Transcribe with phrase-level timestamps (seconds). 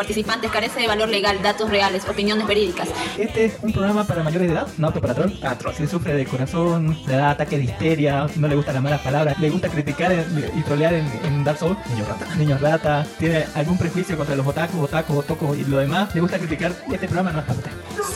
[0.00, 2.88] but participantes carece de valor legal, datos reales, opiniones verídicas.
[3.18, 5.32] Este es un programa para mayores de edad, no apto para troll.
[5.58, 5.74] Troll.
[5.74, 9.38] Si sufre de corazón, le da ataque de histeria, no le gustan las malas palabras,
[9.38, 10.12] le gusta criticar
[10.56, 12.34] y trolear en, en Dark Souls, niño rata.
[12.36, 16.38] Niño rata, tiene algún prejuicio contra los otakus, otakus, otocos y lo demás, le gusta
[16.38, 16.72] criticar.
[16.92, 17.70] Este programa no es para usted.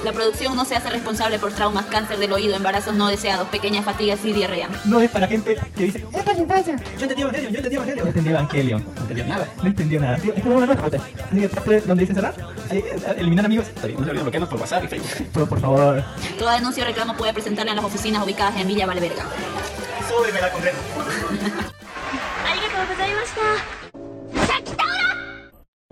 [0.05, 3.87] La producción no se hace responsable por traumas, cáncer del oído, embarazos no deseados, pequeñas
[3.87, 4.69] fatigas y diarrea.
[4.85, 6.77] No es para gente que dice, es para infancia.
[6.99, 8.05] Yo entendí Evangelion, yo entendí Evangelion.
[8.05, 8.85] No entendí Evangelion.
[8.85, 9.49] No entendí nada.
[9.62, 10.17] No entendí nada.
[10.17, 12.35] Este programa no es para usted donde dice cerrar,
[12.70, 13.67] eh, eliminar amigos.
[13.75, 15.29] No se olviden bloquearnos por WhatsApp y Facebook.
[15.32, 16.05] Pero por favor.
[16.38, 19.25] Toda denuncia o reclamo puede presentarla en las oficinas ubicadas en Villa Valverga.
[20.08, 20.79] Súbeme la condena.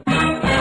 [0.05, 0.52] ¡Arigatou.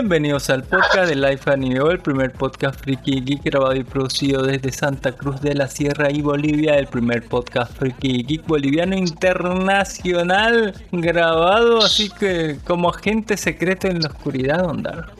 [0.00, 4.72] Bienvenidos al podcast de Life Anime, el primer podcast friki geek grabado y producido desde
[4.72, 11.82] Santa Cruz de la Sierra y Bolivia, el primer podcast friki geek boliviano internacional grabado
[11.82, 15.12] así que como agente secreto en la oscuridad, Don Dark.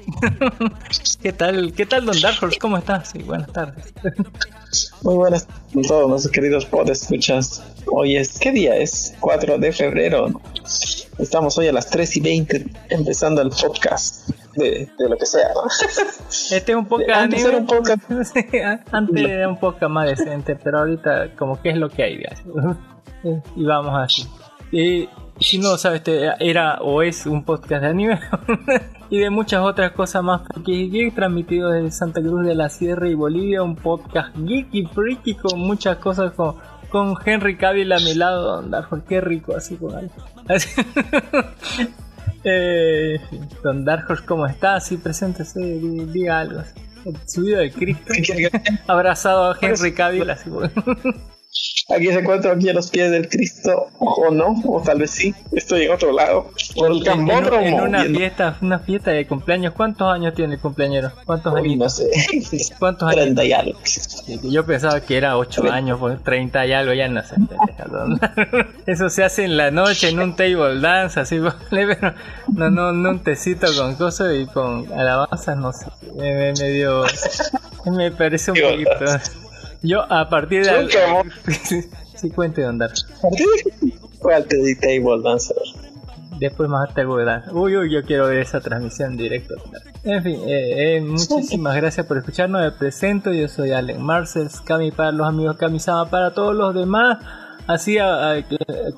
[1.22, 1.74] ¿Qué tal?
[1.74, 2.38] ¿Qué tal, Don Dark?
[2.58, 3.12] ¿Cómo estás?
[3.26, 3.92] Buenas tardes.
[5.02, 7.62] Muy buenas a todos nuestros queridos podescuchas.
[7.84, 9.14] Hoy es, ¿qué día es?
[9.20, 10.40] 4 de febrero.
[11.18, 15.48] Estamos hoy a las 3 y 20 empezando el podcast de, de lo que sea.
[15.54, 15.62] ¿no?
[16.30, 18.10] Este es un podcast Antes era un podcast
[18.92, 22.22] Antes era un podcast más decente, pero ahorita como que es lo que hay.
[23.54, 24.26] Y vamos así.
[24.72, 25.06] Y
[25.38, 28.20] si no sabes, este era o es un podcast de anime
[29.10, 33.08] y de muchas otras cosas más friki geek transmitido desde Santa Cruz de la Sierra
[33.08, 36.56] y Bolivia, un podcast geek y freaky con muchas cosas con,
[36.88, 40.14] con Henry Cavill a mi lado, Don Darjo, qué rico así con algo.
[42.44, 43.20] Eh,
[43.62, 44.76] Don Dark Horse, ¿cómo está?
[44.76, 46.62] Así preséntese, di- diga algo.
[47.26, 50.50] subido de Cristo, ¿Qué quiere que- abrazado a Henry Cavill, así.
[51.92, 55.34] Aquí se encuentro aquí a los pies del Cristo, o no, o tal vez sí.
[55.50, 56.48] Estoy en otro lado.
[56.76, 57.60] Por el En, Cambódromo.
[57.66, 59.74] en una viendo- fiesta, una fiesta de cumpleaños.
[59.74, 61.10] ¿Cuántos años tiene el cumpleañero?
[61.26, 61.76] ¿Cuántos Uy, años?
[61.78, 62.08] no sé.
[62.78, 63.22] ¿Cuántos años?
[63.22, 63.78] 30 y algo.
[64.44, 65.76] Yo pensaba que era 8 Treinta.
[65.76, 67.34] años, pues 30 y algo, ya no sé.
[68.86, 71.56] Eso se hace en la noche en un table dance, así, ¿vale?
[71.70, 72.14] pero
[72.52, 75.86] no, no, no un tecito con cosas y con alabanzas, no sé.
[76.14, 77.02] Me, me- dio.
[77.86, 78.90] Me parece un poquito.
[79.82, 80.82] Yo a partir de.
[80.82, 81.26] Nunca hemos-
[82.16, 82.90] Sí, cuente de andar.
[84.18, 85.56] ¿Cuál te di Table Dancer?
[86.38, 87.50] Después más table dance.
[87.52, 89.54] Uy, uy, yo quiero ver esa transmisión en directo.
[90.04, 92.62] En fin, eh, eh, muchísimas gracias por escucharnos.
[92.62, 97.18] Me presento, yo soy Allen Marcels, Cami para los amigos, Kami-sama para todos los demás.
[97.66, 98.44] Así a- a-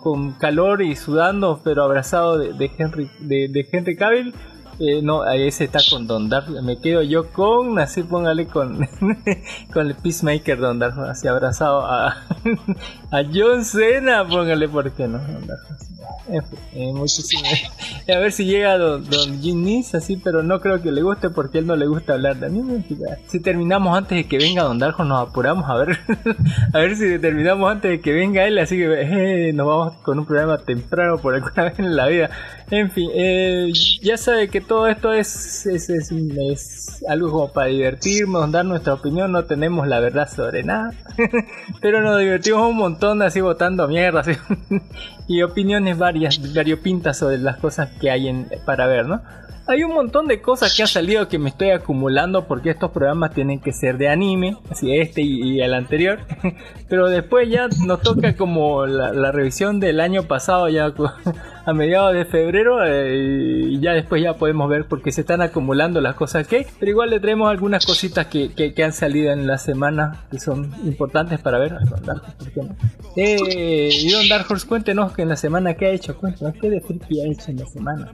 [0.02, 4.34] con calor y sudando, pero abrazado de, de Henry de, de Henry Cavill.
[4.78, 6.48] Eh, no, ahí ese está con Don Dark.
[6.62, 8.88] Me quedo yo con, así póngale con,
[9.72, 12.08] con el Peacemaker Don Dark, así abrazado a,
[13.10, 15.18] a John Cena, póngale, ¿por qué no?
[15.18, 15.60] Don Dark?
[15.78, 15.91] Fin,
[16.28, 17.70] eh, muchísimas-
[18.12, 21.58] A ver si llega Don, don Ginis así, pero no creo que le guste porque
[21.58, 22.84] él no le gusta hablar de anime.
[23.28, 25.98] Si terminamos antes de que venga Don Darjo, nos apuramos a ver.
[26.74, 30.18] a ver si terminamos antes de que venga él, así que eh, nos vamos con
[30.18, 32.30] un programa temprano por alguna vez en la vida.
[32.70, 33.70] En fin, eh,
[34.02, 38.94] ya sabe que todo esto es, es, es, es algo como para divertirnos, dar nuestra
[38.94, 40.92] opinión, no tenemos la verdad sobre nada.
[41.80, 44.32] Pero nos divertimos un montón así votando mierda así.
[45.32, 49.22] Y opiniones varias, variopintas sobre las cosas que hay en, para ver, ¿no?
[49.66, 53.32] Hay un montón de cosas que han salido que me estoy acumulando porque estos programas
[53.32, 56.20] tienen que ser de anime, así este y, y el anterior.
[56.88, 60.92] Pero después ya nos toca como la, la revisión del año pasado, ya
[61.64, 66.00] a mediados de febrero, eh, y ya después ya podemos ver porque se están acumulando
[66.00, 66.66] las cosas que.
[66.78, 70.38] Pero igual le traemos algunas cositas que, que, que han salido en la semana que
[70.38, 71.76] son importantes para ver.
[73.16, 76.80] Eh, Don Dark Horse, cuéntenos que en la semana que ha hecho, cuéntenos qué de
[76.80, 78.12] friki ha hecho en la semana.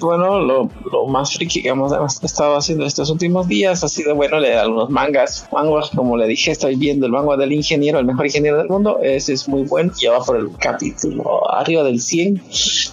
[0.00, 1.92] Bueno, lo, lo más friki que hemos,
[2.22, 5.46] estado haciendo estos últimos días ha sido, bueno, leer algunos mangas.
[5.52, 8.98] Mangas, como le dije, estoy viendo el manga del ingeniero, el mejor ingeniero del mundo.
[9.02, 9.92] Ese es muy bueno.
[10.00, 12.42] Ya va por el capítulo arriba del 100.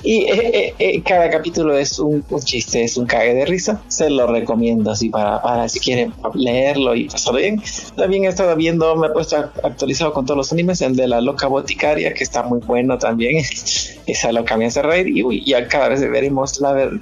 [0.03, 3.81] Y eh, eh, eh, cada capítulo es un, un chiste, es un cague de risa.
[3.87, 7.61] Se lo recomiendo así para, para si quieren leerlo y pasarlo bien.
[7.95, 11.21] También he estado viendo, me he puesto actualizado con todos los animes, el de la
[11.21, 13.43] loca boticaria, que está muy bueno también.
[14.07, 15.07] Esa loca me hace reír.
[15.09, 16.99] Y uy, ya cada vez veremos la, ver-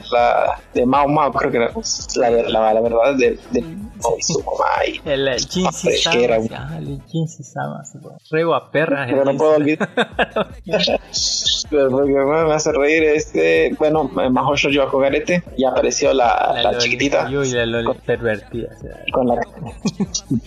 [0.55, 1.71] la de Mao Mao, creo que era
[2.15, 3.77] la, la, la verdad de, de.
[5.05, 7.01] El eh, Jinsy Hombre, Sama, que era- sí, ah, el
[7.43, 8.17] Sama, sí, bueno.
[8.31, 9.07] Rego a perras.
[9.09, 9.89] Pero no el puedo olvidar.
[11.71, 16.77] Lo que me hace reír este, bueno, Maho Shoujo Kogarete, ya apareció la, la, Loli-
[16.79, 18.69] chiquitita Uy, la Loli pervertida.
[18.75, 19.35] o sea, con la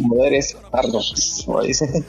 [0.09, 2.05] poderes pardos, como dice.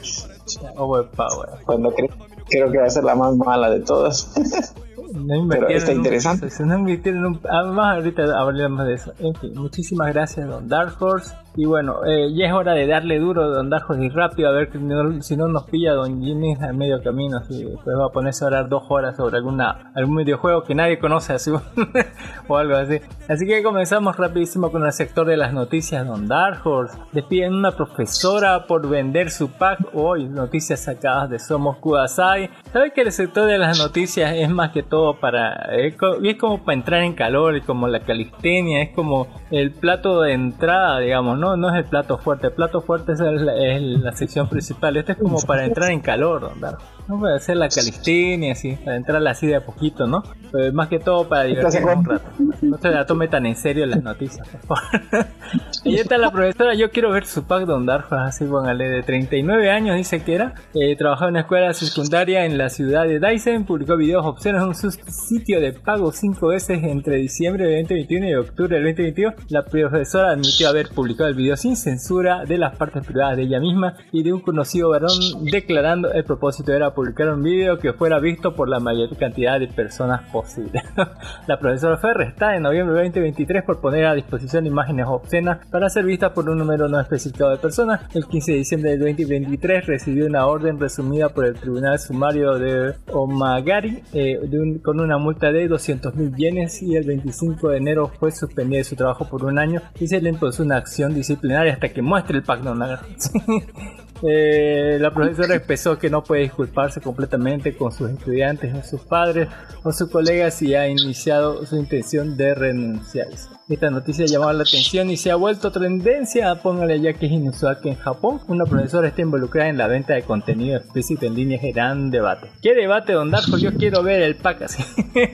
[0.76, 1.50] Overpower.
[1.64, 2.08] Cuando creo,
[2.48, 4.32] creo que va a ser la más mala de todas.
[5.14, 6.50] No invirtieron está en un- interesante.
[6.50, 9.12] se- no invirtieron en un- Además, ahorita hablaremos de eso.
[9.18, 11.34] En fin, muchísimas gracias, Don Dark Horse.
[11.56, 14.48] Y bueno, eh, ya es hora de darle duro a Don Dark Horse y rápido,
[14.48, 17.38] a ver no- si no nos pilla Don Jimmy a medio camino.
[17.38, 20.98] Así, después va a ponerse a hablar dos horas sobre alguna algún videojuego que nadie
[20.98, 21.52] conoce, así,
[22.48, 22.98] o algo así.
[23.28, 26.06] Así que comenzamos rapidísimo con el sector de las noticias.
[26.06, 29.78] Don Dark Horse despiden una profesora por vender su pack.
[29.94, 32.50] Hoy, noticias sacadas de Somos Kudasai.
[32.72, 35.52] ¿Sabe que el sector de las noticias es más que todo para.
[35.76, 35.96] Es
[36.38, 40.98] como para entrar en calor, es como la calistenia, es como el plato de entrada,
[40.98, 41.43] digamos, ¿no?
[41.56, 42.48] No es el plato fuerte.
[42.48, 44.96] El plato fuerte es, el- es la sección principal.
[44.96, 46.78] Este es como para entrar en calor, Don Dark.
[47.06, 50.22] No puede hacer la calistenia así, para entrar así de a poquito, ¿no?
[50.50, 52.24] Pero más que todo para divertirme un rato.
[52.62, 55.26] No se la tome tan en serio las noticias, por favor.
[55.84, 59.70] y esta la profesora, yo quiero ver su pack Don Darjo, así póngale, de 39
[59.70, 60.54] años dice que era.
[60.74, 64.68] Eh, trabajaba en una escuela secundaria en la ciudad de Dyson, publicó videos obscenos en
[64.68, 69.34] un sitio de pago cinco veces entre diciembre del 2021 y octubre del 2022.
[69.48, 73.60] La profesora admitió haber publicado el video sin censura de las partes privadas de ella
[73.60, 75.10] misma y de un conocido varón
[75.50, 79.68] declarando el propósito era publicar un video que fuera visto por la mayor cantidad de
[79.68, 80.82] personas posible.
[81.46, 85.88] la profesora fue arrestada en noviembre de 2023 por poner a disposición imágenes obscenas para
[85.90, 88.00] ser vistas por un número no especificado de personas.
[88.14, 92.94] El 15 de diciembre del 2023 recibió una orden resumida por el Tribunal Sumario de
[93.12, 97.76] Omagari eh, de un- con una multa de 200 mil yenes y el 25 de
[97.76, 101.14] enero fue suspendida de su trabajo por un año y se le impuso una acción
[101.14, 102.64] disciplinaria hasta que muestre el pacto.
[104.26, 109.48] Eh, la profesora expresó que no puede disculparse completamente con sus estudiantes o sus padres
[109.82, 113.28] o sus colegas y ha iniciado su intención de renunciar.
[113.66, 116.54] Esta noticia ha llamado la atención y se ha vuelto tendencia.
[116.56, 120.12] Póngale ya que es inusual que en Japón una profesora esté involucrada en la venta
[120.12, 121.58] de contenido explícito en línea.
[121.74, 122.50] Gran debate.
[122.60, 123.56] ¿Qué debate, don Darko?
[123.56, 124.84] Yo quiero ver el pack así.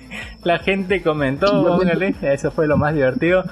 [0.44, 2.14] la gente comentó, póngale.
[2.22, 3.42] Eso fue lo más divertido.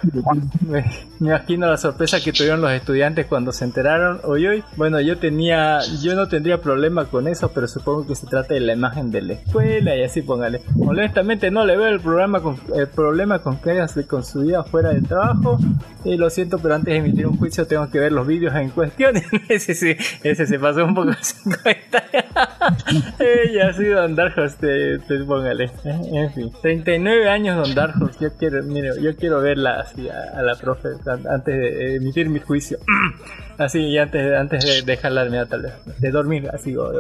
[0.61, 0.85] Me,
[1.19, 4.21] imagino la sorpresa que tuvieron los estudiantes cuando se enteraron.
[4.23, 4.65] Hoy, hoy.
[4.77, 8.61] Bueno, yo tenía, yo no tendría problema con eso, pero supongo que se trata de
[8.61, 10.63] la imagen de la escuela y así póngale.
[10.79, 14.63] Honestamente no le veo el programa con, el problema con que hayas con su vida
[14.71, 15.59] fuera del trabajo.
[16.05, 18.71] Y lo siento, pero antes de emitir un juicio tengo que ver los vídeos en
[18.71, 19.15] cuestión.
[19.49, 22.05] ese sí, ese se pasó un poco sin cuenta.
[23.19, 25.65] Ella ha sido Don Darjos, te, te póngale.
[25.85, 28.19] Eh, En fin, 39 años Don Darjos.
[28.21, 32.29] Yo quiero, mire, yo quiero verla así a, a la profe an- antes de emitir
[32.29, 32.79] mi juicio.
[33.59, 36.77] Así, y antes, antes de dejarla de tal vez, de dormir, así.
[36.77, 36.93] o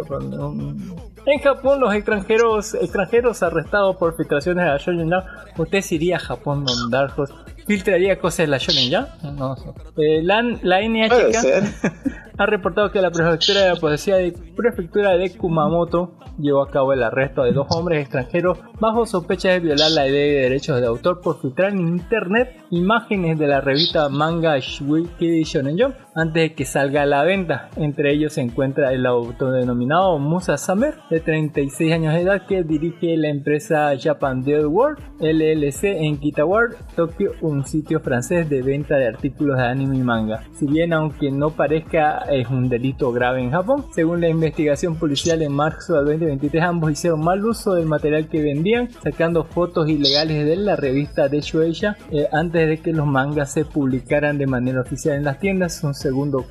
[1.31, 5.59] En Japón, los extranjeros extranjeros arrestados por filtraciones de la Shonen Jump.
[5.59, 7.31] ¿Usted se iría a Japón, Don Darjos?
[7.67, 9.37] ¿Filtraría cosas de la Shonen Jump?
[9.39, 9.69] No sé.
[9.99, 12.19] Eh, la, la NHK.
[12.39, 16.93] ha reportado que la prefectura de la policía de prefectura de Kumamoto llevó a cabo
[16.93, 20.87] el arresto de dos hombres extranjeros bajo sospecha de violar la ley de derechos de
[20.87, 26.55] autor por filtrar en internet imágenes de la revista manga Shuiki Shonen Jump antes de
[26.55, 27.71] que salga a la venta.
[27.77, 33.17] Entre ellos se encuentra el autodenominado Musa Samer, de 36 años de edad, que dirige
[33.17, 39.07] la empresa Japan Deal World LLC en Kitawar, Tokio, un sitio francés de venta de
[39.07, 40.43] artículos de anime y manga.
[40.59, 45.43] Si bien aunque no parezca es un delito grave en Japón, según la investigación policial
[45.43, 50.47] en marzo del 2023 ambos hicieron mal uso del material que vendían, sacando fotos ilegales
[50.47, 54.81] de la revista de Shueisha eh, antes de que los mangas se publicaran de manera
[54.81, 55.83] oficial en las tiendas.
[55.83, 56.45] Un segundo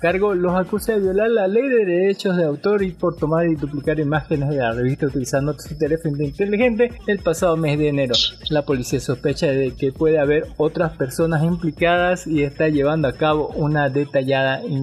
[0.00, 3.54] cargo los acusa de violar la ley de derechos de autor y por tomar y
[3.54, 8.14] duplicar imágenes de la revista utilizando su teléfono inteligente el pasado mes de enero.
[8.50, 13.48] La policía sospecha de que puede haber otras personas implicadas y está llevando a cabo
[13.48, 14.73] una detallada investigación.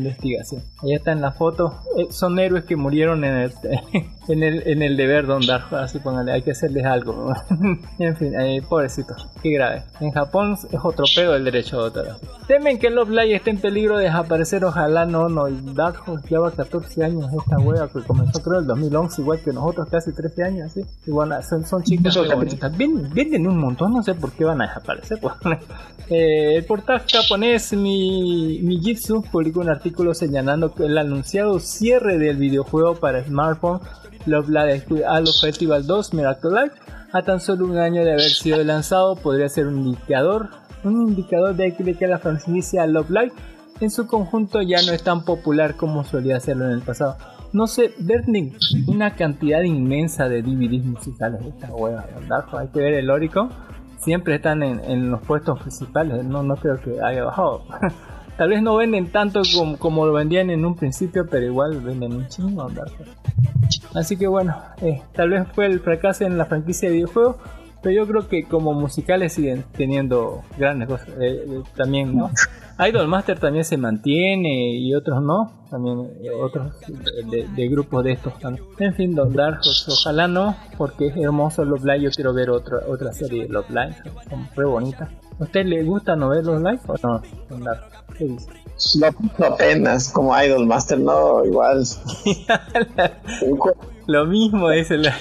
[0.82, 1.74] Ahí están las fotos.
[1.98, 3.54] Eh, son héroes que murieron en el,
[4.28, 5.76] en el, en el deber Don Darjo.
[5.76, 7.34] Así póngale, hay que hacerles algo.
[8.00, 9.28] en fin, eh, pobrecitos.
[9.42, 9.84] Qué grave.
[10.00, 12.20] En Japón es otro pedo el derecho de autor.
[12.48, 14.64] Temen que Love Live esté en peligro de desaparecer.
[14.66, 15.48] Ojalá no, no.
[15.48, 19.88] El Darjo lleva 14 años esta wea que comenzó creo el 2011, igual que nosotros,
[19.90, 20.72] casi 13 años.
[20.72, 20.82] ¿sí?
[21.06, 22.18] Y bueno, son, son chicas
[23.14, 25.20] Venden un montón, no sé por qué van a desaparecer.
[25.20, 25.34] pues.
[26.10, 29.81] Eh, el portal japonés Mi, Mijitsu publicó un artículo
[30.14, 33.80] señalando que el anunciado cierre del videojuego para smartphone
[34.26, 36.76] Love Live Halo Festival 2 Miracle Life
[37.14, 40.50] a tan solo un año de haber sido lanzado podría ser un indicador
[40.84, 43.34] un indicador de que, la franquicia Love Live
[43.80, 47.18] en su conjunto ya no es tan popular como solía serlo en el pasado.
[47.52, 48.56] No sé, Bertling,
[48.88, 52.46] una cantidad inmensa de DVDs musicales de esta hueva, ¿verdad?
[52.58, 53.50] Hay que ver el Oricon.
[54.00, 57.64] Siempre están en, en los puestos principales, no, no creo que haya bajado.
[58.38, 59.42] Tal vez no venden tanto
[59.78, 62.68] como, lo vendían en un principio, pero igual venden un chingo.
[63.94, 67.38] Así que bueno, eh, tal vez fue el fracaso en la franquicia de videojuegos,
[67.82, 71.10] pero yo creo que como musicales siguen teniendo grandes cosas.
[71.20, 72.30] eh, eh, también, ¿no?
[72.88, 75.52] Idol Master también se mantiene y otros no.
[75.70, 76.74] También eh, otros
[77.56, 78.66] de, grupos de estos también.
[78.80, 82.02] En fin, Don Darjos, ojalá no, porque es hermoso Love Live.
[82.02, 83.96] Yo quiero ver otra otra serie de Love Live.
[84.30, 84.66] Son re.
[85.42, 87.22] ¿A usted le gusta no ver Love Live o no?
[88.16, 88.52] ¿qué dice?
[89.44, 91.84] Apenas, como Idol Master, no, igual.
[94.06, 95.18] Lo mismo es la,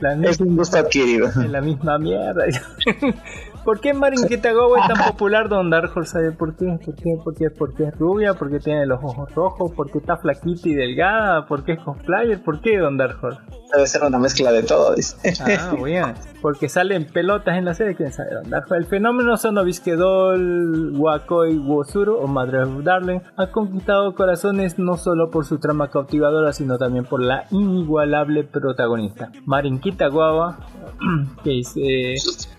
[0.00, 0.30] la misma.
[0.30, 1.28] Es un gusto adquirido.
[1.28, 2.44] Es la misma mierda.
[3.64, 6.12] ¿Por qué Marin Kitagawa es tan popular, Don Dark Horse?
[6.12, 6.78] ¿Sabe por qué?
[6.84, 7.16] ¿Por qué?
[7.22, 7.50] ¿Por qué?
[7.50, 11.80] Porque es rubia, porque tiene los ojos rojos, porque está flaquita y delgada, porque es
[11.80, 13.40] cosplayer, ¿por qué, Don Dark Horse?
[13.72, 15.16] Debe ser una mezcla de todo, dice.
[15.40, 16.14] Ah, bien.
[16.42, 18.76] Porque salen pelotas en la serie, quién sabe, Don Dark Horse.
[18.76, 25.30] El fenómeno Sonobiske Doll, Wakoi Wosuru o Madre of Darling ha conquistado corazones no solo
[25.30, 29.30] por su trama cautivadora, sino también por la inigualable protagonista.
[29.44, 30.58] Marin Kitagawa,
[31.44, 32.16] que es eh,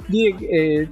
[0.09, 0.89] eh,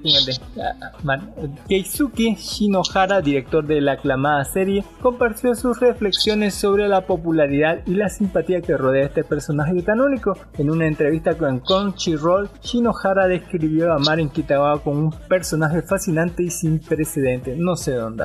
[0.59, 1.33] ah, man-
[1.67, 8.09] Keisuke Shinohara, director de la aclamada serie, compartió sus reflexiones sobre la popularidad y la
[8.09, 10.37] simpatía que rodea a este personaje tan único.
[10.57, 16.49] En una entrevista con Crunchyroll, Shinohara describió a Marin Kitagawa como un personaje fascinante y
[16.49, 17.57] sin precedentes.
[17.57, 18.19] No sé dónde.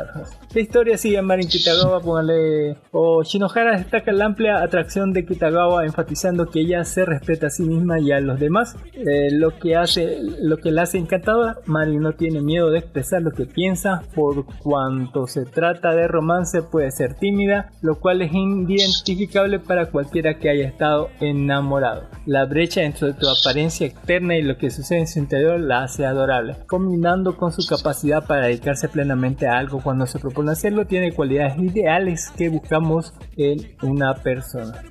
[0.54, 2.76] La historia sigue a Marin Kitagawa, póngale...
[2.92, 7.62] O Shinohara destaca la amplia atracción de Kitagawa, enfatizando que ella se respeta a sí
[7.64, 8.76] misma y a los demás.
[8.94, 13.22] Eh, lo que hace, lo que la hace encantadora, Marin no tiene miedo de expresar
[13.22, 18.32] lo que piensa, por cuanto se trata de romance puede ser tímida, lo cual es
[18.32, 22.04] identificable para cualquiera que haya estado enamorado.
[22.26, 26.06] La brecha entre tu apariencia externa y lo que sucede en su interior la hace
[26.06, 26.56] adorable.
[26.66, 31.58] Combinando con su capacidad para dedicarse plenamente a algo cuando se propone hacerlo, tiene cualidades
[31.58, 34.82] ideales que buscamos en una persona.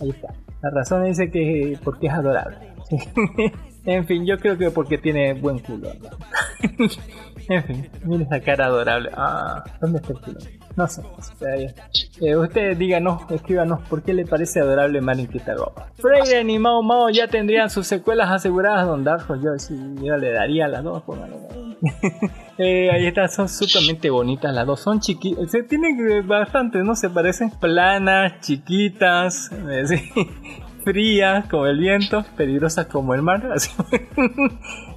[0.00, 0.28] Ahí está.
[0.62, 2.56] La razón dice que porque es adorable.
[3.86, 5.90] en fin, yo creo que porque tiene buen culo.
[5.94, 6.10] ¿no?
[7.48, 9.10] en fin, mira esa cara adorable.
[9.14, 10.38] Ah, ¿dónde está el culo?
[10.76, 11.02] No sé.
[11.18, 11.56] está.
[12.20, 15.88] Eh, ustedes díganos, escríbanos por qué le parece adorable Marin Kitagawa.
[15.98, 19.36] Freire y Mao Mao ya tendrían sus secuelas aseguradas, Don Darjo.
[19.36, 21.02] Yo, sí, yo le daría las dos.
[22.56, 24.78] Eh, ahí están, son sumamente bonitas las dos.
[24.78, 26.94] Son chiquitas, se tienen bastante, ¿no?
[26.94, 30.12] Se parecen planas, chiquitas, eh, sí,
[30.84, 33.42] frías como el viento, peligrosas como el mar.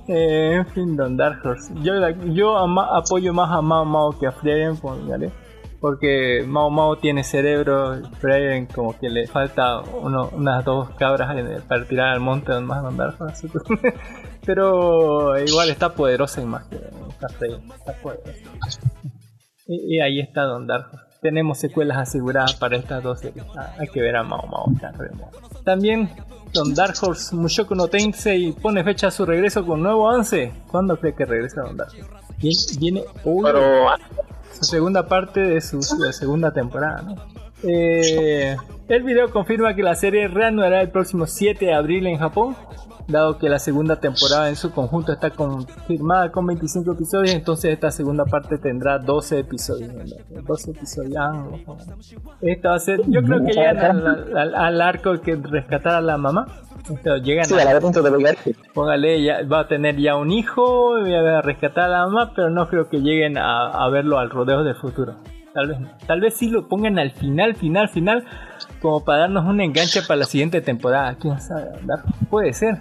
[0.10, 1.42] Eh, en fin, Don Dark.
[1.82, 5.34] Yo, apoyo más a Mao Mao que a Frieren, póngale.
[5.82, 11.36] Porque Mao Mao tiene cerebro, Frieren como que le falta unas dos cabras
[11.68, 13.50] para tirar al monte donde más Don Dark Horse.
[14.46, 16.78] Pero igual está poderosa en que
[17.10, 18.32] está está poderosa.
[19.68, 21.07] Y, y ahí está Don Dark Horse.
[21.22, 23.46] Tenemos secuelas aseguradas para estas dos series.
[23.58, 24.66] Ah, hay que ver a Mao Mao.
[25.64, 26.10] También
[26.54, 30.54] Don Dark Horse Mushoku no Tensei pone fecha a su regreso con nuevo avance.
[30.68, 32.34] ¿Cuándo cree que regresa Don Dark Horse?
[32.38, 33.52] Viene, viene hoy
[34.54, 37.02] su segunda parte de su, su segunda temporada.
[37.02, 37.16] ¿no?
[37.64, 38.56] Eh,
[38.88, 42.56] el video confirma que la serie reanudará el próximo 7 de abril en Japón,
[43.08, 47.90] dado que la segunda temporada en su conjunto está confirmada con 25 episodios, entonces esta
[47.92, 49.94] segunda parte tendrá 12 episodios.
[49.94, 50.42] ¿no?
[50.42, 51.16] 12 episodios.
[51.18, 51.46] ah.
[52.42, 56.02] Esta va a ser, yo creo que llegan al, al- al arco que rescatar a
[56.02, 56.46] la mamá.
[56.94, 58.56] Esto, llegan sí, a- la de.
[58.74, 62.50] Póngale, ya, va a tener ya un hijo, va a rescatar a la mamá, pero
[62.50, 65.16] no creo que lleguen a, a verlo al rodeo del futuro.
[65.54, 65.78] Tal vez.
[66.06, 68.24] Tal vez sí lo pongan al final, final, final,
[68.88, 71.16] como para darnos un enganche para la siguiente temporada.
[71.20, 71.66] ¿Quién sabe?
[72.30, 72.80] Puede ser.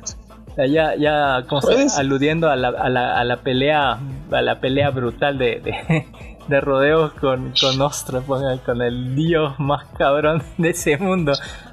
[0.55, 2.01] Sea, ya, ya como se- Puede ser.
[2.01, 3.99] aludiendo a la, a, la, a la pelea,
[4.31, 6.07] a la pelea brutal de, de,
[6.49, 11.33] de rodeos con, con Ostra, con el dios más cabrón de ese mundo.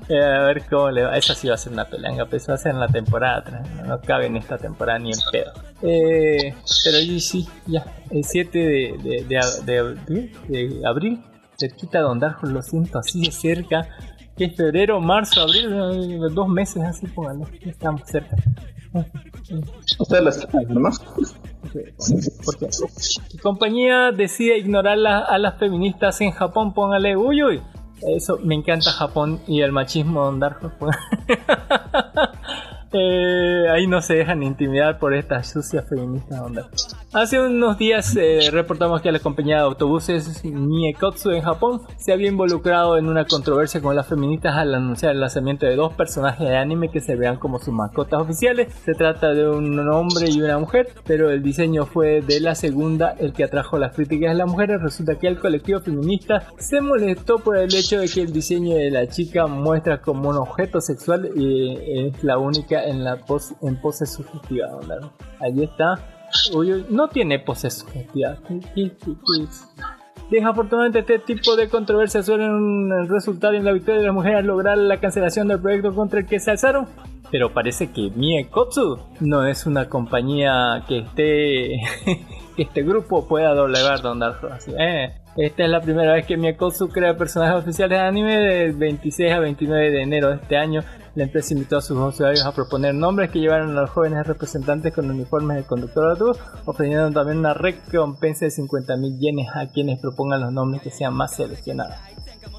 [0.10, 1.16] Eh, a ver cómo le va.
[1.18, 3.42] Esa sí va a ser una pelanga, pero eso va a ser en la temporada.
[3.46, 3.62] tres.
[3.78, 5.52] No, no cabe en esta temporada ni en pedo.
[5.82, 7.86] Eh, pero sí, sí, ya.
[8.10, 9.26] El 7 de, de,
[9.64, 11.22] de, de- abril,
[11.58, 13.88] cerquita de Darjo, lo siento así de cerca.
[14.38, 17.46] Que es febrero, marzo, abril, eh, dos meses así, pónganlo.
[17.64, 18.36] Ya estamos cerca.
[20.00, 20.90] Ustedes lo escuchan, ¿no?
[22.46, 22.68] Porque
[23.32, 27.62] tu compañía decide ignorar la- a las feministas en Japón, póngale uy uy.
[28.16, 30.72] Eso, me encanta Japón y el machismo de Darjo.
[32.94, 36.70] Eh, ahí no se dejan intimidar por estas sucias feministas onda.
[37.12, 42.28] Hace unos días eh, reportamos que la compañía de autobuses Niekotsu en Japón se había
[42.28, 46.56] involucrado en una controversia con las feministas al anunciar el lanzamiento de dos personajes de
[46.56, 48.74] anime que se vean como sus mascotas oficiales.
[48.86, 53.16] Se trata de un hombre y una mujer, pero el diseño fue de la segunda
[53.20, 54.82] el que atrajo las críticas de las mujeres.
[54.82, 58.92] Resulta que el colectivo feminista se molestó por el hecho de que el diseño de
[58.92, 63.80] la chica muestra como un objeto sexual y es la única en la pose, en
[63.80, 64.76] pose sugestiva.
[64.78, 65.12] ¿verdad?
[65.40, 66.00] Allí está.
[66.54, 68.38] Uy, uy, no tiene pose sugestiva.
[70.30, 74.78] Desafortunadamente este tipo de controversias suelen resultar en la victoria de las mujeres al lograr
[74.78, 76.88] la cancelación del proyecto contra el que se alzaron.
[77.30, 81.82] Pero parece que Miekotsu no es una compañía que esté
[82.56, 84.38] que este grupo pueda doblegar Don Dark.
[84.78, 89.34] Eh, esta es la primera vez que Miekotsu crea personajes oficiales de anime del 26
[89.34, 90.84] a 29 de enero de este año.
[91.16, 94.94] La empresa invitó a sus usuarios a proponer nombres que llevaran a los jóvenes representantes
[94.94, 100.00] con uniformes de conductor de autobús, ofreciendo también una recompensa de 50.000 yenes a quienes
[100.00, 101.94] propongan los nombres que sean más seleccionados.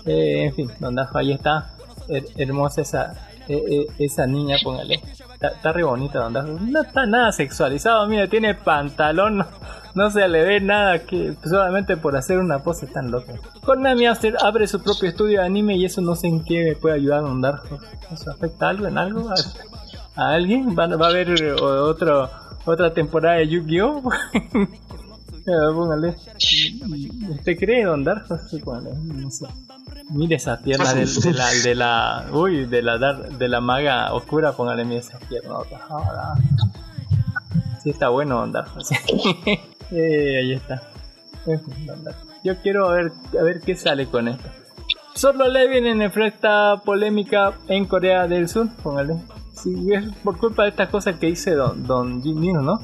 [0.07, 1.73] Eh, en fin, Don Dajo, ahí está.
[2.09, 3.15] Her- hermosa esa,
[3.49, 5.01] eh, eh, esa niña, póngale.
[5.33, 6.49] Está, está re bonita, Don Dajo.
[6.61, 9.45] No está nada sexualizado, mira, tiene pantalón,
[9.95, 13.35] no, se le ve nada que solamente por hacer una pose tan loca.
[13.65, 16.77] Konami After abre su propio estudio de anime y eso no sé en qué me
[16.77, 17.79] puede ayudar Don Darjo.
[18.11, 19.31] ¿Eso afecta algo en algo?
[19.31, 19.35] ¿A,
[20.17, 20.77] a alguien?
[20.77, 22.31] ¿Va, a haber eh, otro,
[22.65, 24.03] otra temporada de Yu-Gi-Oh?
[25.47, 26.17] Ya, póngale.
[27.31, 28.05] ¿Usted cree, Don?
[28.51, 29.47] Sí, póngale, no sé.
[30.11, 32.27] Mire esa pierna de, la, de la.
[32.33, 35.55] Uy, de la, de la maga oscura, póngale mire esa pierna.
[35.89, 36.35] Ahora.
[37.83, 38.65] Sí, está bueno, Don.
[39.95, 40.83] Eh, ahí está.
[42.43, 44.49] Yo quiero ver, a ver qué sale con esto.
[45.15, 48.69] Solo Levin en enfrenta polémica en Corea del Sur.
[49.53, 52.81] Sí, es por culpa de estas cosas que dice Don, don Jim Neal, ¿no?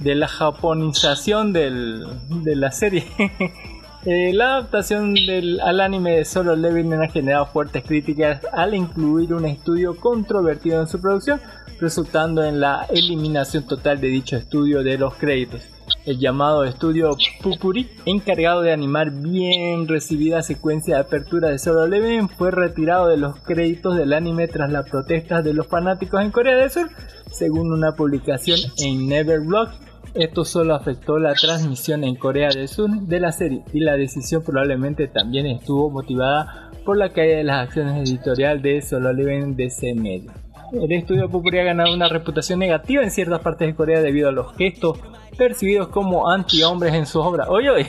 [0.00, 2.06] De la japonización del,
[2.42, 3.04] de la serie.
[4.04, 9.34] Eh, la adaptación del, al anime de Solo Leveling ha generado fuertes críticas al incluir
[9.34, 11.40] un estudio controvertido en su producción,
[11.80, 15.62] resultando en la eliminación total de dicho estudio de los créditos.
[16.08, 22.30] El llamado estudio Pupuri, encargado de animar bien recibida secuencia de apertura de Solo Leveling,
[22.30, 26.56] fue retirado de los créditos del anime tras las protestas de los fanáticos en Corea
[26.56, 26.88] del Sur,
[27.30, 29.68] según una publicación en Neverblog.
[30.14, 34.42] Esto solo afectó la transmisión en Corea del Sur de la serie y la decisión
[34.42, 39.92] probablemente también estuvo motivada por la caída de las acciones editorial de Solo Leveling DC
[39.92, 40.32] Media.
[40.72, 44.32] El estudio Pupuri ha ganado una reputación negativa en ciertas partes de Corea debido a
[44.32, 44.98] los gestos
[45.36, 47.48] percibidos como anti-hombres en sus obras.
[47.48, 47.86] Oye, oye,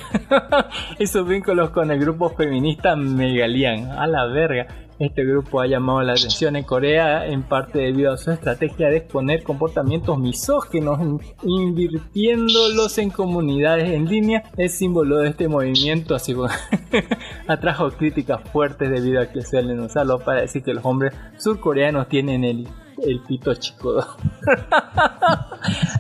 [0.99, 3.91] y sus vínculos con el grupo feminista Megalian.
[3.91, 4.67] A la verga.
[4.99, 8.97] Este grupo ha llamado la atención en Corea en parte debido a su estrategia de
[8.97, 14.43] exponer comportamientos misóginos, in- invirtiéndolos en comunidades en línea.
[14.57, 16.35] El símbolo de este movimiento así
[17.47, 22.43] atrajo críticas fuertes debido a que suelen usarlo para decir que los hombres surcoreanos tienen
[22.43, 22.67] el,
[23.03, 23.99] el pito chico.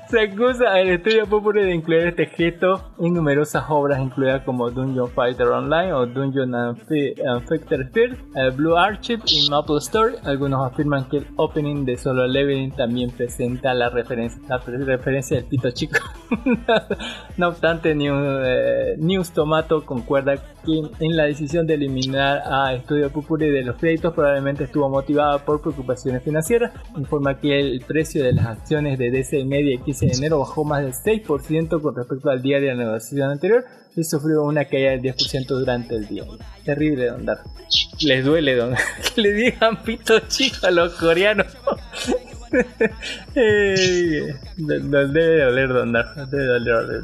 [0.09, 5.09] Se acusa al estudio popular de incluir este gesto en numerosas obras incluidas como Dungeon
[5.09, 6.77] Fighter Online o Dungeon
[7.47, 10.15] Fighter Spirit, eh, Blue Archive y Maple Story.
[10.23, 15.45] Algunos afirman que el opening de Solo Leveling también presenta la referencia, la referencia del
[15.45, 15.99] pito chico.
[17.37, 23.11] no obstante, News, eh, News Tomato concuerda que en la decisión de eliminar a Estudio
[23.11, 26.71] Pupuri de los créditos probablemente estuvo motivada por preocupaciones financieras.
[26.97, 30.63] Informa que el precio de las acciones de DC Media el 15 de enero bajó
[30.65, 33.63] más del 6% con respecto al día de la negociación anterior
[33.95, 36.23] y sufrió una caída del 10% durante el día.
[36.65, 37.39] Terrible, Don Dar.
[38.01, 38.73] Les duele, Don.
[39.15, 41.47] que le digan pito chico a los coreanos.
[43.35, 46.17] Eh, no- Nos debe doler, Don Dar.
[46.17, 47.03] nos Debe doler, doler.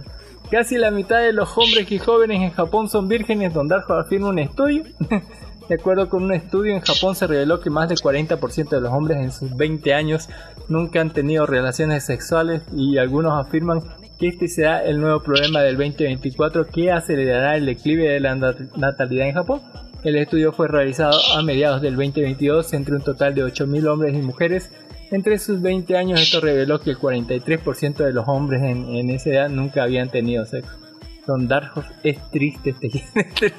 [0.51, 4.29] Casi la mitad de los hombres y jóvenes en Japón son vírgenes, Don Darjo afirma
[4.29, 4.83] un estudio.
[5.69, 8.91] De acuerdo con un estudio en Japón se reveló que más del 40% de los
[8.93, 10.29] hombres en sus 20 años
[10.69, 13.81] nunca han tenido relaciones sexuales y algunos afirman
[14.19, 18.75] que este será el nuevo problema del 2024 que acelerará el declive de la nat-
[18.77, 19.61] natalidad en Japón.
[20.03, 24.19] El estudio fue realizado a mediados del 2022 entre un total de 8.000 hombres y
[24.21, 24.71] mujeres.
[25.09, 29.49] Entre sus 20 años esto reveló que el 43% de los hombres en, esa edad
[29.49, 30.71] nunca habían tenido sexo.
[31.25, 32.91] Don Darjos es triste este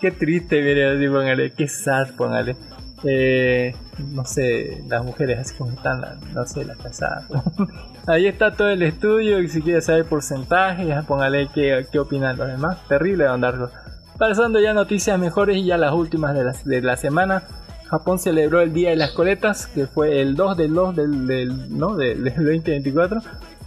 [0.00, 2.56] Qué triste, así póngale, qué sad, póngale.
[3.04, 7.26] Eh, no sé, las mujeres así como están, no sé, las casadas.
[8.06, 12.36] Ahí está todo el estudio y si quiere saber porcentaje, ya póngale qué, qué opinan
[12.36, 12.78] los demás.
[12.88, 13.70] Terrible, Darko.
[14.18, 17.42] Pasando ya noticias mejores y ya las últimas de la, de la semana.
[17.88, 21.78] Japón celebró el Día de las Coletas, que fue el 2 del 2 del, del,
[21.78, 21.96] ¿no?
[21.96, 23.20] del, del 2024.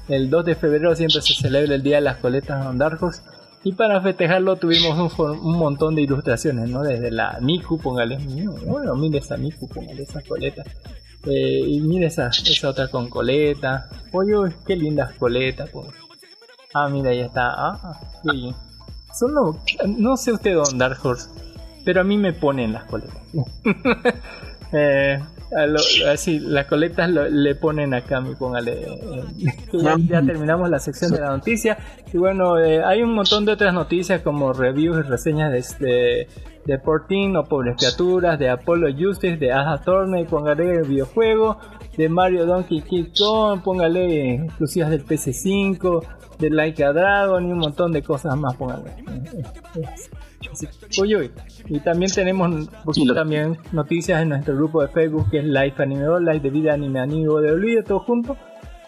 [0.10, 3.22] El 2 de febrero siempre se celebra el Día de las Coletas Don Darjos.
[3.64, 6.82] Y para festejarlo tuvimos un, un montón de ilustraciones, ¿no?
[6.84, 8.18] Desde la Miku, póngale.
[8.66, 10.64] Bueno, mire esa Miku, póngale esa coleta.
[11.26, 12.30] Eh, y mire esa,
[12.68, 13.90] otra con coleta.
[14.12, 14.34] Oye,
[14.68, 15.70] qué lindas coletas.
[16.74, 17.54] Ah, mira, ahí está.
[17.56, 18.56] Ah, qué bien.
[19.18, 21.30] Son lo- no sé usted, Don Dark Horse,
[21.86, 23.18] pero a mí me ponen las coletas.
[24.76, 25.20] Eh,
[25.56, 25.80] a lo-
[26.12, 28.74] así, las coletas lo- le ponen acá, mi póngale.
[28.84, 29.24] eh,
[29.74, 31.78] ya, ya terminamos la sección de la noticia.
[32.12, 36.28] Y bueno, eh, hay un montón de otras noticias como reviews y reseñas de, de,
[36.66, 41.58] de Portin o Pobres Criaturas, de Apollo Justice, de Aja Tourney, póngale el videojuego.
[41.98, 42.84] de Mario Donkey
[43.18, 46.04] Kong, póngale exclusivas del PC5,
[46.40, 48.90] de Like a Dragon y un montón de cosas más, póngale.
[51.02, 51.32] Uy, uy.
[51.68, 56.06] Y también tenemos pues, también noticias en nuestro grupo de Facebook que es Live Anime
[56.20, 58.38] Live de Vida Anime Amigo de Olvido, todo junto.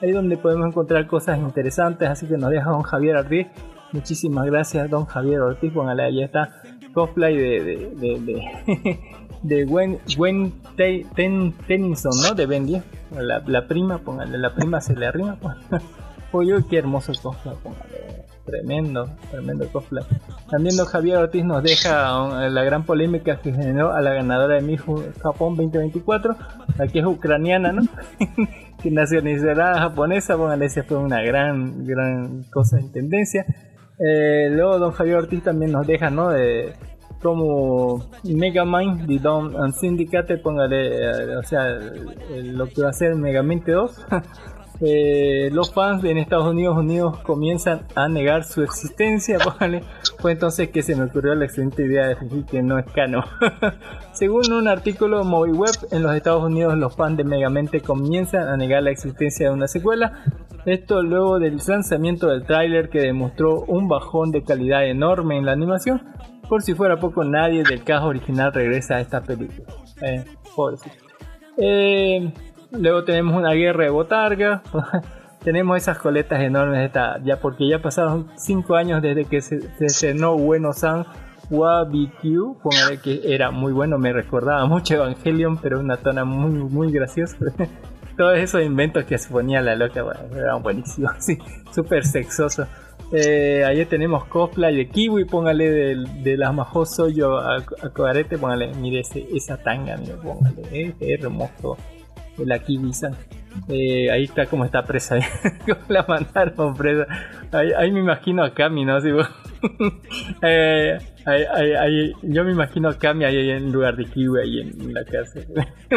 [0.01, 3.47] Ahí donde podemos encontrar cosas interesantes, así que nos deja don Javier Ortiz.
[3.93, 5.71] Muchísimas gracias, don Javier Ortiz.
[5.71, 6.49] Póngale, ahí está
[6.93, 8.99] cosplay de, de, de, de,
[9.43, 12.35] de Gwen, Gwen Te- Ten- Tennyson, ¿no?
[12.35, 12.83] De Ben 10.
[13.19, 15.37] La, la prima, póngale, la prima se le arrima.
[16.33, 18.24] Uy, uy, qué hermoso cosplay, póngale.
[18.45, 20.03] Tremendo, tremendo cosplay.
[20.49, 24.55] También don Javier Ortiz nos deja um, la gran polémica que generó a la ganadora
[24.55, 24.81] de Miss
[25.21, 26.35] Japón 2024,
[26.77, 27.81] la que es ucraniana, ¿no?
[28.83, 33.45] que nacionalizará japonesa, póngale, esa fue una gran, gran cosa en tendencia.
[33.97, 36.29] Eh, luego don Javier Ortiz también nos deja, ¿no?
[36.29, 36.73] De,
[37.23, 41.67] como Megamind de Dawn and Syndicate, póngale, eh, o sea,
[42.43, 44.05] lo que va a ser Megamente 2.
[44.81, 49.83] Eh, los fans en Estados Unidos comienzan a negar su existencia, póngale.
[50.19, 53.23] Fue entonces que se me ocurrió la excelente idea de fingir que no es canon.
[54.13, 58.57] Según un artículo de MovieWeb, en los Estados Unidos los fans de Megamente comienzan a
[58.57, 60.23] negar la existencia de una secuela.
[60.65, 65.51] Esto luego del lanzamiento del tráiler que demostró un bajón de calidad enorme en la
[65.51, 66.01] animación.
[66.49, 69.67] Por si fuera poco, nadie del cast original regresa a esta película.
[71.57, 72.33] Eh,
[72.79, 74.61] luego tenemos una guerra de botarga.
[75.43, 79.85] tenemos esas coletas enormes esta, ya porque ya pasaron 5 años desde que se, se
[79.85, 81.05] estrenó Bueno San
[81.51, 86.91] WaBQ, póngale que era muy bueno, me recordaba mucho Evangelion, pero una tona muy muy
[86.91, 87.37] graciosa.
[88.17, 91.37] Todos esos inventos que se ponía la loca, bueno, eran buenísimos, sí,
[91.71, 92.65] súper sexoso.
[93.11, 99.01] Eh, tenemos cosplay de Kiwi, póngale de, las Majo Soyo a, a Cogarete, póngale, mire
[99.01, 101.94] ese- esa tanga, mire, póngale, eh, qué hermoso de
[102.37, 103.13] la Kiwi-san.
[103.69, 105.15] Eh, ahí está como está presa,
[105.87, 107.05] la mandaron presa.
[107.53, 108.99] Ahí, ahí me imagino a Cami, ¿no?
[109.01, 109.27] Bueno.
[110.43, 114.93] Eh, ahí- ahí- yo me imagino a Cami ahí en lugar de Kiwi ahí en,
[114.93, 115.47] la cárcel.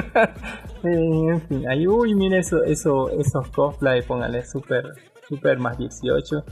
[0.85, 4.85] Eh, en fin, ahí, uy, mire eso, eso, esos cosplay, póngale super,
[5.29, 6.45] super más 18.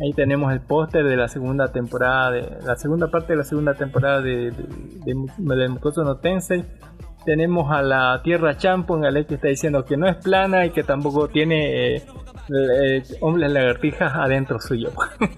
[0.00, 3.74] Ahí tenemos el póster de la segunda temporada, de la segunda parte de la segunda
[3.74, 4.64] temporada de, de,
[5.04, 6.64] de, de Mukoso no Tensei.
[7.26, 10.82] Tenemos a la Tierra Chan, póngale que está diciendo que no es plana y que
[10.84, 12.02] tampoco tiene eh,
[12.48, 14.90] eh, hombres lagartijas adentro suyo.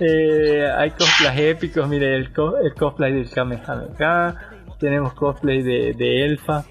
[0.00, 4.32] Eh, hay cosplays épicos, mire el, co- el cosplay del Kamehameha,
[4.78, 6.62] tenemos cosplay de, Elfa,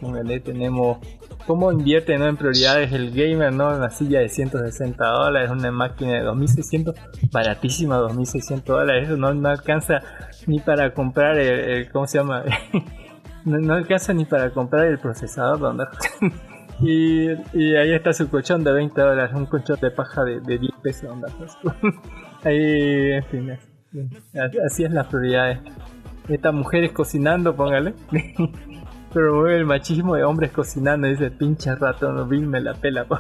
[0.45, 0.99] tenemos
[1.45, 3.75] cómo invierte en prioridades el gamer, ¿no?
[3.75, 6.95] Una silla de 160 dólares, una máquina de 2600,
[7.29, 9.99] baratísima, 2600 dólares, eso no, no alcanza
[10.45, 12.45] ni para comprar el- ¿cómo se llama?
[13.47, 15.85] no, no alcanza ni para comprar el procesador, donde
[16.79, 20.57] y, y ahí está su colchón de 20 dólares, un colchón de paja de, de
[20.57, 21.27] 10 pesos, onda.
[22.43, 23.51] Ahí, en fin,
[24.65, 25.59] así- es las prioridades.
[26.29, 27.93] Estas mujeres cocinando, póngale.
[29.13, 33.05] Promueve el machismo de hombres cocinando, dice pinche rato, no Bill me la pela.
[33.05, 33.17] po".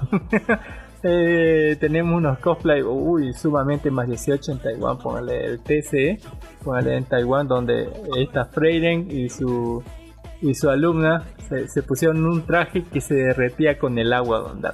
[1.03, 6.19] Eh, tenemos unos cosplay, uy, sumamente más 18 en Taiwán, póngale el TCE,
[6.63, 7.87] póngale en Taiwán, donde
[8.17, 9.81] está Freiren y su
[10.41, 14.69] y su alumna se, se pusieron un traje que se derretía con el agua donde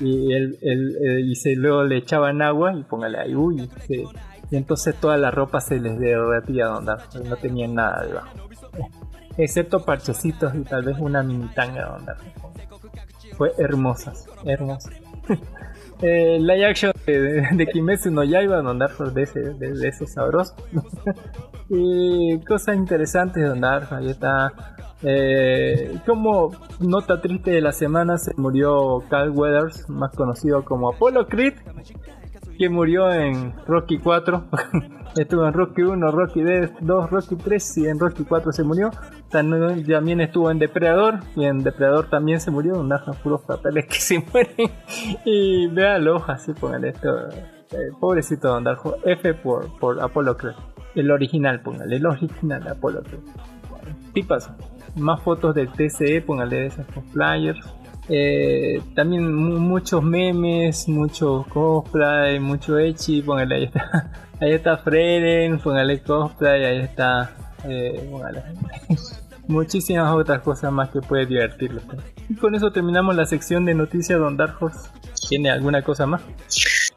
[0.00, 3.68] y él, él- y se luego le echaban agua y póngale ahí uy
[4.50, 6.92] y entonces toda la ropa se les derretía donde
[7.28, 8.28] no tenían nada debajo.
[9.38, 12.12] Excepto parchecitos y tal vez una mini tanga donde
[13.36, 14.92] fue hermosas hermosas
[16.02, 20.06] eh, live action de, de, Kimetsu no Yaiba Don Dark de ese, de, de ese
[20.06, 20.54] sabroso.
[21.74, 24.52] Y cosas interesantes de ahí está.
[25.04, 31.26] Eh, como nota triste de la semana se murió Cal Weathers más conocido como Apollo
[31.26, 31.54] Creed
[32.56, 34.44] que murió en Rocky 4
[35.16, 36.42] estuvo en Rocky 1, Rocky
[36.80, 38.90] 2, Rocky 3 y en Rocky 4 se murió.
[39.30, 44.24] También estuvo en Depredador y en Depredador también se murió un puros papeles que se
[44.32, 44.70] mueren.
[45.24, 50.54] Y véalo así póngale esto eh, pobrecito Don Darjo F por, por Apollo Creed.
[50.94, 53.20] El original póngale el original Apollo Creed.
[54.12, 54.50] Tipas
[54.96, 57.74] más fotos del TCE póngale de esos cosplayers
[58.14, 65.58] eh, también mu- muchos memes, mucho cosplay, mucho echi, póngale ahí está, ahí está Freden,
[65.58, 68.42] póngale cosplay, ahí está, eh, póngale.
[69.48, 71.80] muchísimas otras cosas más que puede divertirlo.
[72.28, 74.88] Y con eso terminamos la sección de noticias Don Dark Horse.
[75.28, 76.20] ¿Tiene alguna cosa más?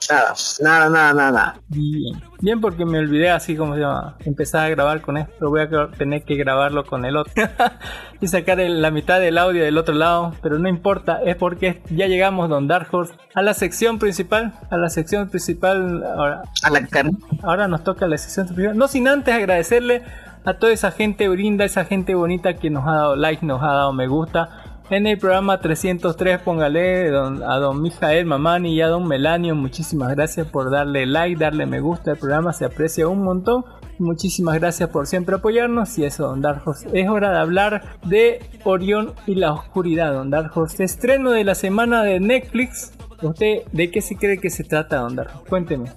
[0.09, 1.55] Nada, nada, nada, nada.
[1.69, 2.21] Bien.
[2.41, 4.15] Bien porque me olvidé así como se llama.
[4.25, 5.49] Empezar a grabar con esto.
[5.49, 7.33] Voy a tener que grabarlo con el otro.
[8.21, 10.33] y sacar el- la mitad del audio del otro lado.
[10.41, 11.19] Pero no importa.
[11.25, 14.53] Es porque ya llegamos, Don Dark Horse, a la sección principal.
[14.69, 16.03] A la sección principal.
[16.03, 17.17] Ahora, A la carne.
[17.43, 18.77] ahora nos toca la sección principal.
[18.77, 20.03] No sin antes agradecerle
[20.45, 23.67] a toda esa gente linda, esa gente bonita que nos ha dado like, nos ha
[23.73, 24.49] dado me gusta.
[24.91, 29.55] En el programa 303, póngale a don Mijael Mamani y a don Melanio.
[29.55, 33.65] Muchísimas gracias por darle like, darle me gusta al programa, se aprecia un montón.
[33.97, 35.97] Muchísimas gracias por siempre apoyarnos.
[35.97, 36.87] Y eso, Don Dark Horse.
[36.93, 40.83] Es hora de hablar de Orión y la oscuridad, Don Dark Horse.
[40.83, 42.93] Estreno de la semana de Netflix.
[43.23, 45.49] ¿Usted de qué se cree que se trata, Don Dark Horse?
[45.49, 45.91] Cuénteme.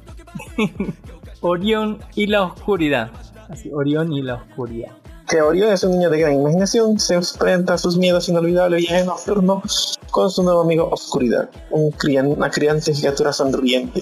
[1.42, 3.10] Orión y la oscuridad.
[3.50, 4.97] Así, Orión y la oscuridad.
[5.28, 9.04] Que Orión es un niño de gran imaginación, se enfrenta a sus miedos inolvidables viaje
[9.04, 9.62] nocturno
[10.10, 14.00] con su nuevo amigo Oscuridad, un crian- una criante criatura sonriente,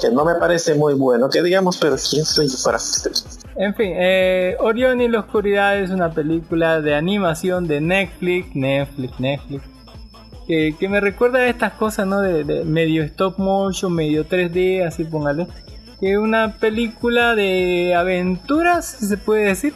[0.00, 2.78] que no me parece muy bueno, que digamos, pero quién soy yo para
[3.56, 9.18] En fin, eh, Orión y la Oscuridad es una película de animación de Netflix, Netflix,
[9.18, 9.62] Netflix,
[10.46, 12.20] que, me recuerda a estas cosas, ¿no?
[12.20, 15.46] De, de medio stop motion, medio 3D, así póngale.
[16.00, 19.74] Que una película de aventuras, si se puede decir,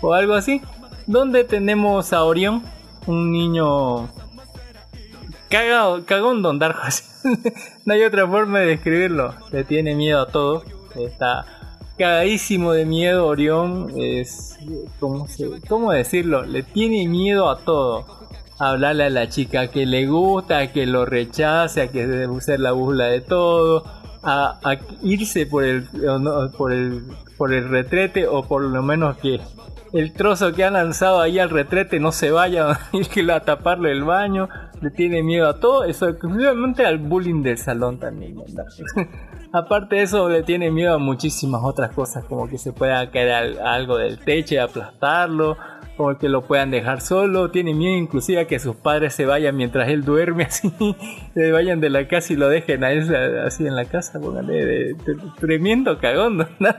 [0.00, 0.60] o algo así,
[1.06, 2.62] donde tenemos a Orión,
[3.06, 4.08] un niño
[5.48, 6.76] cagado, cagón don Dark
[7.84, 9.34] no hay otra forma de describirlo.
[9.52, 10.62] Le tiene miedo a todo.
[10.96, 11.44] Está
[11.98, 13.92] cagadísimo de miedo Orión.
[13.96, 14.58] Es.
[14.98, 16.44] ¿cómo, se- ¿Cómo decirlo?
[16.44, 18.06] Le tiene miedo a todo.
[18.58, 22.72] Hablarle a la chica que le gusta, que lo rechace, a que debe ser la
[22.72, 23.84] burla de todo.
[24.22, 25.84] A, a irse por el,
[26.56, 27.04] por el
[27.38, 29.40] por el retrete o por lo menos que
[29.92, 32.78] el trozo que han lanzado ahí al retrete no se vaya
[33.34, 34.48] a taparle el baño,
[34.80, 38.36] le tiene miedo a todo, eso exclusivamente al bullying del salón también.
[39.52, 43.32] Aparte de eso, le tiene miedo a muchísimas otras cosas, como que se pueda caer
[43.32, 45.56] al- algo del techo y aplastarlo,
[45.96, 49.56] o que lo puedan dejar solo, tiene miedo inclusive a que sus padres se vayan
[49.56, 50.72] mientras él duerme así,
[51.34, 54.64] se vayan de la casa y lo dejen a él así en la casa, póngale,
[54.64, 56.74] de- de- tremendo cagón, ¿no?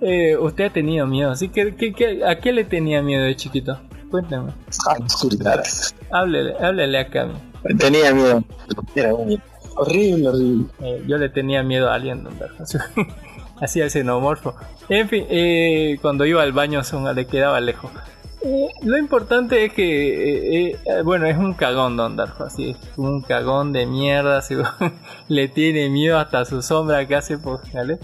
[0.00, 3.78] Eh, usted ha tenido miedo, así que, que- ¿a qué le tenía miedo de chiquito?
[4.10, 4.50] Cuéntame,
[4.88, 5.62] a la oscuridad.
[6.10, 7.34] háblele, háblele a Cami.
[7.78, 8.42] Tenía miedo,
[8.94, 9.40] era un.
[9.76, 10.66] Horrible, horrible.
[10.80, 12.78] Eh, yo le tenía miedo a Horse.
[13.60, 14.54] Así al xenomorfo.
[14.88, 17.90] En fin, eh, cuando iba al baño son- le quedaba lejos.
[18.44, 22.76] Eh, lo importante es que, eh, eh, bueno, es un cagón Don Darko, así es
[22.96, 24.42] un cagón de mierda,
[25.28, 28.00] le tiene miedo hasta su sombra que hace por ¿vale?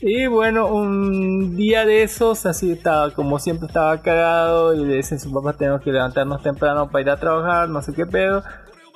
[0.00, 5.16] Y bueno, un día de esos, así estaba, como siempre estaba cagado y le dice
[5.16, 8.44] a su papá tenemos que levantarnos temprano para ir a trabajar, no sé qué pedo.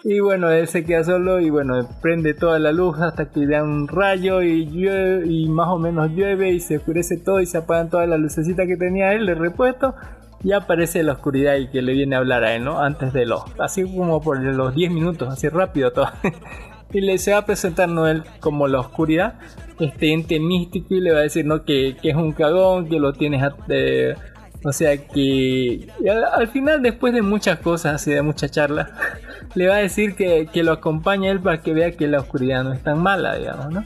[0.06, 3.62] Y bueno, él se queda solo y bueno, prende toda la luz hasta que da
[3.62, 7.56] un rayo y llueve y más o menos llueve y se oscurece todo y se
[7.56, 9.94] apagan todas las lucecitas que tenía él de repuesto
[10.42, 12.80] y aparece la oscuridad y que le viene a hablar a él, ¿no?
[12.80, 16.08] Antes de los, así como por los 10 minutos, así rápido todo.
[16.92, 19.40] y le se va a presentar Noel como la oscuridad,
[19.80, 21.64] este ente místico y le va a decir, ¿no?
[21.64, 24.16] Que, que es un cagón, que lo tienes eh,
[24.64, 28.90] o sea que y al, al final, después de muchas cosas, así de mucha charla,
[29.54, 32.20] le va a decir que, que lo acompaña a él para que vea que la
[32.20, 33.84] oscuridad no es tan mala, digamos, ¿no?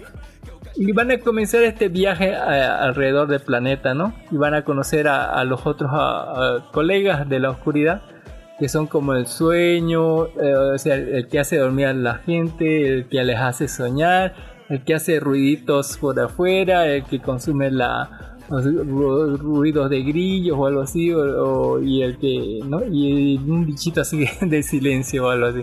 [0.77, 4.15] Y van a comenzar este viaje a- alrededor del planeta, ¿no?
[4.31, 8.03] Y van a conocer a, a los otros a- colegas de la oscuridad,
[8.61, 12.15] que son como el sueño, eh, o sea, el, el que hace dormir a la
[12.19, 14.35] gente, el que les hace soñar,
[14.69, 20.81] el que hace ruiditos por afuera, el que consume la, ruidos de grillos o algo
[20.83, 21.21] así, o,
[21.75, 22.81] o- y el que, ¿no?
[22.85, 25.63] Y un bichito así de silencio o algo así.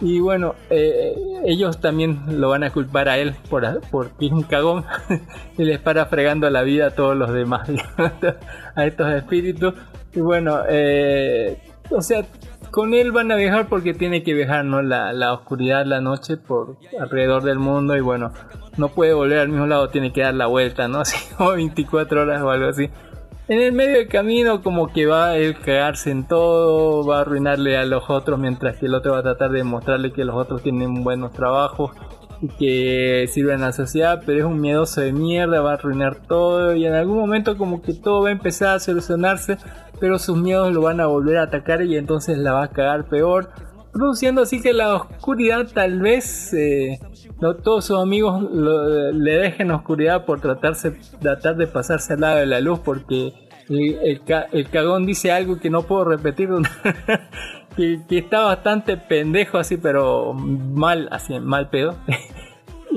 [0.00, 1.14] Y bueno, eh,
[1.46, 4.84] ellos también lo van a culpar a él por porque es un cagón
[5.56, 7.66] y les para fregando la vida a todos los demás,
[8.74, 9.72] a estos espíritus.
[10.14, 11.58] Y bueno, eh,
[11.90, 12.26] o sea,
[12.76, 14.82] con él van a viajar porque tiene que viajar, ¿no?
[14.82, 18.34] La, la oscuridad, la noche por alrededor del mundo y bueno,
[18.76, 20.98] no puede volver al mismo lado, tiene que dar la vuelta, ¿no?
[21.00, 22.90] Así como 24 horas o algo así.
[23.48, 27.20] En el medio del camino como que va a él cagarse en todo, va a
[27.22, 30.36] arruinarle a los otros mientras que el otro va a tratar de mostrarle que los
[30.36, 31.92] otros tienen buenos trabajos
[32.42, 36.16] y que sirven a la sociedad, pero es un miedoso de mierda, va a arruinar
[36.16, 39.56] todo y en algún momento como que todo va a empezar a solucionarse,
[40.00, 43.04] pero sus miedos lo van a volver a atacar y entonces la va a cagar
[43.08, 43.50] peor,
[43.92, 46.98] produciendo así que la oscuridad tal vez eh,
[47.40, 52.38] no todos sus amigos lo- le dejen oscuridad por tratarse tratar de pasarse al lado
[52.38, 53.32] de la luz porque
[53.68, 54.20] el, el
[54.52, 56.50] el cagón dice algo que no puedo repetir
[57.76, 61.94] que, que está bastante pendejo así pero mal así mal pedo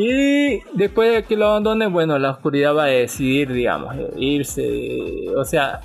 [0.01, 5.25] Y después de que lo abandone, bueno, la oscuridad va a decidir, digamos, irse.
[5.35, 5.81] O sea,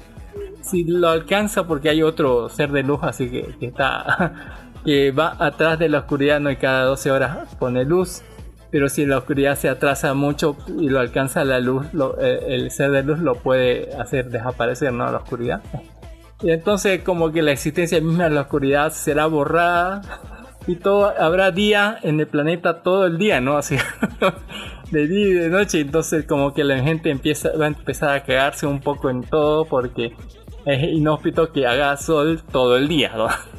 [0.64, 5.36] si lo alcanza porque hay otro ser de luz, así que, que está que va
[5.38, 8.22] atrás de la oscuridad, no y cada 12 horas pone luz.
[8.70, 11.86] Pero si la oscuridad se atrasa mucho y lo alcanza la luz,
[12.20, 15.08] eh, el ser de luz lo puede hacer desaparecer, ¿no?
[15.10, 15.62] La oscuridad.
[16.42, 20.02] Y entonces como que la existencia misma de la oscuridad será borrada
[20.66, 23.56] y todo habrá día en el planeta todo el día, ¿no?
[23.56, 23.76] Así
[24.90, 28.24] de día y de noche, entonces como que la gente empieza va a empezar a
[28.24, 30.16] quedarse un poco en todo porque
[30.66, 33.12] es inhóspito que haga sol todo el día,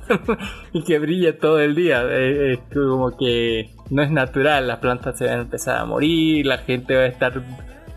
[0.74, 5.26] y que brille todo el día, eh, como que no es natural, las plantas se
[5.26, 7.41] van a empezar a morir, la gente va a estar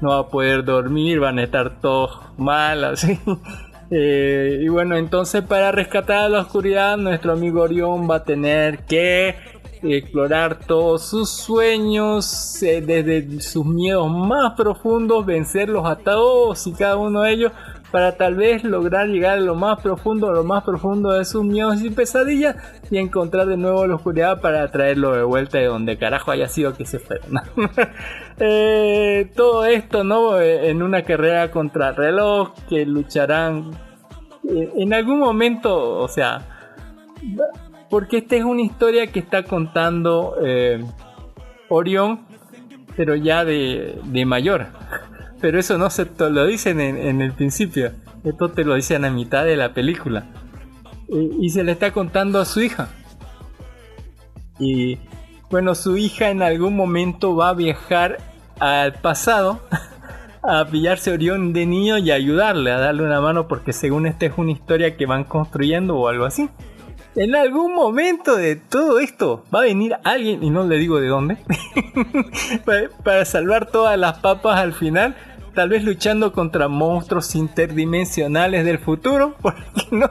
[0.00, 3.18] no va a poder dormir, van a estar todos mal, así.
[3.90, 8.80] Eh, y bueno, entonces para rescatar a la oscuridad, nuestro amigo Orión va a tener
[8.80, 9.34] que
[9.82, 16.96] explorar todos sus sueños, eh, desde sus miedos más profundos, vencerlos a todos y cada
[16.96, 17.52] uno de ellos,
[17.90, 21.44] para tal vez lograr llegar a lo más profundo, a lo más profundo de sus
[21.44, 22.56] miedos y pesadillas,
[22.90, 26.74] y encontrar de nuevo la oscuridad para traerlo de vuelta de donde carajo haya sido
[26.74, 27.24] que se fuera.
[27.30, 27.40] ¿no?
[28.38, 30.38] Eh, todo esto, ¿no?
[30.38, 33.70] Eh, En una carrera contra el reloj, que lucharán
[34.44, 36.40] en algún momento, o sea,
[37.90, 40.84] porque esta es una historia que está contando eh,
[41.68, 42.20] Orión,
[42.96, 44.66] pero ya de, de mayor.
[45.40, 47.92] Pero eso no se te lo dicen en, el principio,
[48.24, 50.26] esto te lo dicen a mitad de la película.
[51.08, 52.88] Eh, y se le está contando a su hija.
[54.58, 54.98] Y
[55.48, 58.18] bueno, su hija en algún momento va a viajar
[58.58, 59.60] al pasado
[60.42, 64.26] a pillarse a Orión de niño y ayudarle, a darle una mano, porque según esta
[64.26, 66.50] es una historia que van construyendo o algo así.
[67.18, 71.08] En algún momento de todo esto va a venir alguien, y no le digo de
[71.08, 71.36] dónde,
[73.04, 75.16] para- salvar todas las papas al final.
[75.52, 80.08] Tal vez luchando contra monstruos interdimensionales del futuro, porque no,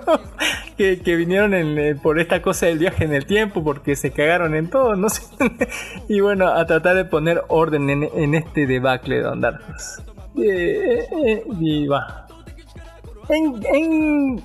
[0.75, 4.69] que, vinieron eh, por esta cosa del viaje en el tiempo, porque se cagaron en
[4.69, 5.23] todo, no sé.
[6.09, 10.01] y bueno, a tratar de poner orden en, este debacle de Horse.
[10.35, 11.87] Eh, eh, eh,
[13.29, 14.43] en,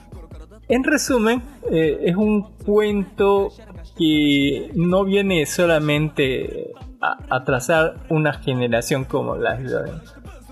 [0.72, 3.50] en resumen, eh, es un cuento
[3.94, 9.92] que no viene solamente a, trazar una generación como la de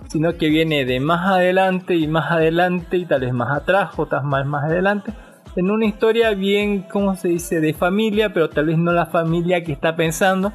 [0.08, 4.22] sino que viene de más adelante y más adelante y tal vez más atrás, otras
[4.24, 5.12] más más adelante,
[5.56, 9.64] en una historia bien, ¿cómo se dice?, de familia, pero tal vez no la familia
[9.64, 10.52] que está pensando,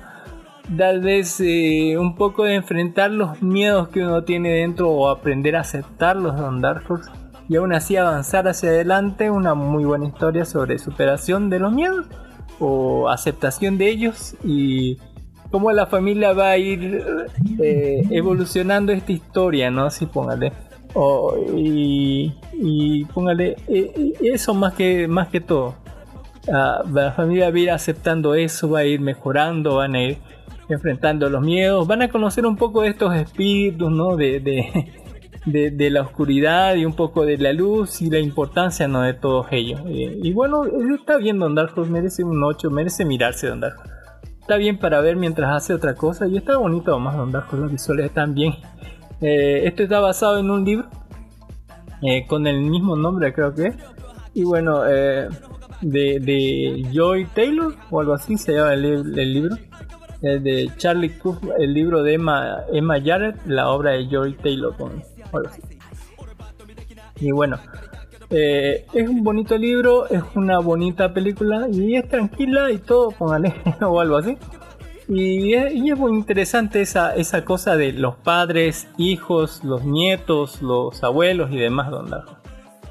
[0.77, 5.55] tal vez eh, un poco de enfrentar los miedos que uno tiene dentro o aprender
[5.55, 7.09] a aceptarlos Don Dark Horse
[7.47, 12.05] y aún así avanzar hacia adelante, una muy buena historia sobre superación de los miedos
[12.59, 14.97] o aceptación de ellos y
[15.51, 17.03] cómo la familia va a ir
[17.61, 19.85] eh, evolucionando esta historia, ¿no?
[19.85, 20.51] Así póngale.
[20.93, 25.75] O- y, y póngale eh, eso más que, más que todo.
[26.51, 30.17] Ah, la familia va a ir aceptando eso, va a ir mejorando, van a ir
[30.69, 34.15] enfrentando los miedos, van a conocer un poco de estos espíritus, ¿no?
[34.15, 34.93] De, de,
[35.45, 39.01] de, de la oscuridad y un poco de la luz y la importancia, ¿no?
[39.01, 39.81] De todos ellos.
[39.87, 40.63] Eh, y bueno,
[40.97, 43.77] está bien Don Dark merece un 8, merece mirarse Don Dark.
[44.39, 47.61] Está bien para ver mientras hace otra cosa y está bonito además Don Dark Horse,
[47.61, 48.53] los visuales están bien.
[49.21, 50.87] Eh, esto está basado en un libro
[52.01, 53.75] eh, con el mismo nombre creo que es.
[54.33, 55.29] Y bueno, eh,
[55.81, 59.55] de, de Joy Taylor o algo así se llama el, el libro.
[60.21, 64.75] Eh, de Charlie Cook, el libro de Emma, Emma Jarrett, la obra de Joy Taylor
[67.19, 67.59] Y bueno,
[68.29, 73.53] eh, es un bonito libro, es una bonita película y es tranquila y todo, póngale
[73.81, 74.37] o algo así.
[75.07, 80.61] Y es, y es muy interesante esa, esa cosa de los padres, hijos, los nietos,
[80.61, 82.37] los abuelos y demás, Don Darjo.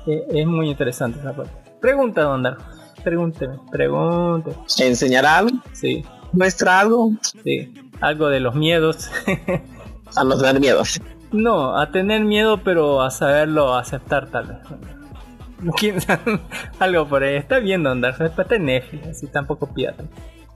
[0.07, 1.53] Eh, es muy interesante esa parte.
[1.81, 2.63] Pregunta, Don Darjo.
[3.03, 4.57] Pregúnteme, pregúnteme.
[4.79, 5.59] ¿Enseñará algo?
[5.73, 7.13] Sí, ¿Muestra algo?
[7.45, 7.75] sí.
[8.01, 9.11] Algo de los miedos.
[10.17, 10.83] A no tener miedo.
[11.35, 14.59] No, a tener miedo, pero a saberlo aceptar tal vez.
[15.77, 16.41] ¿Quién sabe?
[16.79, 17.37] Algo por ahí.
[17.37, 18.25] Está bien, Don Darjo.
[18.25, 20.05] Está en Netflix, así tampoco pirata.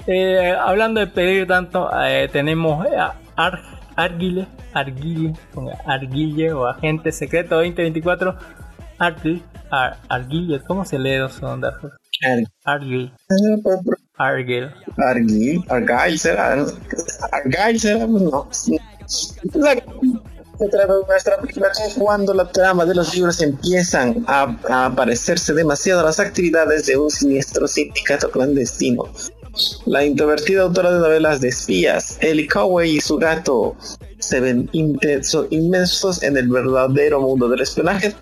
[0.06, 3.60] Eh, hablando de pedir tanto, eh, tenemos a Ar
[3.96, 8.36] Arguile, Arguille, ponga Arguille o Agente Secreto 2024,
[8.98, 9.98] Arguille, Ar
[10.66, 11.90] ¿cómo se lee eso, Don Darjo?
[12.64, 13.12] Arguille,
[14.16, 14.72] Arguille.
[14.96, 16.66] Argyle, Argyle será.
[17.32, 18.48] Argyle será, no.
[20.58, 21.36] Nuestra
[21.98, 24.56] cuando la trama de los libros empiezan a,
[24.86, 29.04] a parecerse demasiado las actividades de un siniestro sindicato clandestino
[29.86, 33.76] La introvertida autora de novelas de espías, Ellie Cowey y su gato
[34.18, 38.14] se ven intenso- inmensos en el verdadero mundo del espionaje,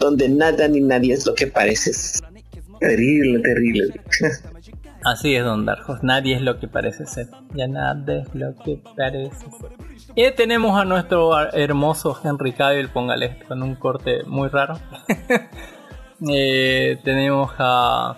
[0.00, 1.92] donde nada ni nadie es lo que parece.
[2.80, 4.00] Terrible, terrible.
[5.04, 6.02] Así es, Don Darjos.
[6.02, 7.28] Nadie es lo que parece ser.
[7.54, 9.70] Ya nada es lo que parece ser.
[10.16, 14.78] Y tenemos a nuestro hermoso Henry Cavill, póngale, con un corte muy raro.
[16.30, 18.16] Eh, tenemos a,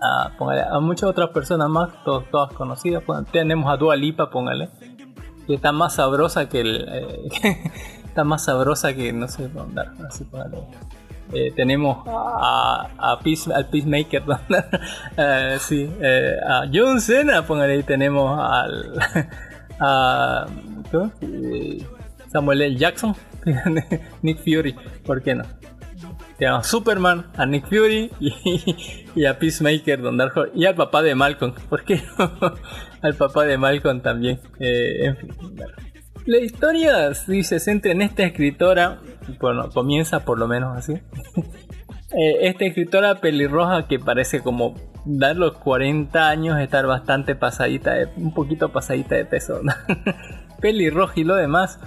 [0.00, 3.04] a, póngale, a muchas otras personas más, todas conocidas.
[3.30, 4.68] Tenemos a Dua Lipa, póngale,
[5.46, 6.88] que está más sabrosa que el.
[6.90, 7.70] eh,
[8.06, 10.58] está más sabrosa que, no sé, Darjos, así póngale.
[11.34, 14.22] Eh, tenemos a, a Peace- al Peacemaker,
[15.60, 15.92] sí,
[16.48, 18.98] a John Cena, póngale ahí, tenemos al
[19.80, 20.46] a.
[21.20, 21.84] Eh,
[22.34, 22.76] Samuel L.
[22.76, 23.14] Jackson,
[24.22, 24.74] Nick Fury,
[25.06, 25.44] ¿por qué no?
[26.36, 30.18] Tenemos a Superman, a Nick Fury y, a Peacemaker, Don
[30.52, 32.32] y al papá de Malcolm, ¿por qué no?
[33.02, 35.32] al papá de Malcolm también, eh, en fin.
[36.26, 38.98] La historia sí, se centra en esta escritora,
[39.38, 40.94] bueno, comienza por lo menos así.
[42.16, 48.08] Eh, esta escritora pelirroja que parece como dar los 40 años, estar bastante pasadita, de-
[48.16, 49.60] un poquito pasadita de peso.
[49.62, 49.72] ¿no?
[50.60, 51.78] pelirroja y lo demás.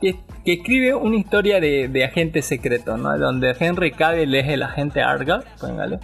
[0.00, 3.16] Que, que escribe una historia de, de agente secreto, ¿no?
[3.18, 5.98] Donde Henry Cavill es el agente Argal, póngale.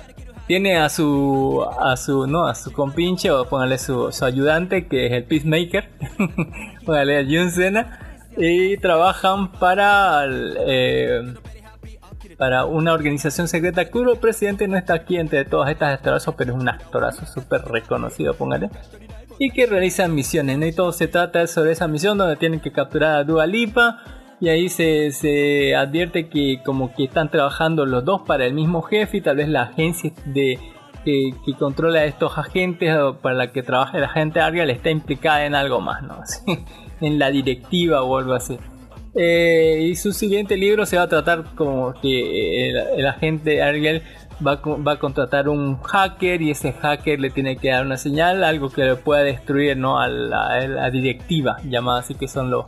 [0.47, 5.07] Tiene a su, a su, no, a su compinche o póngale su, su ayudante que
[5.07, 5.89] es el Peacemaker,
[6.85, 7.99] póngale a Cena.
[8.37, 11.35] Y trabajan para el, eh,
[12.41, 16.59] para una organización secreta cuyo presidente no está aquí entre todas estas actorazos, pero es
[16.59, 18.71] un actorazo súper reconocido, póngale.
[19.39, 20.65] Y que realizan misiones, ¿no?
[20.65, 23.99] Y todo se trata sobre esa misión donde tienen que capturar a Dua Lipa.
[24.41, 28.81] Y ahí se, se advierte que como que están trabajando los dos para el mismo
[28.81, 30.59] jefe y tal vez la agencia de,
[31.05, 35.45] que, controla a estos agentes o para la que trabaja el agente Ariel está implicada
[35.45, 36.23] en algo más, ¿no?
[37.03, 38.59] En la directiva o algo así.
[39.15, 44.03] Eh, y su siguiente libro se va a tratar como que el, el agente Ariel
[44.47, 48.45] va, va a contratar un hacker y ese hacker le tiene que dar una señal,
[48.45, 49.99] algo que le pueda destruir ¿no?
[50.01, 52.67] a, la, a la directiva, llamada así que son los,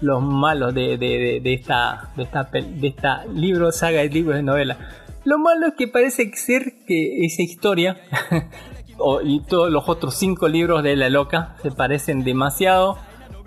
[0.00, 4.36] los malos de, de, de- de esta, de, esta, de esta libro, saga de libros
[4.36, 4.78] de novela.
[5.24, 8.00] Lo malo es que parece ser que esa historia
[9.24, 12.96] y todos los otros cinco libros de La Loca se parecen demasiado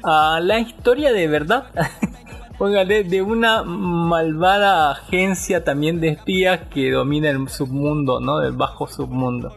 [0.03, 1.65] a la historia de verdad.
[2.57, 8.39] Póngale, de una malvada agencia también de espías que domina el submundo, ¿no?
[8.39, 9.53] Del bajo submundo.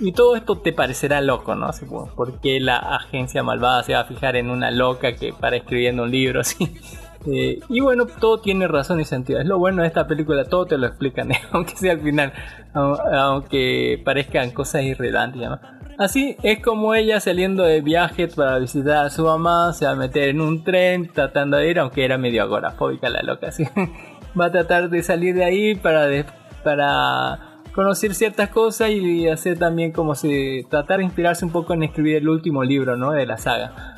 [0.00, 1.72] Y todo esto te parecerá loco, ¿no?
[1.72, 6.02] Supongo, Porque la agencia malvada se va a fijar en una loca que para escribiendo
[6.04, 6.74] un libro así.
[7.26, 9.40] Eh, y bueno, todo tiene razón y sentido.
[9.40, 12.32] Es lo bueno de esta película, todo te lo explican, aunque sea al final,
[12.72, 15.42] au- aunque parezcan cosas irrelevantes.
[15.42, 15.58] ¿no?
[15.98, 19.96] Así es como ella saliendo de viaje para visitar a su mamá, se va a
[19.96, 23.64] meter en un tren tratando de ir, aunque era medio agorafóbica la loca, así.
[24.38, 26.06] va a tratar de salir de ahí para,
[26.62, 27.38] para
[27.74, 32.16] conocer ciertas cosas y hacer también como si tratar de inspirarse un poco en escribir
[32.16, 33.12] el último libro ¿no?
[33.12, 33.94] de la saga.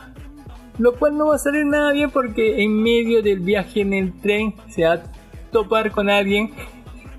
[0.79, 4.21] Lo cual no va a salir nada bien porque en medio del viaje en el
[4.21, 5.03] tren se va a
[5.51, 6.53] topar con alguien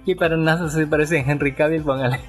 [0.05, 2.19] que para nada se parece a Henry Cavill, póngale.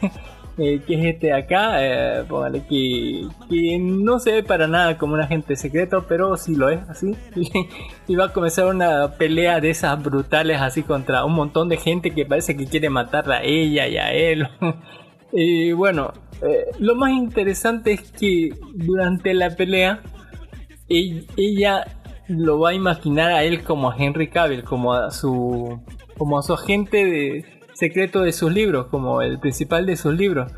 [0.59, 2.24] Eh, que es este de acá, eh,
[2.68, 6.80] que, que no se ve para nada como un agente secreto, pero sí lo es
[6.88, 7.16] así.
[8.09, 12.11] y va a comenzar una pelea de esas brutales así contra un montón de gente
[12.12, 14.46] que parece que quiere matarla a ella y a él.
[15.32, 20.01] y bueno, eh, lo más interesante es que durante la pelea
[20.88, 21.86] ell- ella
[22.28, 25.80] lo va a imaginar a él como a Henry Cavill, como a su
[26.16, 27.44] como a su agente de,
[27.80, 30.52] secreto de sus libros, como el principal de sus libros.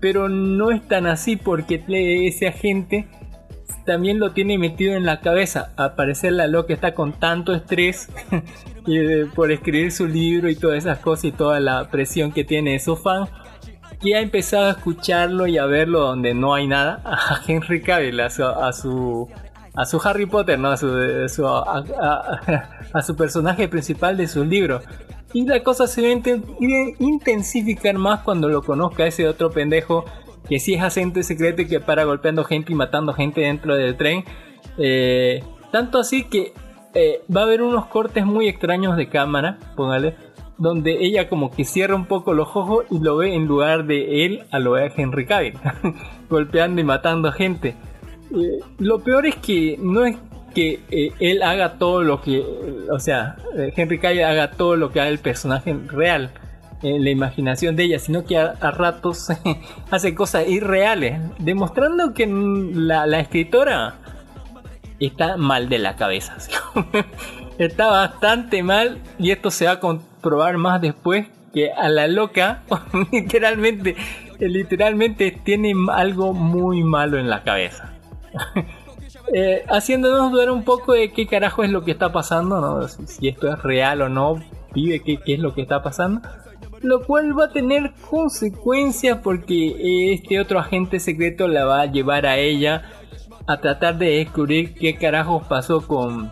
[0.00, 1.84] Pero, no es tan así porque
[2.26, 3.06] ese agente
[3.84, 5.72] también lo tiene metido en la cabeza.
[5.76, 8.08] Al parecer la loca está con tanto estrés
[8.88, 12.72] eh, por escribir su libro y todas esas cosas y toda la presión que tiene
[12.72, 13.28] de sus fans
[14.00, 18.20] que ha empezado a escucharlo y a verlo donde no hay nada a Henry Cavill,
[18.20, 19.28] a su, a su,
[19.74, 20.70] a su Harry Potter, ¿no?
[20.70, 20.88] a, su,
[22.92, 24.82] a su personaje principal de sus libros.
[25.32, 30.04] Y la cosa se va a inten- intensificar más cuando lo conozca ese otro pendejo
[30.48, 33.96] que sí es agente secreto y que para golpeando gente y matando gente dentro del
[33.96, 34.24] tren.
[34.78, 36.52] Eh, tanto así que
[36.94, 40.16] eh, va a haber unos cortes muy extraños de cámara, póngale,
[40.56, 44.24] donde ella como que cierra un poco los ojos y lo ve en lugar de
[44.24, 45.54] él a lo a Henry Cavill,
[46.30, 47.76] golpeando y matando gente.
[48.34, 50.16] Eh, lo peor es que no es
[50.58, 52.42] que eh, él haga todo lo que,
[52.90, 56.30] o sea, eh, Henry Cavill haga todo lo que haga el personaje real,
[56.82, 59.28] en la imaginación de ella, sino que a, a ratos
[59.92, 63.94] hace cosas irreales, demostrando que la, la escritora
[64.98, 66.36] está mal de la cabeza.
[66.74, 66.88] como-
[67.58, 72.62] está bastante mal y esto se va a comprobar más después que a la loca
[73.12, 73.94] literalmente
[74.40, 77.92] literalmente tiene algo muy malo en la cabeza.
[79.32, 82.88] Eh, haciéndonos dudar un poco de qué carajo es lo que está pasando, ¿no?
[82.88, 84.40] si, esto es real o no,
[84.74, 86.22] vive qué, qué es lo que está pasando.
[86.80, 92.24] Lo cual va a tener consecuencias porque este otro agente secreto la va a llevar
[92.24, 92.84] a ella
[93.46, 96.30] a tratar de descubrir qué carajos pasó con,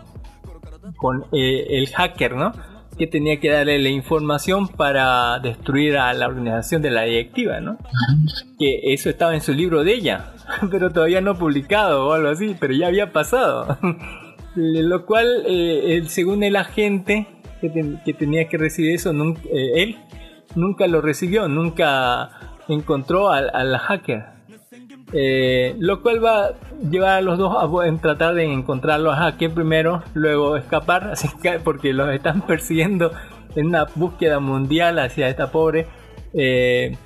[0.95, 2.53] con eh, el hacker, ¿no?
[2.97, 7.77] Que tenía que darle la información para destruir a la organización de la directiva, ¿no?
[8.57, 10.33] Que eso estaba en su libro de ella,
[10.71, 13.77] pero todavía no publicado o algo así, pero ya había pasado.
[14.55, 17.27] Lo cual, eh, según el agente
[17.61, 19.97] que, ten- que tenía que recibir eso, eh, él
[20.55, 22.31] nunca lo recibió, nunca
[22.67, 24.36] encontró al hacker.
[25.13, 26.51] Eh, lo cual va a
[26.89, 31.13] llevar a los dos a tratar de encontrarlo a hacker primero, luego escapar,
[31.63, 33.11] porque los están persiguiendo
[33.55, 35.87] en una búsqueda mundial hacia esta pobre.
[36.33, 36.97] eh,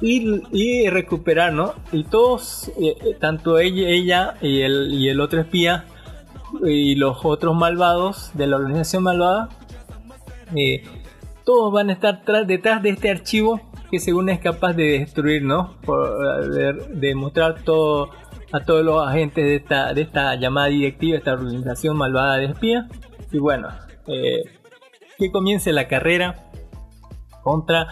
[0.00, 1.72] y, recuperar, ¿no?
[1.92, 5.86] Y todos, eh, tanto ella, ella y, el, y el otro espía
[6.64, 9.48] y los otros malvados de la organización malvada,
[11.44, 13.60] todos van a estar detrás de este archivo
[13.90, 15.76] que según es capaz de destruir, ¿no?
[15.82, 16.50] Por,
[16.88, 18.10] de mostrar todo
[18.54, 22.88] a todos los agentes de esta, de esta llamada directiva, esta organización malvada de espía.
[23.32, 23.68] Y bueno,
[24.06, 24.44] eh,
[25.18, 26.50] que comience la carrera
[27.42, 27.88] contra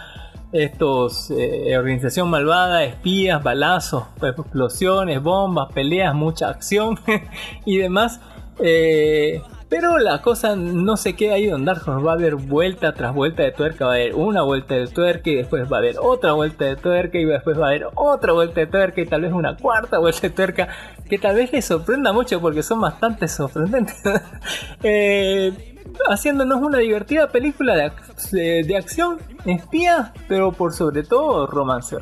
[0.53, 6.97] estos eh, organización malvada, espías, balazos, explosiones, bombas, peleas, mucha acción
[7.65, 8.21] y demás.
[8.59, 9.41] Eh,
[9.73, 13.41] pero la cosa no se queda ahí donde Dark va a haber vuelta tras vuelta
[13.41, 16.33] de tuerca, va a haber una vuelta de tuerca y después va a haber otra
[16.33, 19.33] vuelta de tuerca y después va a haber otra vuelta de tuerca y tal vez
[19.33, 20.67] una cuarta vuelta de tuerca
[21.09, 23.99] que tal vez les sorprenda mucho porque son bastante sorprendentes.
[24.83, 25.72] Eh,
[26.09, 31.95] haciéndonos una divertida película de, ac- de- acción, espía, pero por sobre todo romance.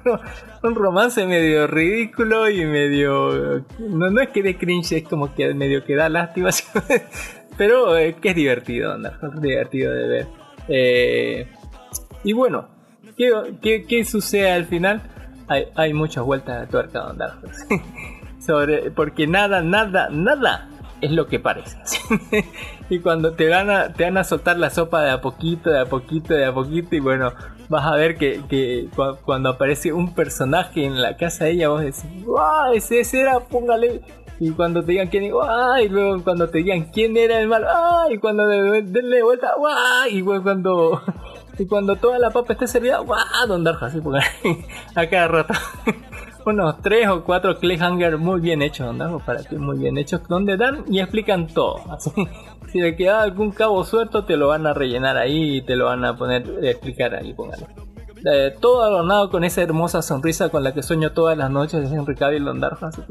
[0.62, 3.64] Un romance medio ridículo y medio...
[3.78, 6.50] No, no es que de cringe, es como que medio que da lástima,
[7.56, 9.10] pero eh, que es divertido, ¿no?
[9.40, 10.26] divertido de ver.
[10.68, 11.48] Eh,
[12.24, 12.68] y bueno,
[13.16, 13.30] ¿qué,
[13.62, 15.02] qué, qué sucede al final?
[15.48, 17.66] Hay, hay muchas vueltas de tuerca, Don Dark Horse.
[18.44, 20.68] Sobre, porque nada, nada, nada
[21.00, 21.76] es lo que parece.
[22.90, 25.80] y cuando te van, a, te van a soltar la sopa de a poquito, de
[25.80, 27.32] a poquito, de a poquito, y bueno,
[27.68, 31.68] vas a ver que, que cu- cuando aparece un personaje en la casa de ella,
[31.68, 32.72] vos decís, ¡guau!
[32.72, 34.00] Ese, ese era, póngale.
[34.38, 35.78] Y cuando te digan quién, ¡guau!
[35.82, 38.06] Y luego cuando te digan quién era el malo, ¡ah!
[38.10, 40.08] Y cuando de- denle vuelta, ¡guau!
[40.10, 41.02] Y cuando.
[41.58, 43.46] Y cuando toda la papa esté servida, ¡guau!
[43.48, 44.20] Don Darjo, así, porque
[44.94, 45.54] a cada rato.
[46.44, 49.20] unos tres o cuatro cliffhanger muy bien hechos, ¿no?
[49.20, 51.80] Para ti muy bien hechos, donde dan y explican todo.
[51.90, 52.10] Así,
[52.72, 55.86] si le queda algún cabo suelto, te lo van a rellenar ahí y te lo
[55.86, 57.66] van a poner, a explicar ahí, póngale.
[58.28, 61.96] Eh, todo adornado con esa hermosa sonrisa con la que sueño todas las noches de
[61.96, 62.86] Henry Cavill Londarjo.
[62.86, 63.02] así.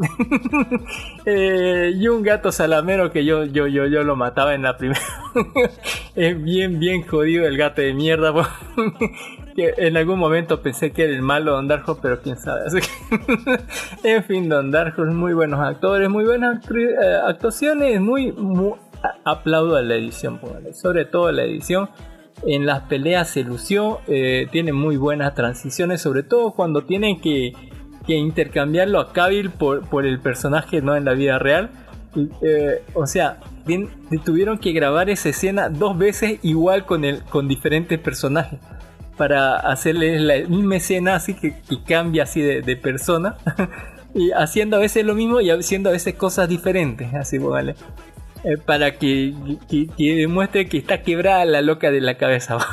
[1.28, 5.02] Eh, y un gato salamero que yo, yo, yo, yo lo mataba en la primera.
[6.16, 8.32] es bien, bien jodido el gato de mierda.
[9.56, 12.66] que en algún momento pensé que era el malo Don Darjo, pero quién sabe.
[12.68, 16.96] Así que, en fin, Don Darjo, muy buenos actores, muy buenas eh,
[17.26, 18.74] actuaciones, muy, muy-
[19.26, 20.40] aplaudo a la edición,
[20.74, 21.90] sobre todo la edición.
[22.46, 27.54] En las peleas se lució, eh, tiene muy buenas transiciones, sobre todo cuando tienen que,
[28.08, 31.72] intercambiarlo a Cavill por, el personaje no en la vida real.
[32.42, 33.40] Eh, o sea,
[34.24, 38.60] tuvieron que grabar esa escena dos veces igual con, el, diferentes personajes
[39.18, 43.38] para hacerle la misma escena así que, que cambia así de, de persona
[44.14, 47.76] y haciendo a veces lo mismo y haciendo a veces cosas diferentes así vale
[48.66, 49.34] para que,
[49.70, 52.58] que, que demuestre que está quebrada la loca de la cabeza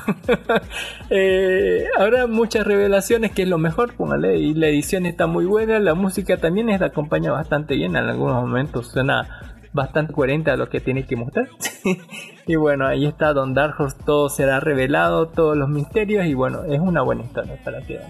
[1.11, 5.79] Eh, habrá muchas revelaciones que es lo mejor póngale y la edición está muy buena
[5.79, 9.43] la música también es, la acompaña bastante bien en algunos momentos suena
[9.73, 11.49] bastante coherente a lo que tiene que mostrar
[12.47, 16.64] y bueno, ahí está Don Dark Horse, todo será revelado, todos los misterios y bueno,
[16.64, 18.01] es una buena historia para que.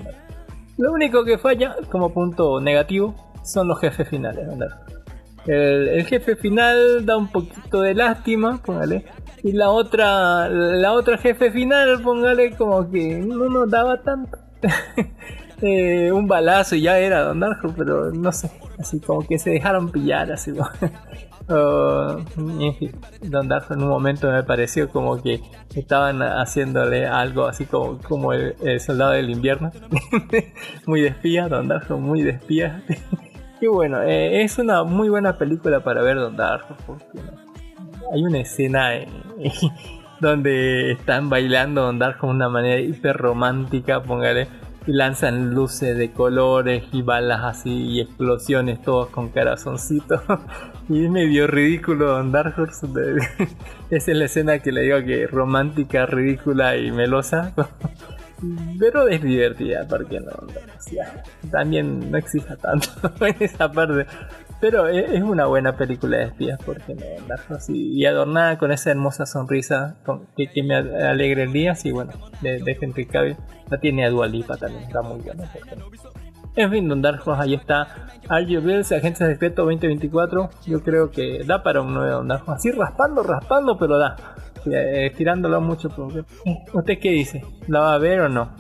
[0.79, 5.02] Lo único que falla como punto negativo son los jefes finales, Don Dark Horse.
[5.47, 9.05] El, el jefe final da un poquito de lástima, póngale.
[9.43, 14.39] Y la otra, la otra jefe final, póngale como que no nos daba tanto.
[15.63, 19.51] eh, un balazo y ya era Don Darjo, pero no sé, así como que se
[19.51, 20.53] dejaron pillar, así.
[21.49, 25.41] Oh, en fin, Don Darjo en un momento me pareció como que
[25.75, 29.73] estaban haciéndole algo así como, como el, el soldado del invierno.
[30.87, 32.31] muy de espía, Don Darjo muy de
[33.63, 36.37] y bueno, eh, es una muy buena película para ver Don
[36.85, 37.21] porque
[38.13, 38.91] hay una escena
[40.21, 44.49] donde están bailando Don Darjo de una manera hiper romántica, póngale
[44.87, 50.23] y lanzan luces de colores y balas así y explosiones todos con corazoncitos.
[50.89, 52.89] Y es medio ridículo Don Dark Horse
[53.89, 57.55] esa es la escena que le digo que romántica ridícula y melosa
[58.79, 62.89] pero es divertida porque no, no también no exija tanto
[63.27, 64.07] en esa parte
[64.61, 69.27] pero es una buena película de espías porque no Horse y, adornada con esa hermosa
[69.27, 73.37] sonrisa con- que, que me alegra el día sí bueno de, de Henry Cavill
[73.71, 75.51] la tiene a Dua Lipa también está muy buena
[76.55, 78.09] en fin, Don Dark Horse, ahí está.
[78.29, 80.51] Are You Bills, Agencia Secreto 2024.
[80.67, 82.69] Yo creo que da para un nuevo Don Dark Horse.
[82.69, 84.17] Así raspando, raspando, pero da.
[84.67, 85.89] Eh, tirándolo mucho.
[85.89, 86.25] Porque...
[86.73, 87.45] ¿Usted qué dice?
[87.69, 88.51] ¿La va a ver o no?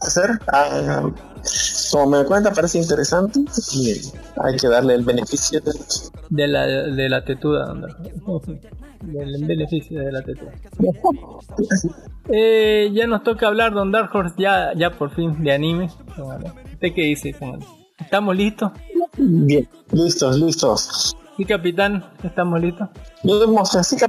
[0.00, 0.30] hacer.
[0.52, 1.02] Ah,
[1.90, 3.40] como me cuenta, parece interesante
[3.74, 3.90] y
[4.42, 5.72] hay que darle el beneficio de
[6.28, 7.74] De la, de la tetuda,
[8.24, 8.60] Horse.
[9.02, 10.52] Del beneficio de la tetuda.
[12.32, 15.86] Eh, ya nos toca hablar, Don Dark Horse, ya, ya por fin, de anime.
[16.74, 17.34] ¿Usted qué dice?
[17.98, 18.70] ¿Estamos listos?
[19.16, 21.16] Bien, listos, listos.
[21.36, 22.88] Sí, capitán, ¿estamos listos?
[23.74, 24.06] Así que-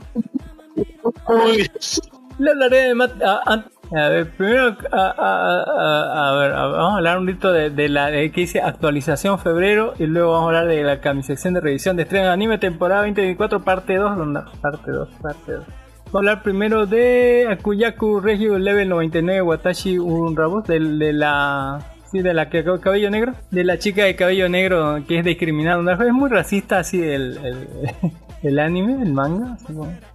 [2.39, 7.25] Le hablaré de Mat- a, a- a ver, primero a, ver, vamos a hablar un
[7.25, 10.81] poquito de, de la de que dice actualización febrero y luego vamos a hablar de
[10.83, 14.39] la camisección de revisión de estreno de anime temporada 2024 parte 2, ¿dónde?
[14.61, 15.63] parte 2, parte 2.
[15.65, 21.79] Vamos a hablar primero de Akuyaku Regio Level 99 Watashi Unrabus de, de la
[22.11, 25.93] sí, de la que cabello negro, de la chica de cabello negro que es discriminada,
[25.93, 27.67] es muy racista así el, el,
[28.43, 29.57] el anime, el manga,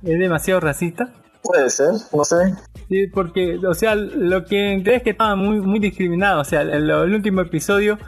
[0.02, 1.08] es demasiado racista.
[1.42, 2.54] puede ser, no sé.
[2.88, 6.40] Sí, porque, o sea, lo que enteré es que estaba muy, muy discriminado.
[6.40, 7.98] O sea, el, el último episodio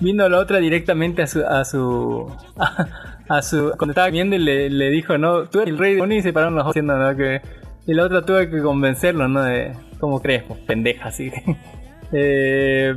[0.00, 2.30] vino la otra directamente a su, a su,
[3.28, 6.02] a, su, cuando estaba viendo y le, le dijo, no, tú eres el rey de
[6.02, 7.16] Oni y se pararon los ojos diciendo, ¿no?
[7.16, 7.40] Que,
[7.86, 9.42] y la otra tuve que convencerlo, ¿no?
[9.42, 10.42] De, ¿cómo crees?
[10.42, 11.32] Pues, pendeja, así.
[12.12, 12.94] eh,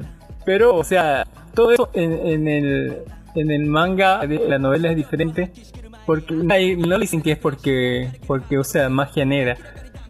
[0.49, 3.03] pero, o sea, todo eso en, el,
[3.35, 5.51] en el manga la novela es diferente.
[6.07, 9.57] Porque no dicen que es porque, porque usa magia negra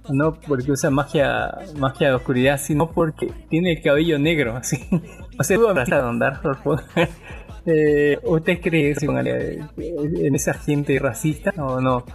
[0.09, 4.77] no porque usa magia magia de oscuridad, sino porque tiene el cabello negro, así.
[5.37, 6.85] O sea, tú abrazas a Don Dark Horse.
[7.65, 12.05] eh, ¿Usted cree en esa gente racista o no?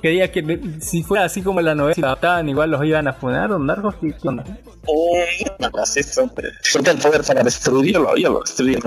[0.00, 3.50] Creía que si fuera así como la novela, si adaptaban, igual los iban a funar,
[3.50, 3.98] Don Horse.
[4.00, 4.44] ¿Qué onda?
[4.46, 6.30] Eh, no hagas eso.
[6.62, 8.78] Suelta el poder para destruirlo, yo lo destruyo.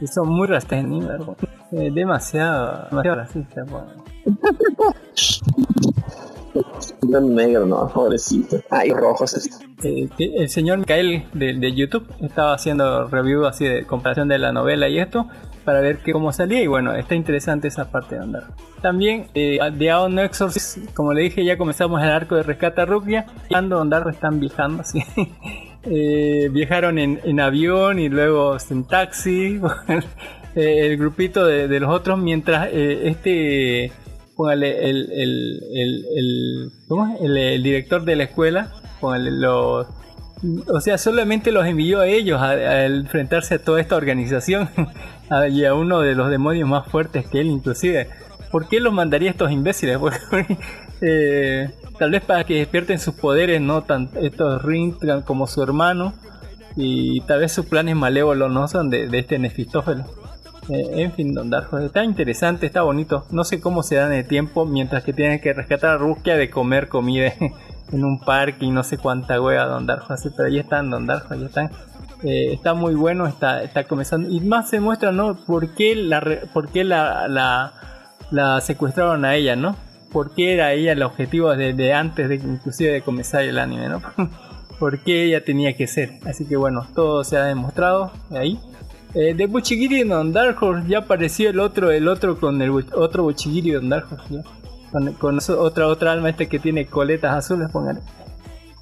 [0.00, 1.36] Y son muy racistas, ¿no?
[1.72, 3.70] Eh, demasiado, demasiado racistas.
[3.70, 4.04] bueno.
[7.20, 8.60] Negro, no, pobrecito.
[8.70, 9.50] Ay, rojos.
[9.82, 14.52] Eh, el señor Mikael de, de YouTube estaba haciendo review así de comparación de la
[14.52, 15.28] novela y esto
[15.64, 18.44] para ver cómo salía y bueno, está interesante esa parte de andar.
[18.82, 22.84] También eh, de Aon Exorcist, como le dije, ya comenzamos el arco de rescate a
[22.84, 23.26] Rukia.
[23.52, 25.02] Ando andar están viajando así.
[25.84, 29.60] Eh, viajaron en, en avión y luego en taxi.
[30.54, 33.92] eh, el grupito de, de los otros mientras eh, este
[34.36, 37.20] póngale el, el, el, el, ¿cómo es?
[37.22, 39.86] el director de la escuela póngale los
[40.68, 44.68] o sea solamente los envió a ellos a, a enfrentarse a toda esta organización
[45.30, 48.08] a- y a uno de los demonios más fuertes que él inclusive
[48.50, 49.98] ¿por qué los mandaría estos imbéciles?
[51.06, 51.68] Eh,
[51.98, 54.94] tal vez para que despierten sus poderes no tan estos Ring
[55.26, 56.14] como su hermano
[56.76, 60.06] y tal vez sus planes malévolos no son de, este Nefistófeles
[60.70, 63.26] eh, en fin, Don Darjo, está interesante, está bonito.
[63.30, 66.48] No sé cómo se dan el tiempo mientras que tienen que rescatar a Ruskia de
[66.48, 67.34] comer comida
[67.92, 71.06] en un parque y no sé cuánta hueá Don Darjo así, pero ahí están, Don
[71.06, 71.70] Darjo, ahí están.
[72.24, 74.30] Eh, está muy bueno, está, está comenzando.
[74.30, 75.36] Y más se muestra, ¿no?
[75.36, 76.20] ¿Por qué la,
[77.28, 77.74] la,
[78.30, 79.76] la, secuestraron a ella, ¿no?
[80.10, 84.00] ¿Por qué era ella el objetivo desde antes de inclusive de comenzar el anime, ¿no?
[84.78, 86.18] ¿Por qué ella tenía que ser?
[86.24, 88.58] Así que bueno, todo se ha demostrado ahí.
[89.12, 92.70] Eh, de Buchigiri y Don Dark Horse ya apareció el otro, el otro con el
[92.70, 94.06] otro Buchigiri y Don Dark.
[95.18, 98.00] Con, otra otra alma este que tiene coletas azules, póngale.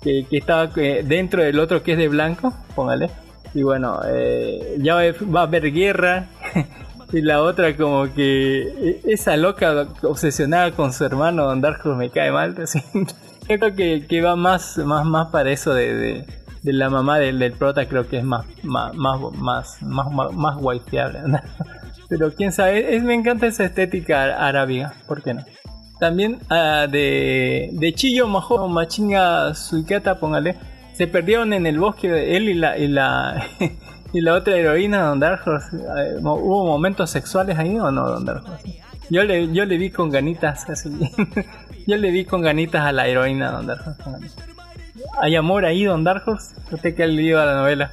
[0.00, 3.10] Que, que estaba eh, dentro del otro que es de blanco, póngale.
[3.54, 6.26] Y bueno, eh, ya va a- haber guerra.
[7.12, 11.98] y la otra como que eh, esa loca obsesionada con su hermano Don Dark Horse
[11.98, 12.54] me cae mal.
[12.62, 12.82] así.
[13.46, 16.26] Creo que, que va más, más, más para eso de, de,
[16.62, 20.56] de la mamá del, del prota creo que es más más más más más, más,
[21.26, 21.40] ¿no?
[22.08, 25.44] pero quién sabe es- me encanta esa estética arábiga ¿por qué no?
[25.98, 30.54] también ah, de, de Chiyo Majo Machinga Suikata, póngale,
[30.94, 33.46] se perdieron en el bosque él y la y la
[34.12, 35.76] y la otra heroína Don Dark Horse.
[35.76, 38.80] Eh, ¿Hubo momentos sexuales ahí o no, Don Dark Horse?
[39.10, 40.90] Yo le, yo le vi con ganitas así.
[41.86, 44.36] yo le vi con ganitas a la heroína Don Dark Horse.
[45.20, 46.54] ¿Hay amor ahí, Don Dark Horse?
[46.70, 47.92] Usted que ha leído la novela.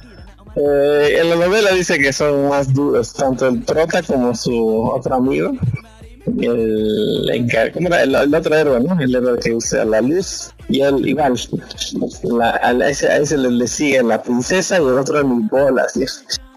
[0.56, 5.14] Eh, en la novela dice que son más duros, tanto el prota como su otro
[5.14, 5.52] amigo.
[6.38, 8.02] El, encar- ¿cómo era?
[8.02, 8.98] el, el otro héroe, ¿no?
[9.00, 10.52] El héroe que usa la luz.
[10.68, 11.34] Y él igual.
[12.62, 15.96] A, ese, a ese le, sigue la princesa y el otro en bolas.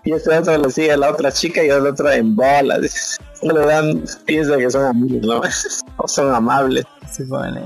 [0.05, 3.17] Y este otro le sigue a la otra chica y el otro en bolas.
[3.41, 3.47] ¿sí?
[3.47, 5.41] Le dan, piensa que son amigos, ¿no?
[5.97, 6.85] o son amables.
[7.11, 7.61] Se pone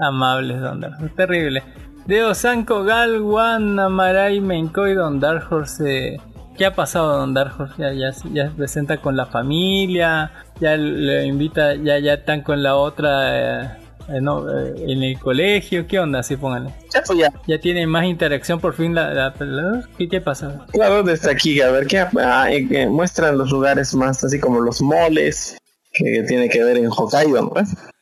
[0.00, 1.14] amables Don Dark Horse.
[1.16, 1.62] Terrible.
[2.06, 6.14] Deo Sanko Gal Wan Amarai Menkoi Don Dark Horse.
[6.14, 6.20] eh,
[6.56, 7.74] ¿Qué ha pasado Don Dark Horse?
[7.78, 10.32] Ya, ya, ya se presenta con la familia.
[10.60, 13.70] Ya le invita, ya, ya están con la otra eh,
[14.08, 15.86] eh, no, eh, en el colegio.
[15.86, 16.20] ¿Qué onda?
[16.20, 16.70] Así pónganle.
[16.94, 17.32] Ya, pues ya.
[17.46, 20.64] Ya tiene más interacción por fin la, la- la- ¿qué, ¿Qué pasa?
[20.72, 24.80] Claro, desde aquí, a ver qué ah, eh, muestran los lugares más así como los
[24.80, 25.58] moles,
[25.92, 27.52] que tiene que ver en Hokkaido, ¿no?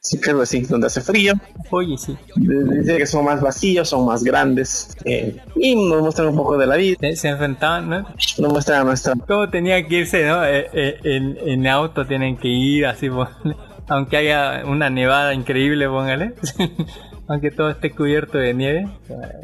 [0.06, 1.32] Sí, es así, donde hace frío.
[1.70, 2.14] Oye, sí.
[2.36, 4.94] Dice que son más vacíos, son más grandes.
[5.06, 8.06] eh, y nos muestran un poco de la vida, Se, se enfrentaban, ¿no?
[8.38, 9.14] nos muestran nuestra.
[9.26, 10.44] Cómo tenía que irse, ¿no?
[10.44, 13.56] Eh, eh, en, en auto tienen que ir así, póngale.
[13.88, 16.34] aunque haya una nevada increíble, póngale.
[17.26, 18.86] aunque todo esté cubierto de nieve.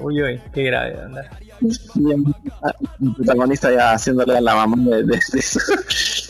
[0.00, 1.22] Uy, uy, qué grave, anda.
[1.62, 2.22] y el,
[3.00, 5.58] el protagonista ya haciéndole a la mamá de, de- de su,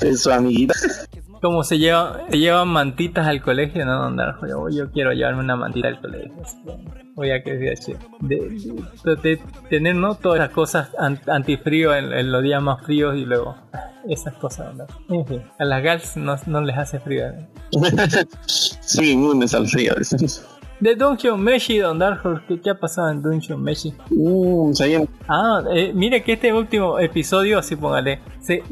[0.02, 0.74] de su amiguita.
[1.40, 4.04] Cómo se, lleva, llevan mantitas al colegio, ¿no?
[4.04, 6.34] Andar, yo, yo quiero llevarme una mantita al colegio.
[7.14, 7.96] Voy a que sea.
[8.20, 8.36] De,
[9.22, 10.14] de- tener, ¿no?
[10.16, 13.56] Todas las cosas an- antifrío en, en los días más fríos y luego
[14.08, 14.86] esas cosas, ¿no?
[15.08, 17.24] En fin, a las gals no, no les hace frío.
[17.72, 17.84] ¿no?
[18.46, 19.94] Son inmunes al frío.
[20.80, 23.92] De Dungeon Meshi, Don Dark Horse, ¿qué, qué ha pasado en Dungeon Meshi?
[24.72, 25.08] Seguimos.
[25.28, 28.62] Ah, eh, mire que este último episodio, así póngale, se-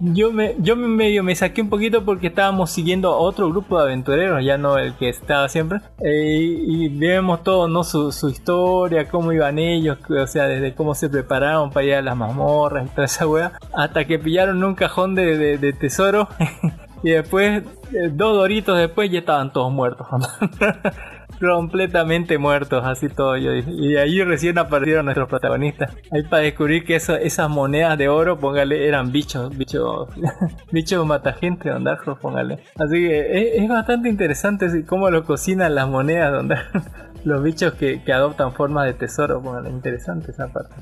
[0.00, 3.78] yo me yo me medio me saqué un poquito porque estábamos siguiendo a otro grupo
[3.78, 7.82] de aventureros, ya no el que estaba siempre, eh, y, y vemos todo, ¿no?
[7.82, 12.02] Su, su historia, cómo iban ellos, o sea, desde cómo se prepararon para ir a
[12.02, 16.28] las mazmorras y toda esa wea, hasta que pillaron un cajón de, de- de tesoro.
[17.06, 17.62] Y después,
[17.92, 20.06] eh, dos doritos después, ya estaban todos muertos.
[21.52, 23.70] completamente muertos, así todo yo dije.
[23.72, 25.92] Y ahí recién aparecieron nuestros protagonistas.
[26.10, 30.08] Ahí para descubrir que eso- esas monedas de oro, póngale, eran bichos, bichos,
[30.72, 31.84] bichos matagente, Don
[32.20, 32.58] póngale.
[32.76, 36.48] Así que es, es bastante interesante cómo lo cocinan las monedas, Don.
[37.24, 40.74] Los bichos que, que adoptan formas de tesoro, póngale, interesante esa parte.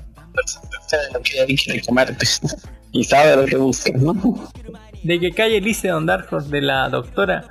[1.14, 1.46] Lo que
[2.92, 4.12] y sabe lo que busca, ¿no?
[5.02, 7.44] De que calle Lice Don Horse, de la doctora.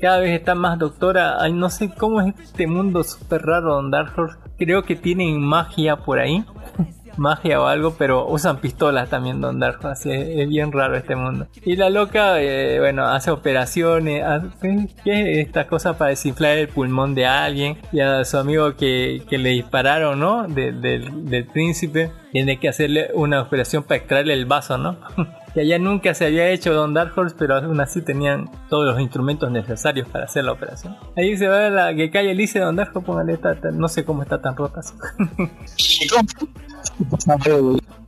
[0.00, 1.42] Cada vez está más doctora.
[1.42, 4.38] Ay, no sé cómo es este mundo súper raro, Don Dark Horse.
[4.58, 6.44] Creo que tienen magia por ahí.
[7.16, 9.84] magia o algo, pero usan pistolas también, Don Dark.
[9.86, 11.48] Así es, es bien raro este mundo.
[11.66, 14.22] Y la loca, eh, bueno, hace operaciones.
[14.24, 17.76] hace- ¿Qué es esta cosa para desinflar el pulmón de alguien?
[17.92, 20.46] Y a su amigo que, que le dispararon, ¿no?
[20.48, 22.10] De- del príncipe.
[22.32, 24.96] Tiene que hacerle una operación para extraerle el vaso, ¿no?
[25.54, 29.00] que allá nunca se había hecho Don Dark Horse, pero aún así tenían todos los
[29.00, 30.96] instrumentos necesarios para hacer la operación.
[31.16, 34.04] Ahí se ve la que cae Elise Don Dark Horse, póngale, está- está- no sé
[34.04, 34.80] cómo está tan rota.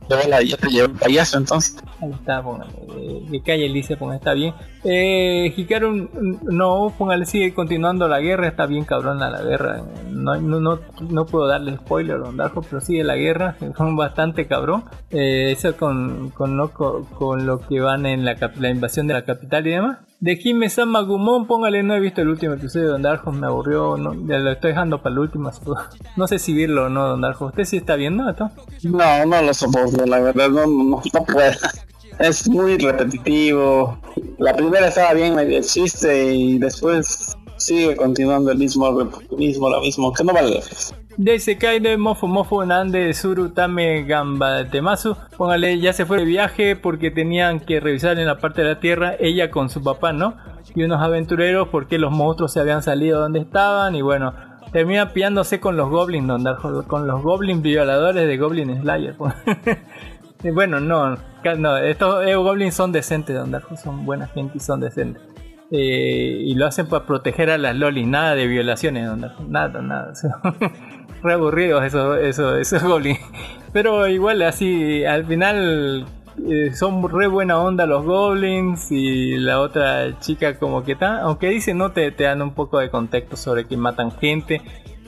[0.07, 0.49] así.
[0.49, 1.75] Ya te llevo el payaso entonces.
[2.01, 2.71] Ahí está, póngale.
[2.97, 4.53] eh, Que calle Elise, póngale, está bien.
[4.83, 9.83] Eh, Hikaru, mm, no, póngale, sigue continuando la guerra, está bien cabrona la guerra.
[10.09, 10.79] No, no, no,
[11.09, 14.83] no puedo darle spoiler a pero sigue la guerra, son bastante cabrón.
[15.09, 19.13] Eh, eso con, con, lo, con, con lo que van en la, la invasión de
[19.13, 19.97] la capital y demás.
[20.23, 23.45] De Hime Sama Gumon, póngale, no he visto el último episodio de Don Horse, me
[23.45, 25.51] aburrió, ya lo estoy dejando para el último.
[26.15, 27.43] No sé si verlo o no, Don Horse.
[27.43, 28.49] ¿Usted sí está viendo esto?
[28.83, 31.51] No, no lo soporto, la verdad, no, no, no puedo.
[32.19, 33.99] Es muy repetitivo.
[34.37, 38.91] La primera estaba bien el chiste y después sigue continuando el mismo,
[39.37, 41.79] mismo, lo mismo, que no vale pena.
[41.79, 45.15] De Mofo Mofo Nande Suru Tame Gamba Temasu.
[45.37, 48.79] Póngale, ya se fue de viaje porque tenían que revisar en la parte de la
[48.79, 50.35] tierra, ella con su papá, ¿no?
[50.75, 54.33] Y unos aventureros porque los monstruos se habían salido donde estaban y bueno,
[54.71, 59.15] termina pillándose con los goblins, Horse, con los goblins violadores de Goblin Slayer.
[60.43, 61.15] Y bueno, no,
[61.57, 65.32] no, estos eh, goblins son decentes, Horse, son buena gente y son decentes.
[65.71, 70.13] Eh, y lo hacen para proteger a las lolis, nada de violaciones, Horse, nada, nada.
[71.23, 73.19] re aburridos esos, esos, goblins.
[73.71, 76.05] Pero igual así, al final
[76.47, 81.49] eh, son re buena onda los goblins y la otra chica como que está, aunque
[81.49, 84.61] dice no te, te dan un poco de contexto sobre que matan gente,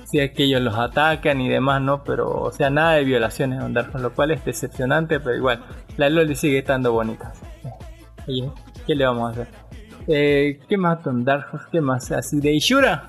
[0.05, 2.03] si es que ellos los atacan y demás, ¿no?
[2.03, 5.63] Pero, o sea, nada de violaciones Dark Souls, lo cual es decepcionante, pero igual,
[5.97, 7.33] la Loli sigue estando bonita.
[8.27, 8.49] Oye,
[8.87, 9.64] ¿qué le vamos a hacer?
[10.07, 11.65] Eh, ¿Qué más Don Dark Souls?
[11.71, 12.11] ¿Qué más?
[12.11, 13.07] Así de Ishura.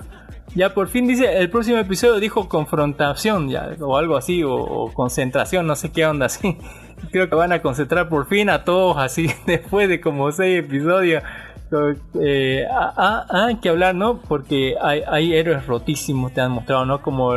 [0.55, 4.93] Ya por fin dice, el próximo episodio dijo confrontación, ya, o algo así, o, o
[4.93, 6.57] concentración, no sé qué onda así.
[7.11, 11.23] Creo que van a concentrar por fin a todos así, después de como seis episodios.
[12.19, 14.21] Eh, ah, ah, ah, hay que hablar, ¿no?
[14.21, 17.01] Porque hay, hay héroes rotísimos, te han mostrado, ¿no?
[17.01, 17.33] Como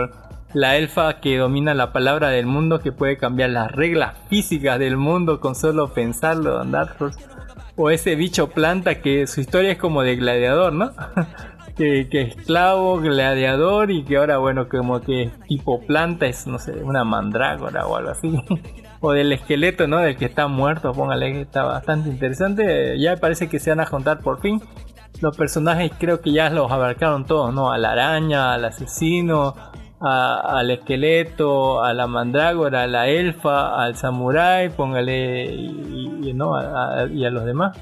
[0.52, 4.96] la elfa que domina la palabra del mundo, que puede cambiar las reglas físicas del
[4.96, 6.96] mundo con solo pensarlo, andar.
[7.76, 10.92] O ese bicho planta que su historia es como de gladiador, ¿no?
[11.76, 16.72] que, que esclavo, gladiador y que ahora, bueno, como que tipo planta es, no sé,
[16.82, 18.32] una mandrágora o algo así.
[19.00, 19.98] o del esqueleto, ¿no?
[19.98, 22.98] Del que está muerto, póngale que está bastante interesante.
[22.98, 24.60] Ya parece que se van a juntar por fin.
[25.20, 27.72] Los personajes creo que ya los abarcaron todos, ¿no?
[27.72, 29.54] A la araña, al asesino,
[30.00, 36.54] al esqueleto, a la mandrágora, a la elfa, al samurái, póngale, y, ¿no?
[36.56, 37.78] A- y a los demás.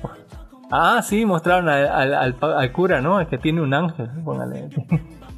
[0.70, 3.20] Ah, sí, mostraron al, cura, ¿no?
[3.20, 4.68] El que tiene un ángel, póngale.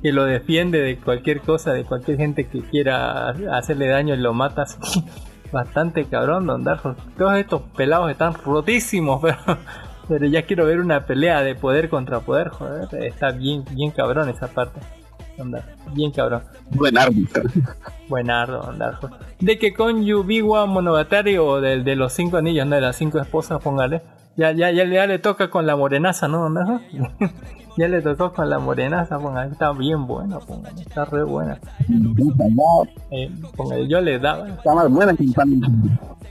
[0.03, 4.33] Que lo defiende de cualquier cosa, de cualquier gente que quiera hacerle daño y lo
[4.33, 4.65] mata.
[5.53, 6.97] Bastante cabrón, Don Dark.
[7.19, 9.37] Todos estos pelados están rotísimos, pero,
[10.09, 12.89] pero ya quiero ver una pelea de poder contra poder, joder.
[13.05, 14.81] Está bien, bien cabrón esa parte.
[15.93, 16.43] Bien cabrón.
[16.71, 17.43] Buen árbitro.
[18.79, 19.15] Dark Souls.
[19.41, 23.19] De que con Yubiwa Monogatari o del de los cinco anillos, no de las cinco
[23.19, 24.03] esposas, póngale.
[24.37, 26.49] Ya, ya, ya, ya le toca con la morenaza, ¿no?
[26.49, 26.81] Souls?
[27.77, 29.53] ya le tocó con la morenaza, póngale.
[29.53, 30.83] Está bien buena, póngale.
[30.83, 31.59] Está re buena.
[33.11, 34.49] Eh, póngale, yo le daba.
[34.49, 35.27] Está más buena que.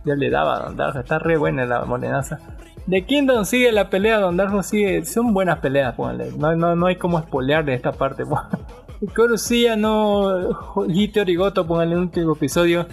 [0.05, 2.39] Yo le daba a Don Darjo, está re buena la morenaza.
[2.88, 6.32] De Kingdom sigue la pelea, Don Darjo sigue, son buenas peleas, póngale.
[6.32, 8.24] No, no, no hay como spoilear de esta parte.
[9.16, 10.86] Corusilla no.
[10.88, 12.88] Hito Origoto, póngale en el último episodio.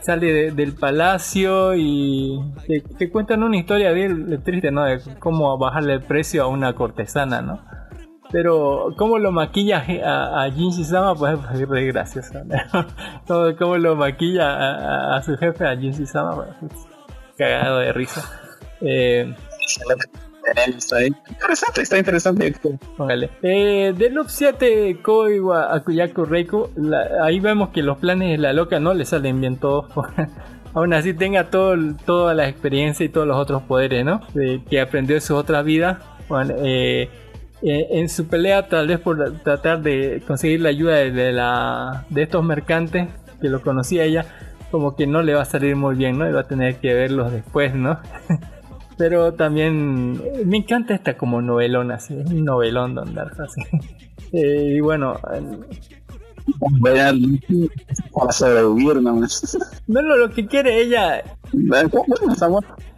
[0.00, 2.40] Sale de- del palacio y
[2.98, 4.84] te, cuentan una historia bien triste, ¿no?
[4.84, 7.60] De cómo bajarle el precio a una cortesana, ¿no?
[8.32, 12.32] Pero cómo lo maquilla a, a Jinji Sama, pues es re gracioso.
[12.44, 13.56] ¿no?
[13.58, 16.72] Cómo- lo maquilla a su jefe, a Jinji Sama, pues,
[17.36, 18.22] cagado de risa.
[18.80, 19.34] Eh,
[20.46, 22.54] Está interesante, está interesante.
[22.96, 23.30] Póngale.
[23.42, 28.38] Eh, de Loop 7 Koi wa Akuyaku Reiko, la- ahí vemos que los planes de
[28.38, 29.86] la loca no le salen bien todos.
[30.74, 31.76] Aún así tenga todo,
[32.06, 34.20] toda la experiencia y todos los otros poderes, ¿no?
[34.68, 36.00] Que aprendió en su otra vida.
[36.28, 37.10] Bueno, eh,
[37.62, 42.04] eh, en su pelea, tal vez por tratar de conseguir la ayuda de, de la,
[42.08, 43.08] de estos mercantes
[43.40, 44.26] que lo conocía ella,
[44.70, 46.28] como que no le va a salir muy bien, ¿no?
[46.28, 47.98] Y va a tener que verlos después, ¿no?
[49.00, 53.62] Pero también me encanta esta como novelón así, es un novelón Don Dark así.
[54.32, 55.18] Eh, y bueno,
[58.12, 59.56] para sobrevivir nomás.
[59.86, 61.22] bueno, lo que quiere ella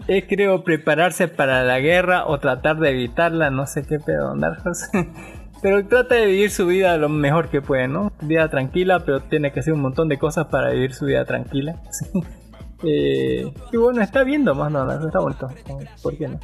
[0.08, 4.86] es creo prepararse para la guerra o tratar de evitarla, no sé qué pedo Horse.
[5.62, 8.10] Pero trata de vivir su vida lo mejor que puede, ¿no?
[8.22, 11.80] Vida tranquila, pero tiene que hacer un montón de cosas para vivir su vida tranquila.
[11.92, 12.10] sí.
[12.84, 15.48] Eh, y bueno, está viendo más Dark Horse, está bonito.
[16.02, 16.38] ¿Por qué no?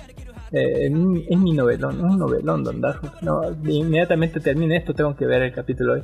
[0.52, 0.90] Eh, es
[1.38, 3.16] mi- novelón, es un novelón Don Dark Horse.
[3.24, 6.02] No, inmediatamente termine esto, tengo que ver el capítulo hoy.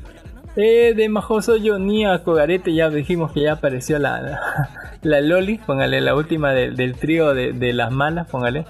[0.57, 4.41] Eh, de Majoso ni a Kogarete ya dijimos que ya apareció la, la,
[5.03, 8.65] la Loli, póngale la última del- del trío de, de las malas, póngale.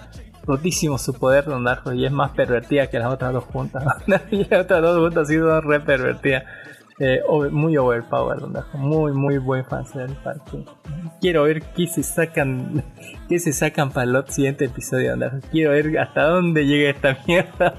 [0.46, 3.82] Rotísimo su poder, Don Darjo, y es más pervertida que las otras dos juntas.
[4.06, 4.22] las
[4.60, 6.44] otras dos juntas sí son re pervertidas.
[7.00, 8.42] Eh, over- muy overpowered.
[8.74, 10.64] Muy, muy buen fan del parque.
[11.20, 12.84] Quiero ver qué se sacan,
[13.28, 15.38] qué se sacan para el siguiente episodio, Don Darjo.
[15.50, 17.74] Quiero ver hasta dónde llega esta mierda.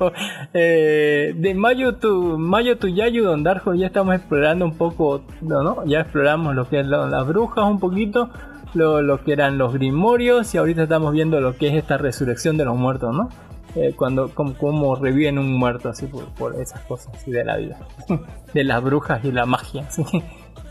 [0.54, 5.64] Eh, de Mayo to Mayo to Yayu, Don Darjo, ya estamos explorando un poco, no,
[5.64, 8.30] no, ya exploramos lo que es las brujas un poquito,
[8.74, 12.58] lo, lo que eran los grimorios y ahorita estamos viendo lo que es esta resurrección
[12.58, 13.30] de los muertos, ¿no?
[13.76, 17.58] Eh, cuando como, como reviven un muerto así por, por esas cosas así de la
[17.58, 17.78] vida,
[18.54, 19.88] de las brujas y la magia.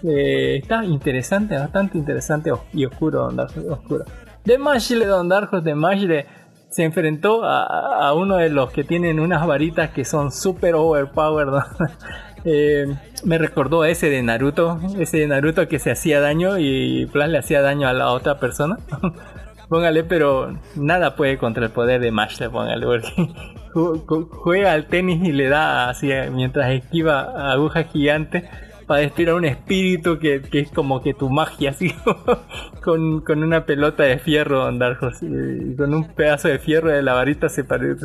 [0.03, 4.05] Eh, está interesante, bastante interesante y oscuro, Don oscuro.
[4.45, 6.27] De Mashle, Don Darjo, de Mashle
[6.69, 11.51] se enfrentó a, a uno de los que tienen unas varitas que son super overpowered.
[11.51, 11.65] ¿no?
[12.47, 12.87] Eh,
[13.25, 17.27] me recordó a ese de Naruto, ese de Naruto que se hacía daño y Plus
[17.29, 18.77] le hacía daño a la otra persona.
[19.75, 23.09] póngale, pero nada puede contra el poder de Mashle, póngale, porque
[23.75, 28.45] ju- ju- juega al tenis y le da así mientras esquiva agujas gigantes.
[28.87, 31.93] Para destruir un espíritu que, es como que tu magia, así
[32.83, 37.15] con, con una pelota de fierro, Horse, y con un pedazo de fierro de la
[37.15, 38.05] varita se parece,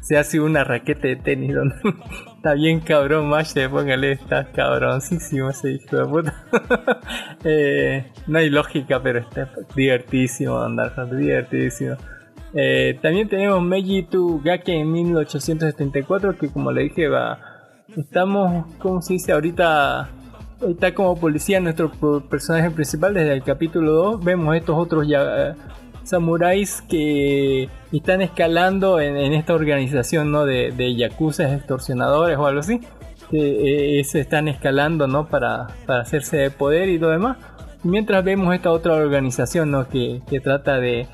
[0.00, 1.54] se hace una raqueta de tenis.
[1.54, 1.74] donde-
[2.36, 6.34] está bien cabrón, Mash, póngale, está cabroncísimo ese hijo de puta.
[7.46, 11.96] Eh, no hay lógica, pero está divertísimo, Dark Horse, divertísimo.
[12.54, 17.38] Eh, también tenemos Meiji to Gake en 1874, que como le dije, va.
[17.96, 19.32] Estamos, ¿cómo se dice?
[19.32, 20.08] Ahorita
[20.66, 21.90] está como policía nuestro
[22.28, 24.24] personaje principal desde el capítulo 2.
[24.24, 25.54] Vemos estos otros eh,
[26.02, 30.46] samuráis que están escalando en, en esta organización ¿no?
[30.46, 32.80] de, de yakuza, extorsionadores o algo así.
[33.30, 35.28] Que eh, se están escalando ¿no?
[35.28, 37.36] para, para hacerse de poder y lo demás.
[37.82, 39.88] Mientras vemos esta otra organización ¿no?
[39.88, 41.06] que, que trata de,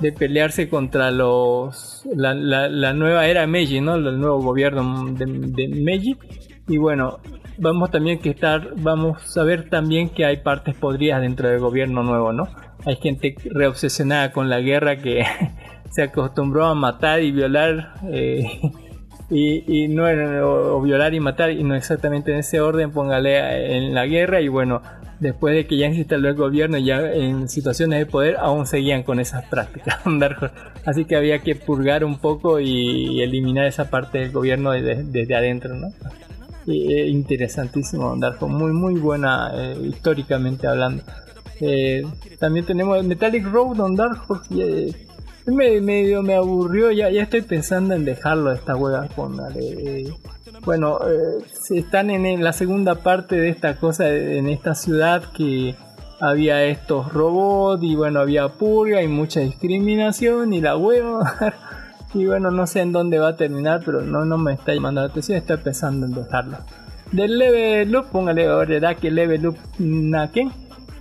[0.00, 3.94] de pelearse contra los la, la- nueva era Meiji, ¿no?
[3.96, 6.16] El nuevo gobierno de, de Meiji.
[6.68, 7.18] Y bueno,
[7.58, 12.02] vamos también que estar, vamos a ver también que hay partes podridas dentro del gobierno
[12.02, 12.48] nuevo, ¿no?
[12.86, 15.24] Hay gente reobsesionada con la guerra que
[15.90, 18.46] se acostumbró a matar y violar eh,
[19.30, 24.06] y, no o, violar y matar y no exactamente en ese orden, póngale en la
[24.06, 24.82] guerra y bueno,
[25.20, 29.02] después de que ya se instaló el gobierno ya en situaciones de poder aún seguían
[29.02, 30.00] con esas prácticas.
[30.84, 35.74] Así que había que purgar un poco y eliminar esa parte del gobierno desde, adentro,
[35.74, 35.88] ¿no?
[36.66, 41.02] Eh, interesantísimo muy muy buena eh, históricamente hablando.
[41.60, 42.02] Eh,
[42.38, 44.22] también tenemos Metallic Road on Dark.
[45.50, 49.38] Eh, me, medio me aburrió, ya, ya estoy pensando en dejarlo esta hueá con
[50.64, 55.74] bueno, eh, se están en, la segunda parte de esta cosa, en esta ciudad que
[56.20, 61.34] había estos robots y bueno, había purga y mucha discriminación y la hueva.
[62.14, 65.00] y bueno, no sé en dónde va a terminar, pero no, no me está llamando
[65.00, 66.58] la atención, estoy pensando en dejarlo.
[67.10, 70.52] Del level up, póngale verdad que level up Naken.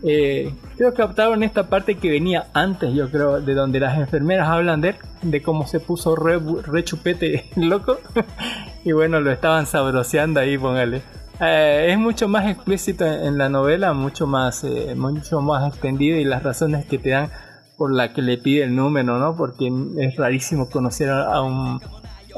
[0.03, 4.47] Eh, creo que optaron esta parte que venía antes, yo creo, de donde las enfermeras
[4.47, 7.97] hablan de de cómo se puso re, re chupete loco.
[8.85, 11.01] y bueno, lo estaban sabroseando ahí, póngale.
[11.41, 16.17] Eh, es mucho más explícito en, en la novela, mucho más, eh, mucho más extendido
[16.17, 17.29] y las razones que te dan
[17.77, 19.35] por la que le pide el número, ¿no?
[19.37, 21.81] Porque es rarísimo conocer a, un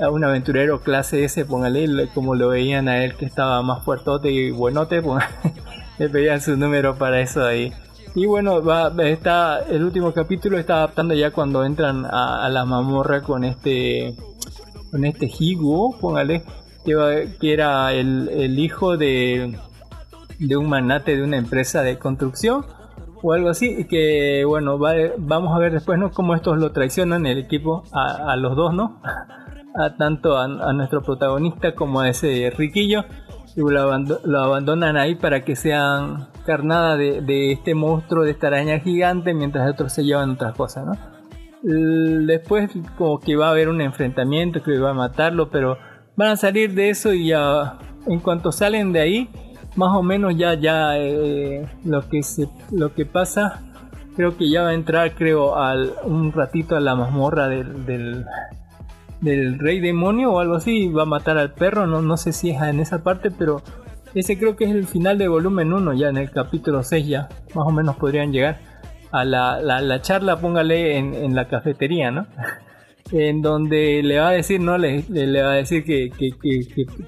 [0.02, 3.84] a un aventurero clase S, póngale, le- como lo veían a él que estaba más
[3.84, 5.26] fuertote y buenote, póngale,
[6.02, 7.72] le pedían su número para eso ahí.
[8.16, 8.60] Y bueno,
[9.02, 14.16] está, el último capítulo está adaptando ya cuando entran a, a la mamorra con este,
[14.92, 16.44] con este Higu, póngale,
[16.84, 19.58] que, va- que era el, el hijo de,
[20.40, 22.66] de un manate de una empresa de construcción
[23.22, 26.72] o algo así y que bueno va- vamos a ver después no cómo estos lo
[26.72, 29.00] traicionan el equipo a, a los dos no
[29.76, 33.06] a tanto a nuestro protagonista como a ese riquillo
[33.56, 38.48] y lo, abando- lo abandonan ahí para que sean carnada de, este monstruo de esta
[38.48, 40.94] araña gigante mientras otros se llevan otras cosas no
[41.64, 45.78] después como que va a haber un enfrentamiento que va a matarlo pero
[46.16, 47.78] van a salir de eso y ya
[48.08, 49.30] en cuanto salen de ahí
[49.76, 53.62] más o menos ya ya eh, lo que se lo que pasa
[54.16, 58.26] creo que ya va a entrar creo al un ratito a la mazmorra del
[59.22, 62.50] del rey demonio o algo así va a matar al perro no no sé si
[62.52, 63.62] es en esa parte pero
[64.16, 67.30] ese creo que es el final de volumen 1 ya en el capítulo 6 ya
[67.56, 68.60] más o menos podrían llegar
[69.12, 72.26] a la, la, la charla póngale en, la cafetería no
[73.12, 74.78] en donde le va a decir, ¿no?
[74.78, 75.04] Le,
[75.44, 76.32] va a decir que- que-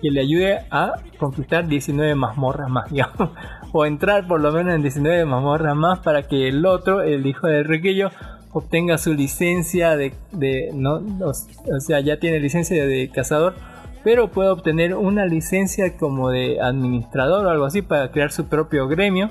[0.01, 3.29] que le ayude a conquistar 19 mazmorras más, digamos.
[3.71, 7.47] O entrar por lo menos en 19 mazmorras más para que el otro, el hijo
[7.47, 8.09] del riquillo,
[8.53, 11.33] obtenga su licencia de, de no, o,
[11.79, 13.55] sea, ya tiene licencia de cazador,
[14.03, 18.87] pero puede obtener una licencia como de administrador o algo así para crear su propio
[18.87, 19.29] gremio.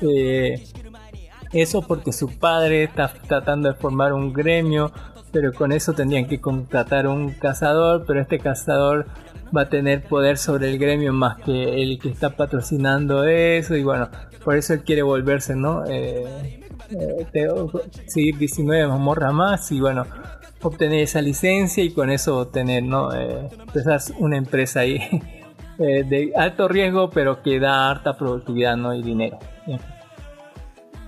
[0.00, 0.62] Eh,
[1.52, 4.92] eso porque su padre está tratando de formar un gremio,
[5.32, 9.06] pero con eso tendrían que contratar un cazador, pero este cazador
[9.56, 13.82] va a tener poder sobre el gremio más que el que está patrocinando eso y
[13.84, 14.08] bueno,
[14.44, 15.84] por eso él quiere volverse, ¿no?
[15.86, 16.65] Eh,
[17.32, 17.48] te-
[18.06, 20.04] seguir 19 mazmorras más y bueno,
[20.62, 23.14] obtener esa licencia y con eso tener, ¿no?
[23.14, 24.96] Eh, empezar una empresa ahí
[25.78, 28.94] eh, de alto riesgo pero que da harta productividad, ¿no?
[28.94, 29.38] Y dinero.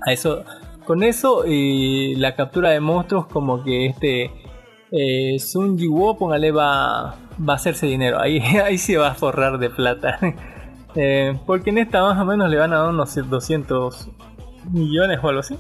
[0.06, 0.44] A eso
[0.84, 4.30] con eso y la captura de monstruos como que este
[4.90, 7.14] eh, Sun Jiwo póngale va
[7.46, 10.18] va a hacerse dinero ahí ahí se va a forrar de plata
[10.94, 14.08] Eh, porque en esta más o menos le van a dar unos 200
[14.70, 15.58] millones o algo así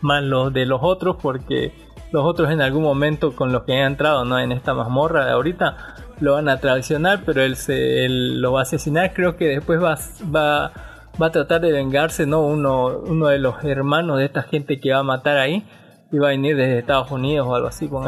[0.00, 1.72] más los de los otros porque
[2.12, 4.38] los otros en algún momento con los que han entrado ¿no?
[4.38, 8.62] en esta mazmorra de ahorita lo van a traicionar, pero él, se, lo va a
[8.62, 9.12] asesinar.
[9.12, 9.98] Creo que después va,
[10.34, 10.72] va,
[11.20, 12.40] va a tratar de vengarse, ¿no?
[12.40, 15.66] Uno, uno de los hermanos de esta gente que va a matar ahí.
[16.12, 17.88] Y va a venir desde Estados Unidos o algo así.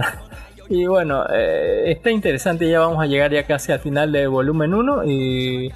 [0.71, 2.69] Y bueno, eh, está interesante.
[2.69, 5.05] Ya vamos a llegar ya casi al final del volumen 1.
[5.07, 5.73] Y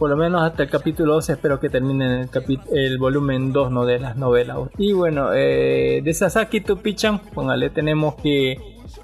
[0.00, 2.26] por lo menos hasta el capítulo 12 espero que termine
[2.72, 3.84] el, volumen 2 ¿no?
[3.84, 4.56] de las novelas.
[4.78, 8.52] Y bueno, eh, de Sasaki to Pichan, póngale, tenemos que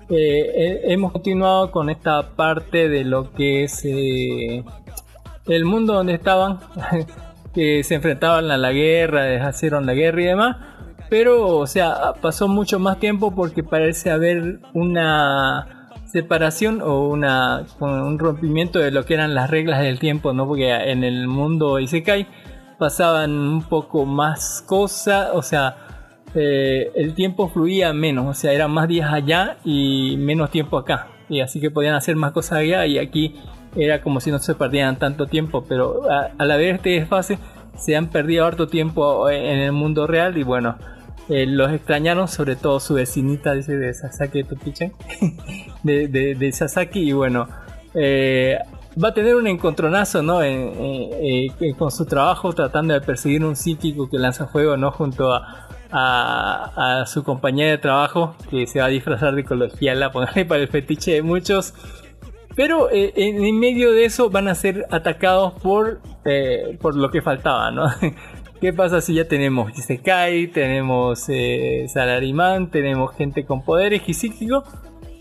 [0.09, 4.65] eh, hemos continuado con esta parte de lo que es eh,
[5.47, 6.61] el mundo donde estaban,
[7.55, 10.57] que se enfrentaban a la guerra, deshacieron la guerra y demás.
[11.11, 15.76] Pero, o sea, pasó mucho más tiempo porque parece haber una
[16.17, 20.47] separación o una un rompimiento de lo que eran las reglas del tiempo, ¿no?
[20.47, 22.27] Porque en el mundo Isekai
[22.79, 25.77] pasaban un poco más cosas, o sea,
[26.35, 31.09] eh, el tiempo fluía menos, o sea, eran más días allá y menos tiempo acá.
[31.29, 33.35] Y así que podían hacer más cosas allá y aquí
[33.75, 37.39] era como si no se perdieran tanto tiempo, pero a, al haber este desfase
[37.77, 40.77] se han perdido harto tiempo en el mundo real y bueno,
[41.29, 44.93] eh, los extrañaron, sobre todo su vecinita, dice, de Sasaki de
[45.83, 47.49] de, de, de, Sasaki, y bueno,
[47.95, 48.57] eh,
[49.03, 50.39] va a tener un encontronazo, ¿no?
[51.79, 54.93] con su trabajo, tratando de perseguir un psíquico que lanza fuego, ¿no?
[54.93, 60.45] Junto a, a, su compañera de trabajo, que se va a disfrazar de colegiala, ponerle
[60.45, 61.75] para el fetiche de muchos.
[62.55, 66.01] Pero eh, en, medio de eso van a ser atacados por,
[66.81, 67.91] por lo que faltaba, ¿no?
[68.61, 74.65] ¿Qué pasa si ya tenemos Isekai, tenemos eh, Salarimán, tenemos gente con poderes y psíquicos?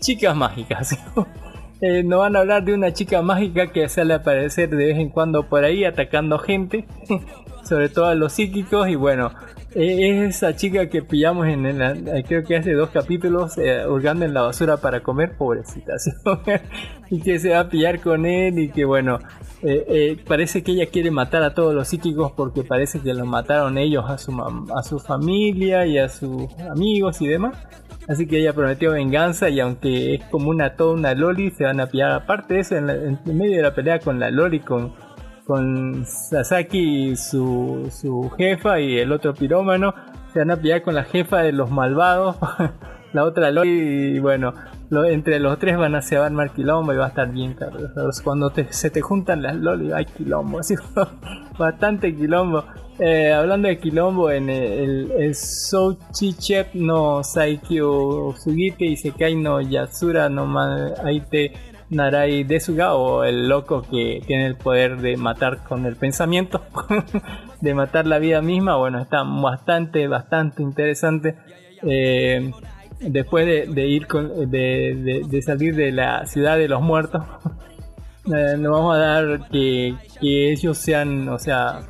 [0.00, 0.96] Chicas mágicas.
[1.82, 4.98] eh, nos van a hablar de una chica mágica que sale a aparecer de vez
[4.98, 6.86] en cuando por ahí atacando gente,
[7.62, 8.88] sobre todo a los psíquicos.
[8.88, 9.32] Y bueno,
[9.74, 14.32] es esa chica que pillamos en el, creo que hace dos capítulos, eh, hurgando en
[14.32, 15.96] la basura para comer, pobrecita.
[17.10, 19.18] y que se va a pillar con él y que bueno,
[19.68, 23.26] eh, eh, parece que ella quiere matar a todos los psíquicos porque parece que los
[23.26, 24.32] mataron ellos a su,
[24.72, 27.58] a su familia y a sus amigos y demás.
[28.06, 31.80] Así que ella prometió venganza y aunque es como una toda una loli, se van
[31.80, 34.92] a pillar aparte de eso en, medio de la pelea con la loli, con,
[35.44, 39.96] con Sasaki y su, su jefa y el otro pirómano,
[40.32, 42.36] se van a pillar con la jefa de los malvados,
[43.12, 44.54] la otra loli y bueno,
[44.90, 47.54] entre los tres van a se va a armar quilombo y va a estar bien
[47.54, 47.78] caro.
[48.22, 50.74] Cuando se te juntan las loli hay quilombo, así,
[51.58, 52.64] bastante quilombo.
[52.98, 59.60] Eh, hablando de quilombo, en el, el Souchi Chep no Saikyo Sugite y Sekai no
[59.60, 60.46] Yatsura no
[61.04, 61.52] Aite
[61.90, 66.62] Narai Desuga o el loco que tiene el poder de matar con el pensamiento,
[67.60, 71.36] de matar la vida misma, bueno, está bastante, bastante interesante.
[71.82, 72.50] Eh,
[73.00, 77.22] después de, ir con, de, salir de la ciudad de los muertos,
[78.26, 81.80] eh, nos vamos a dar que, ellos sean, o sea,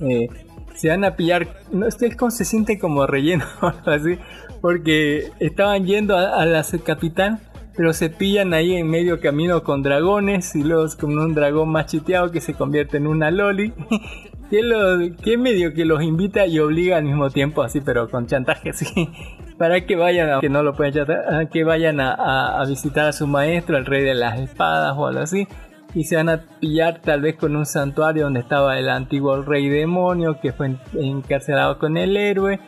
[0.00, 0.28] eh,
[0.74, 3.44] se van a pillar, no es como se siente como relleno
[3.86, 4.18] así,
[4.60, 7.40] porque estaban yendo a, la capitán,
[7.76, 11.86] pero se pillan ahí en medio camino con dragones y luego con un dragón más
[11.86, 13.72] chiteado que se convierte en una loli.
[14.50, 18.70] que, que medio que los invita y obliga al mismo tiempo así, pero con chantaje
[18.70, 18.86] así
[19.62, 21.06] para que vayan a, que no lo pueden
[21.52, 25.46] que vayan a, visitar a su maestro, el rey de las espadas o algo así,
[25.94, 29.68] y se van a pillar tal vez con un santuario donde estaba el antiguo rey
[29.68, 32.58] demonio que fue encarcelado con el héroe.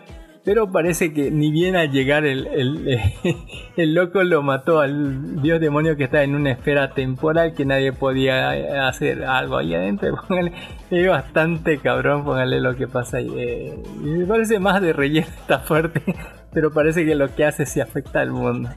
[0.45, 2.47] Pero parece que ni bien al llegar el,
[3.77, 7.93] el, loco lo mató al dios demonio que está en una esfera temporal que nadie
[7.93, 10.17] podía hacer algo ahí adentro.
[10.93, 13.33] es bastante cabrón, póngale lo que pasa ahí.
[13.37, 16.15] Eh, me parece más de relleno, está fuerte
[16.55, 18.71] pero parece que lo que hace sí afecta al mundo.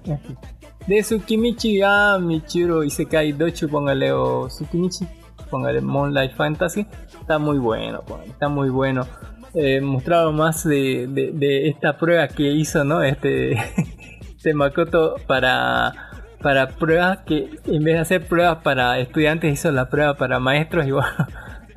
[0.87, 5.07] De Tsukimichi a Michiro Isekai Dochu, póngale o Tsukimichi,
[5.49, 6.87] póngale Moonlight Fantasy,
[7.21, 9.05] está muy bueno, está muy bueno.
[9.53, 13.01] Eh, mostrado más de, de, esta prueba que hizo, ¿no?
[13.01, 13.53] Este,
[14.35, 15.93] este Makoto para,
[16.41, 20.85] para pruebas que en vez de hacer pruebas para estudiantes hizo la prueba para maestros
[20.85, 21.07] y bueno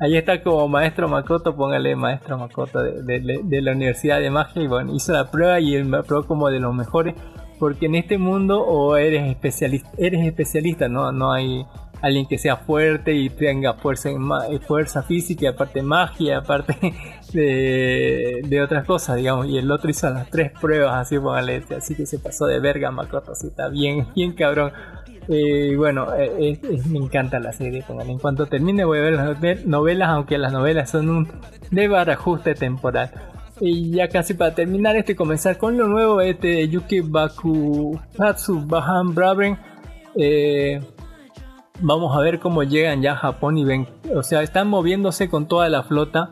[0.01, 4.95] Ahí está como maestro Makoto, póngale maestro Makoto de, la Universidad de Magia y bueno,
[4.95, 7.13] hizo la prueba y él me aprobó como de los mejores
[7.59, 11.63] porque en este mundo o eres especialista, eres especialista, no, no hay
[12.01, 14.09] alguien que sea fuerte y tenga fuerza,
[14.65, 16.75] fuerza física, aparte magia, aparte
[17.33, 19.45] de, de, otras cosas, digamos.
[19.45, 22.89] Y el otro hizo las tres pruebas, así póngale, así que se pasó de verga
[22.89, 24.71] Makoto, así está bien, bien cabrón.
[25.27, 27.83] Eh, bueno, eh, me encanta la serie.
[28.07, 31.27] En cuanto termine voy a ver las novelas, aunque las novelas son un
[31.69, 33.11] de barajuste temporal.
[33.59, 39.13] Y ya casi para terminar este, comenzar con lo nuevo, este Yuki Baku Hatsu Bahan
[39.13, 39.57] Braven.
[40.15, 40.81] Eh,
[41.79, 45.47] vamos a ver cómo llegan ya a Japón y ven, o sea, están moviéndose con
[45.47, 46.29] toda la flota.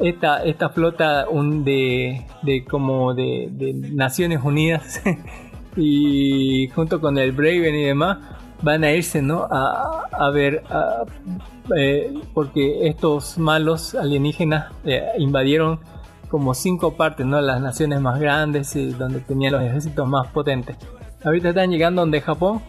[0.00, 3.48] Esta, esta flota un de, de como de
[3.94, 5.00] Naciones Unidas
[5.76, 8.18] y junto con el Braven y demás
[8.62, 9.46] van a irse ¿no?
[9.50, 10.62] a, ver
[11.76, 15.80] eh, porque estos malos alienígenas eh, invadieron
[16.28, 17.40] como cinco partes, ¿no?
[17.42, 20.76] Las naciones más grandes y donde tenían los ejércitos más potentes.
[21.24, 22.62] Ahorita están llegando donde Japón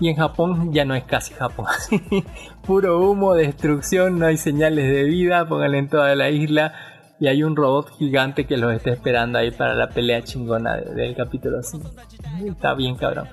[0.00, 1.66] y en Japón ya no es casi Japón.
[2.66, 6.72] Puro humo, destrucción, no hay señales de vida, pónganle en toda la isla
[7.20, 10.94] y hay un robot gigante que los está esperando ahí para la pelea chingona de-
[10.94, 11.88] del capítulo 5.
[12.46, 13.26] Está bien cabrón.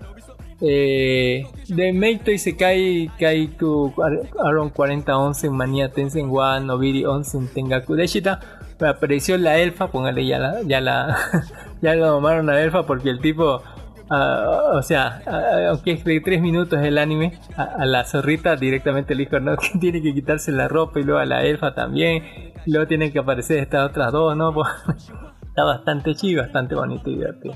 [0.61, 3.93] Eh, de Meito y Sekai Kaiku
[4.41, 8.39] Aaron 4011 Mania Tensen wa Nobiri Onsen Tengaku Deshita
[8.79, 11.17] apareció la elfa, póngale ya la, ya la,
[11.81, 13.61] ya lo tomaron a elfa porque el tipo,
[14.09, 19.15] ah, o sea, ah, aunque es de 3 minutos el anime, a, la zorrita directamente
[19.15, 22.23] le dijo, no, que tiene que quitarse la ropa y luego a la elfa también,
[22.65, 24.53] luego tienen que aparecer estas otras dos, ¿no?
[25.47, 27.55] Está bastante chido, bastante bonito y divertido.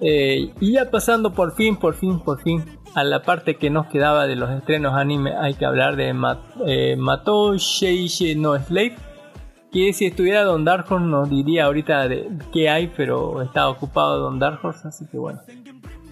[0.00, 2.64] Eh, y ya pasando por fin, por fin, por fin
[2.94, 6.14] a la parte que nos quedaba de los estrenos anime, hay que hablar de
[6.66, 6.96] eh,
[7.56, 8.96] Sheishe no Slave.
[9.72, 14.20] Que si estuviera Don Dark Horse nos diría ahorita de qué hay, pero está ocupado
[14.20, 15.40] Don Dark así que bueno.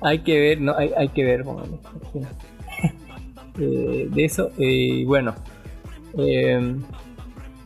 [0.05, 1.63] Hay que ver, no, hay, hay que ver, bueno,
[3.59, 4.49] eh, de eso.
[4.59, 5.35] eh, Y bueno,
[6.19, 6.77] eh,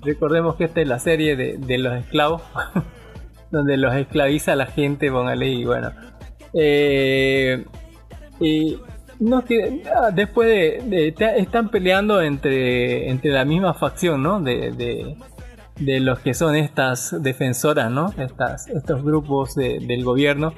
[0.02, 2.42] recordemos que esta es la serie de, de los esclavos,
[3.50, 5.92] donde los esclaviza la gente, póngale, y bueno.
[6.52, 7.64] Eh,
[8.40, 8.78] y
[9.18, 14.72] no que ah, después de, de- están peleando entre entre la misma facción no de,
[14.72, 15.16] de,
[15.78, 20.52] de los que son estas defensoras no estas estos grupos de- del gobierno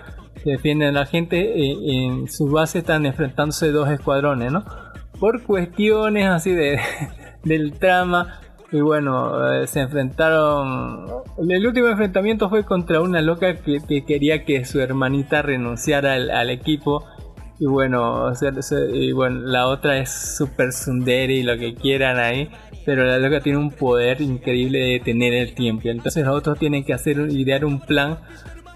[0.45, 4.65] defienden a la gente eh, en su base están enfrentándose dos escuadrones no
[5.21, 6.79] por cuestiones así de
[7.45, 8.41] del trama
[8.71, 11.07] y bueno eh, se enfrentaron
[11.49, 16.31] el último enfrentamiento fue contra una loca que, que quería que su hermanita renunciara al,
[16.31, 17.05] al equipo
[17.61, 21.75] y bueno, o sea, se- y bueno, la otra es super sundere y lo que
[21.75, 22.49] quieran ahí.
[22.87, 25.89] Pero la loca tiene un poder increíble de detener el tiempo.
[25.89, 28.19] Entonces los otros tienen que hacer idear un plan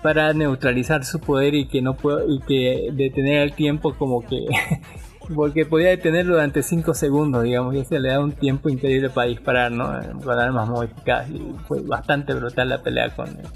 [0.02, 4.46] para neutralizar su poder y que no puedo, y que detener el tiempo como que
[5.34, 9.28] porque podía detenerlo durante 5 segundos, digamos, y se le da un tiempo increíble para
[9.28, 9.90] disparar, ¿no?
[10.22, 13.46] Con armas modificadas y fue bastante brutal la pelea con él.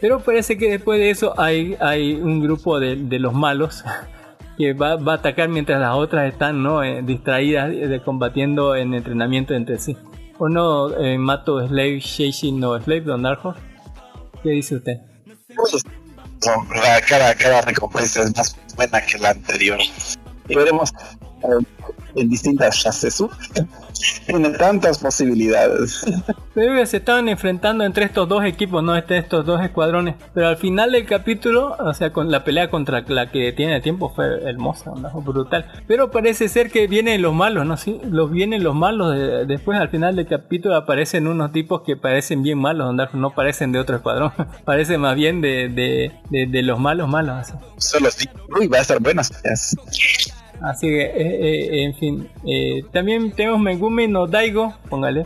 [0.00, 3.84] Pero parece que después de eso hay, hay un grupo de, de los malos
[4.58, 6.82] que va, va a atacar mientras las otras están ¿no?
[6.82, 9.96] Eh, distraídas eh, de combatiendo en entrenamiento entre sí.
[10.38, 13.60] ¿O no, eh, Mato Slave, Sheishi no Slave, Don Horse?
[14.42, 15.09] ¿Qué dice usted?
[16.74, 19.78] La- cada, cada recompensa es más buena que la anterior.
[20.48, 20.92] Y veremos
[22.14, 23.30] en distintas Shasesu.
[24.26, 26.04] Tiene tantas posibilidades.
[26.54, 30.14] Pero se estaban enfrentando entre estos dos equipos, no entre estos dos escuadrones.
[30.32, 33.82] Pero al final del capítulo, o sea, con la pelea contra la que tiene el
[33.82, 35.10] tiempo fue hermosa, ¿no?
[35.20, 35.66] brutal.
[35.86, 37.76] Pero parece ser que vienen los malos, ¿no?
[37.76, 39.14] Sí, los vienen los malos.
[39.14, 43.72] de- después al final del capítulo aparecen unos tipos que parecen bien malos, no parecen
[43.72, 44.32] de otro escuadrón.
[44.64, 47.36] parecen más bien de, de, de, los malos malos.
[47.36, 47.52] Así.
[47.76, 49.22] Solo digo, uy, va a estar buena.
[50.62, 52.28] Así que, eh, eh, en fin.
[52.46, 55.24] eh, también tenemos Megumi no Daigo, póngale.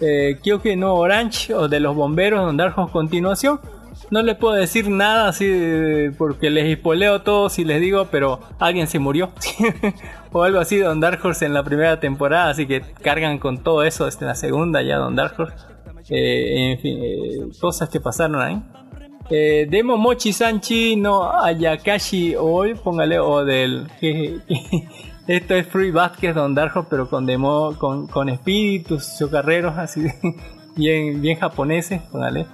[0.00, 3.60] Eh, Kyoke no Orange o de los bomberos, Dark Horse continuación.
[4.10, 8.40] No les puedo decir nada así de- porque les spoileo todo si les digo, pero
[8.58, 9.30] alguien se murió.
[10.32, 13.82] o algo así Don Dark Horse en la primera temporada, así que cargan con todo
[13.84, 15.54] eso desde la segunda ya Don Dark Horse.
[16.08, 18.60] Eh, en fin, eh, cosas que pasaron ahí.
[19.30, 23.86] Eh, Demo Mochi Sanchi no Ayakashi hoy, póngale, o del.
[24.00, 24.40] que-
[25.28, 30.06] esto es Free Basket Don Horse, pero con demo, con, con espíritus chocarreros, así
[30.76, 32.46] bien, bien japoneses, póngale.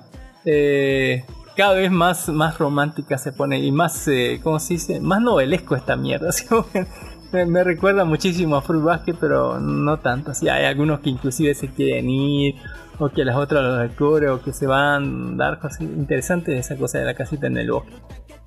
[0.44, 1.24] Eh,
[1.56, 5.00] cada vez más, más romántica se pone y más, eh, ¿cómo se dice?
[5.00, 6.28] Más novelesco esta mierda.
[6.48, 6.86] que
[7.32, 10.32] me, me recuerda muchísimo a Fruit Basket, pero no tanto.
[10.32, 12.56] Así, hay algunos que inclusive se quieren ir,
[12.98, 15.36] o que las otras los descubren, o que se van.
[15.36, 17.94] Dar cosas interesantes esa cosa de la casita en el bosque,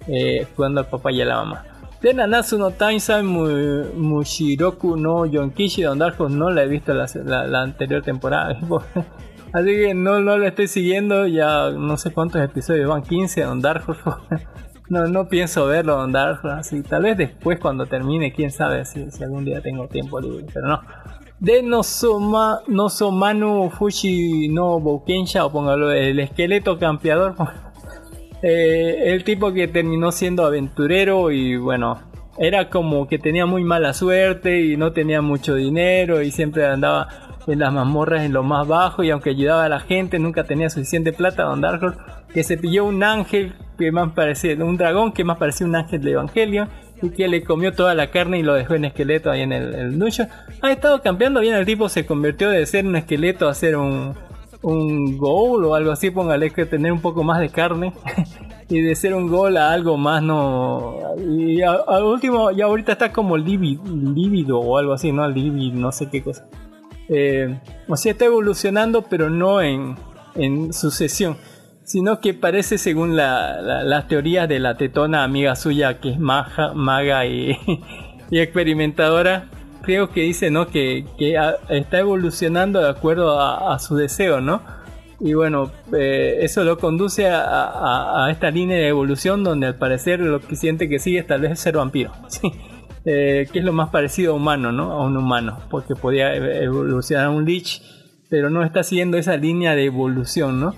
[0.07, 1.63] eh, jugando al papá y a la mamá.
[2.01, 6.93] De Nanatsu no Taisai Mu- Mushiroku no Yonkishi Don Dark Horse no la he visto
[6.93, 8.57] la, la- la anterior temporada.
[9.51, 11.27] Así que no, no la estoy siguiendo.
[11.27, 14.47] Ya no sé cuántos episodios van, 15 Don Dark Horse.
[14.91, 16.59] No, no pienso verlo Don Dark Horse.
[16.59, 20.47] Así, tal vez después cuando termine, quién sabe si, si algún día tengo tiempo libre.
[20.51, 20.81] Pero no.
[21.39, 27.35] De Nosoma, Nosomanu Fushi no Boukensha, o póngalo el esqueleto campeador.
[28.41, 31.99] Eh, el tipo que terminó siendo aventurero y bueno,
[32.37, 37.09] era como que tenía muy mala suerte y no tenía mucho dinero y siempre andaba
[37.47, 40.69] en las mazmorras en lo más bajo y aunque ayudaba a la gente nunca tenía
[40.69, 41.97] suficiente plata Don Darkhold
[42.33, 46.01] que se pilló un ángel que más parecía un dragón que más parecía un ángel
[46.01, 46.67] de Evangelio
[47.01, 49.73] y que le comió toda la carne y lo dejó en esqueleto ahí en el,
[49.76, 50.13] el.
[50.61, 54.15] Ha estado cambiando bien el tipo, se convirtió de ser un esqueleto a ser un,
[54.61, 57.93] un ghoul o algo así, póngale que tener un poco más de carne.
[58.69, 60.99] y de ser un ghoul a algo más, no.
[61.17, 65.27] Y al último, ya ahorita está como lívido o algo así, ¿no?
[65.27, 66.47] Lívido, no sé qué cosa.
[67.07, 69.95] Eh, o sea, está evolucionando, pero no en,
[70.35, 71.38] en sucesión,
[71.89, 76.19] sino que parece, según la- la- las teorías de la tetona amiga suya, que es
[76.19, 77.57] maja, maga y,
[78.31, 79.45] experimentadora,
[79.81, 80.67] creo que dice, ¿no?
[80.67, 81.05] Que,
[81.69, 84.61] está evolucionando de acuerdo a, su deseo, ¿no?
[85.19, 90.41] Y bueno, eh, eso lo conduce a, esta línea de evolución donde al parecer lo
[90.41, 92.11] que siente que sigue es tal vez ser vampiro.
[92.27, 92.51] ¿sí?
[93.03, 94.91] Eh, que es lo más parecido a humano, ¿no?
[94.91, 97.81] A un humano, porque podía evolucionar a un lich,
[98.29, 100.75] pero no está siguiendo esa línea de evolución, ¿no?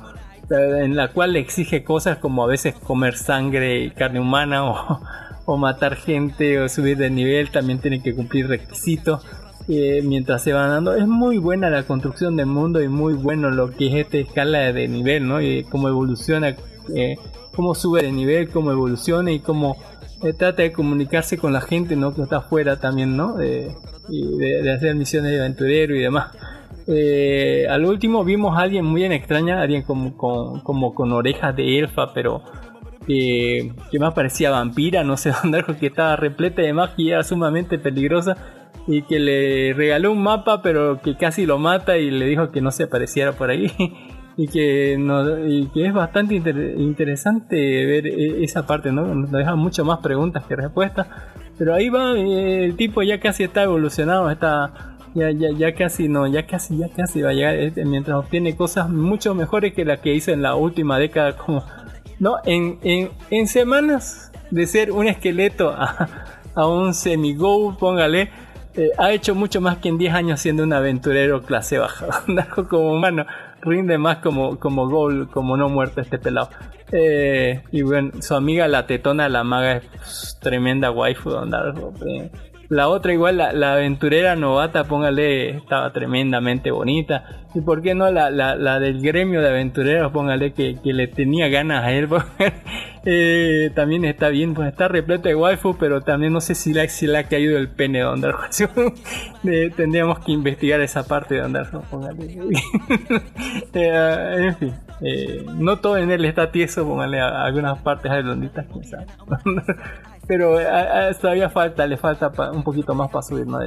[0.52, 4.64] En la cual exige cosas como a veces comer sangre y carne humana
[5.46, 9.26] o, matar gente o subir de nivel, también tiene que cumplir requisitos
[9.68, 10.96] eh, mientras se van dando.
[10.96, 14.74] Es muy buena la construcción del mundo y muy bueno lo que es esta escala
[14.74, 15.42] de nivel, ¿no?
[15.42, 16.56] Y cómo evoluciona,
[16.96, 17.16] eh,
[17.54, 19.78] cómo sube de nivel, cómo evoluciona y cómo
[20.24, 22.14] eh, trata de comunicarse con la gente, ¿no?
[22.14, 23.38] Que está afuera también, ¿no?
[23.44, 26.32] Y de hacer misiones de aventurero y demás.
[26.88, 32.14] Eh, al último vimos a alguien muy bien extraña, alguien como con, orejas de elfa,
[32.14, 32.42] pero
[33.06, 38.38] que, que más parecía vampira, no sé dónde, que estaba repleta de magia sumamente peligrosa
[38.88, 42.62] y que le regaló un mapa pero que casi lo mata y le dijo que
[42.62, 43.72] no se apareciera por ahí
[44.38, 45.24] y que, no,
[45.72, 47.56] que es bastante inter- interesante
[47.86, 49.06] ver e- esa parte, ¿no?
[49.14, 51.08] Nos deja mucho más preguntas que respuestas,
[51.60, 56.08] pero ahí va, eh, el tipo ya casi está evolucionado, está ya, ya, ya casi
[56.08, 59.86] no, ya casi, ya casi va a llegar, este, mientras obtiene cosas mucho mejores que
[59.86, 61.64] las que hizo en la última década, como,
[62.20, 66.08] no, en, en, en semanas de ser un esqueleto a,
[66.56, 68.30] a un semi-go, póngale,
[68.74, 72.08] eh, ha hecho mucho más que en 10 años siendo un aventurero clase baja.
[72.70, 73.26] Como humano,
[73.62, 76.50] rinde más como, como gol, como no muerto este pelado.
[76.92, 81.32] Eh, y bueno, su amiga la tetona, la maga, es pues, tremenda waifu.
[81.32, 81.74] onda,
[82.06, 82.32] eh.
[82.72, 87.26] La otra igual, la, la aventurera novata, póngale, estaba tremendamente bonita.
[87.54, 91.08] Y por qué no la, la, la del gremio de aventureros, póngale que, que le
[91.08, 92.08] tenía ganas a él.
[93.06, 96.88] eh, también está bien, pues está repleto de waifu, pero también no sé si le,
[96.88, 98.36] si ha caído el pene de Ondar.
[99.44, 102.26] Eh, tendríamos que investigar esa parte de Ondar, póngale.
[103.74, 109.08] Eh, en fin, eh, no todo en él está tieso, póngale algunas partes redonditas, sabe.
[110.28, 113.60] Pero a- a- todavía falta, le falta pa- un poquito más para subir, ¿no?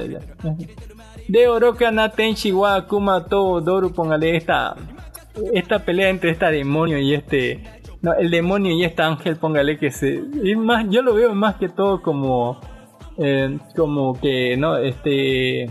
[1.27, 4.75] De Oroka Natenshi wa Akuma to Doru, póngale esta,
[5.53, 7.63] esta pelea entre esta demonio y este.
[8.01, 10.21] No, el demonio y este ángel, póngale que se.
[10.43, 12.59] Es más, yo lo veo más que todo como.
[13.17, 14.77] eh, como que, ¿no?
[14.77, 15.69] Este.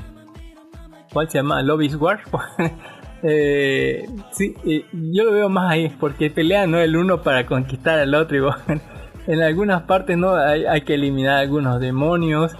[1.12, 1.62] ¿Cuál se llama?
[1.62, 2.20] Lobby's War.
[3.26, 6.78] Eh, sí, eh, yo lo veo más ahí, porque pelean ¿no?
[6.78, 8.36] el uno para conquistar al otro.
[8.36, 8.56] Igual.
[9.26, 12.52] En algunas partes no hay, que eliminar algunos demonios,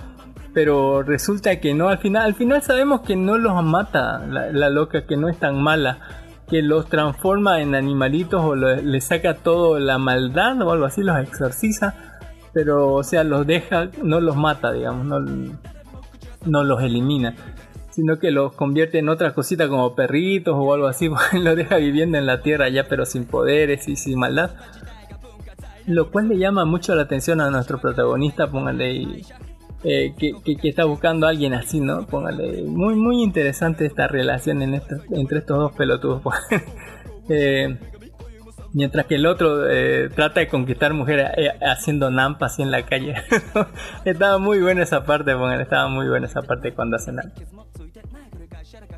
[0.53, 1.89] pero resulta que no.
[1.89, 5.63] Al final, al final sabemos que no los mata la, loca, que no es tan
[5.63, 5.99] mala,
[6.49, 11.19] que los transforma en animalitos o le saca toda la maldad o algo así, los
[11.19, 11.95] exorciza,
[12.55, 15.21] pero o sea los deja, no los mata, digamos, no,
[16.47, 17.35] no los elimina
[17.95, 22.19] sino que los convierte en otra cosita como perritos o algo así, los deja viviendo
[22.19, 24.51] en la tierra ya pero sin poderes y sin maldad.
[25.87, 29.23] Lo cual le llama mucho la atención a nuestro protagonista, póngale
[29.85, 32.07] eh, que, que- que está buscando a alguien así, ¿no?
[32.07, 34.81] Póngale, muy muy interesante esta relación en
[35.11, 36.23] entre estos dos pelotudos.
[37.31, 37.79] Eh,
[38.75, 42.85] mientras que el otro eh, trata de conquistar mujeres eh, haciendo nampa así en la
[42.85, 43.15] calle.
[44.05, 47.41] estaba muy buena esa parte, póngale, estaba muy buena esa parte cuando hacen nampa.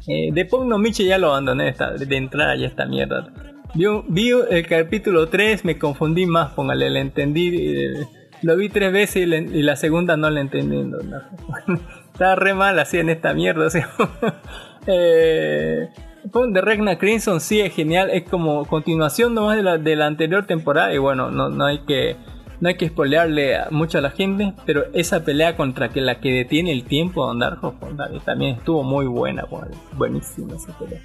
[0.08, 3.28] Eh, de Pugno Michi ya lo abandoné de entrada ya esta mierda.
[3.76, 7.48] Vi, vi el capítulo 3, me confundí más, póngale, le entendí.
[7.54, 8.06] eh,
[8.42, 10.76] lo vi tres veces y, le- y la segunda no le entendí.
[10.82, 11.20] no, no.
[12.12, 13.68] Estaba re mal así en esta mierda.
[13.68, 13.88] sea.
[14.86, 15.88] eh,
[16.32, 20.46] The Regna Crimson sí es genial, es como continuación nomás de la, de la anterior
[20.46, 22.16] temporada y bueno, no, no hay que
[22.58, 26.20] no hay que spoilearle a- mucho a la gente, pero esa pelea contra que la
[26.20, 29.44] que detiene el tiempo con David también estuvo muy buena,
[29.96, 31.00] buenísima esa pelea.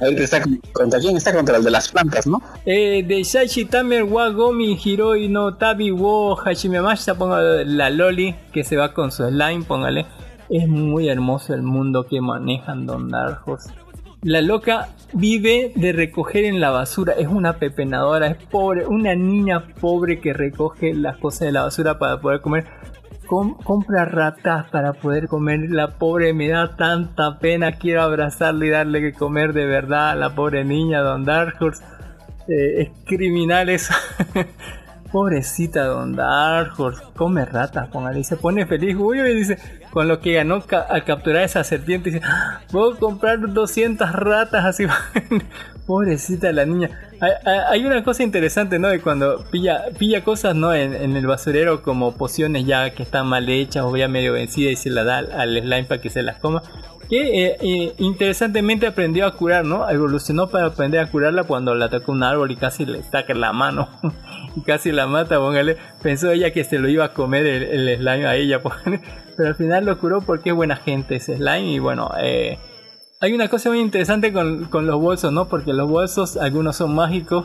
[0.00, 2.40] Ahorita está con- contra quién está contra el de las plantas, ¿no?
[2.64, 8.64] Eh, de Shaichi Tamer wa Gomi Hiroi no Tabi wo Hashimemashita, ponga la Loli que
[8.64, 10.06] se va con su slime, póngale.
[10.48, 13.70] Es muy hermoso el mundo que manejan Don Dark Horse.
[14.22, 19.66] La loca vive de recoger en la basura, es una pepenadora, es pobre, una niña
[19.80, 22.66] pobre que recoge las cosas de la basura para poder comer.
[23.30, 25.70] Com- compra ratas para poder comer.
[25.70, 27.78] La pobre me da tanta pena.
[27.78, 31.80] Quiero abrazarle y darle que comer de verdad a la pobre niña, Don Dark Horse.
[32.48, 33.94] Eh, es criminal eso.
[35.12, 37.02] Pobrecita Don Dark Horse.
[37.14, 38.18] Come ratas, póngale.
[38.18, 38.96] Y se pone feliz.
[38.98, 39.58] Uy, uy, dice,
[39.92, 42.10] con lo que ganó ca- al capturar esa serpiente.
[42.10, 44.86] Dice, "Ah, puedo comprar 200 ratas así.
[45.86, 46.90] Pobrecita la niña.
[47.70, 48.88] Hay, una cosa interesante, ¿no?
[48.88, 50.72] De cuando pilla, pilla cosas, ¿no?
[50.72, 54.76] En, el basurero como pociones ya que están mal hechas o ya medio vencidas y
[54.76, 56.62] se las da al, slime para que se las coma.
[57.10, 59.88] Que eh, eh, interesantemente aprendió a curar, ¿no?
[59.90, 63.52] Evolucionó para aprender a curarla cuando le atacó un árbol y casi le saca la
[63.52, 63.88] mano.
[64.56, 65.76] y casi la mata, póngale.
[66.02, 69.02] Pensó ella que se lo iba a comer el, el slime a ella, póngale.
[69.36, 72.58] Pero al final lo curó porque es buena gente ese slime y bueno, eh,
[73.22, 75.46] hay una cosa muy interesante con, con los bolsos, ¿no?
[75.46, 77.44] Porque los bolsos, algunos son mágicos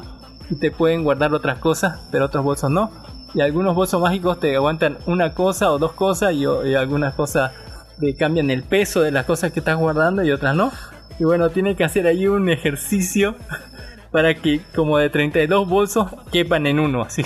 [0.49, 2.91] y te pueden guardar otras cosas, pero otros bolsos no.
[3.33, 7.51] Y algunos bolsos mágicos te aguantan una cosa o dos cosas y, y algunas cosas
[7.99, 10.71] te cambian el peso de las cosas que estás guardando y otras no.
[11.19, 13.35] Y bueno, tiene que hacer ahí un ejercicio
[14.11, 17.25] para que como de 32 bolsos quepan en uno, así.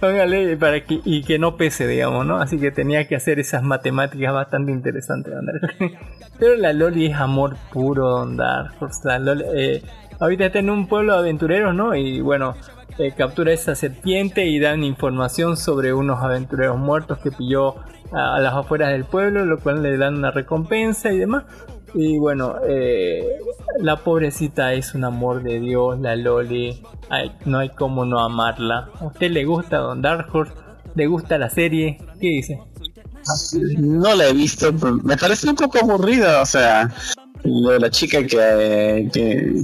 [0.00, 2.36] Póngale para que y que no pese, digamos, ¿no?
[2.36, 5.32] Así que tenía que hacer esas matemáticas bastante interesantes.
[5.32, 5.78] Dark.
[6.38, 8.26] Pero la Loli es amor puro,
[8.78, 9.00] Horse.
[9.04, 9.82] La Loli, eh,
[10.20, 11.94] ahorita está en un pueblo de aventureros, ¿no?
[11.94, 12.54] Y bueno,
[12.98, 17.76] eh, captura esa serpiente y dan información sobre unos aventureros muertos que pilló
[18.12, 21.44] a, a las afueras del pueblo, lo cual le dan una recompensa y demás.
[21.98, 23.26] Y bueno, eh,
[23.80, 26.82] la pobrecita es un amor de Dios, la Loli.
[27.08, 28.90] Ay, no hay como no amarla.
[29.00, 30.52] ¿A usted le gusta Don Dark Horse?
[30.94, 31.98] ¿Le gusta la serie?
[32.20, 32.60] ¿Qué dice?
[33.78, 36.94] No la he visto, me parece un poco aburrida, o sea,
[37.42, 39.62] lo de la chica que, que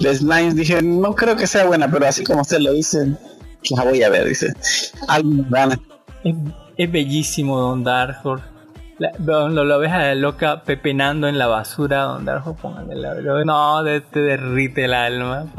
[0.00, 3.14] de Slimes dije, no creo que sea buena, pero así como usted lo dice,
[3.76, 4.52] la voy a ver, dice.
[5.06, 5.80] Algo van
[6.24, 6.34] Es,
[6.76, 8.51] es bellísimo Don Dark Horse.
[9.02, 12.94] La- Lo, lo ves a la loca pepenando en la basura, Don Dark Horse, póngale
[12.94, 15.46] la- lo- No, de- te derrite el alma.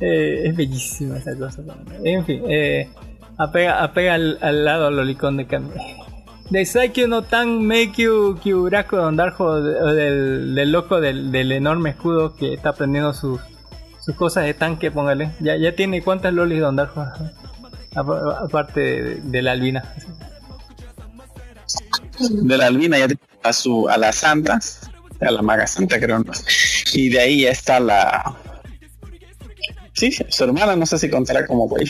[0.00, 1.60] Eh, es bellísima esa cosa.
[2.04, 2.88] En fin, eh,
[3.36, 5.70] apega, apega al, al lado lolicón de Kami.
[6.50, 11.50] De Saikyo no Tan Meikyu Kyuraku Don Dark Horse, o del, del loco del, del
[11.50, 13.40] enorme escudo que está aprendiendo sus,
[13.98, 15.32] sus cosas de tanque, póngale.
[15.40, 17.24] Ya, ya tiene cuántas lolis Don Dark Horse?
[17.96, 19.82] Apa- Aparte de la albina.
[22.18, 23.06] De la albina ya
[23.42, 24.58] a su a la santa,
[25.20, 26.24] a la maga santa creo,
[26.92, 28.36] y de ahí ya está la
[29.92, 31.86] sí, su hermana no sé si contará como güey.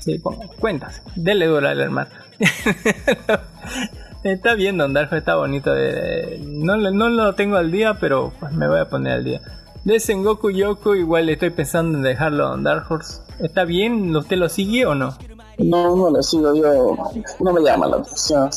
[0.00, 0.20] Sí,
[0.60, 1.02] cuentas.
[1.16, 2.10] Dele duro al hermano.
[4.24, 5.74] está bien, Don Darjo, está bonito.
[5.76, 9.40] eh, no, no lo tengo al día, pero pues me voy a poner al día.
[9.84, 13.22] De Sengoku Yoko, igual estoy pensando en dejarlo a Dark Horse.
[13.40, 14.14] ¿Está bien?
[14.14, 15.16] ¿Usted lo sigue o no?
[15.58, 16.96] No, no le sigo yo,
[17.40, 18.48] no me llama la atención.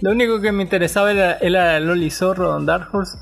[0.00, 3.16] Lo único que me interesaba era, era Loli Zorro, Don Dark Horse.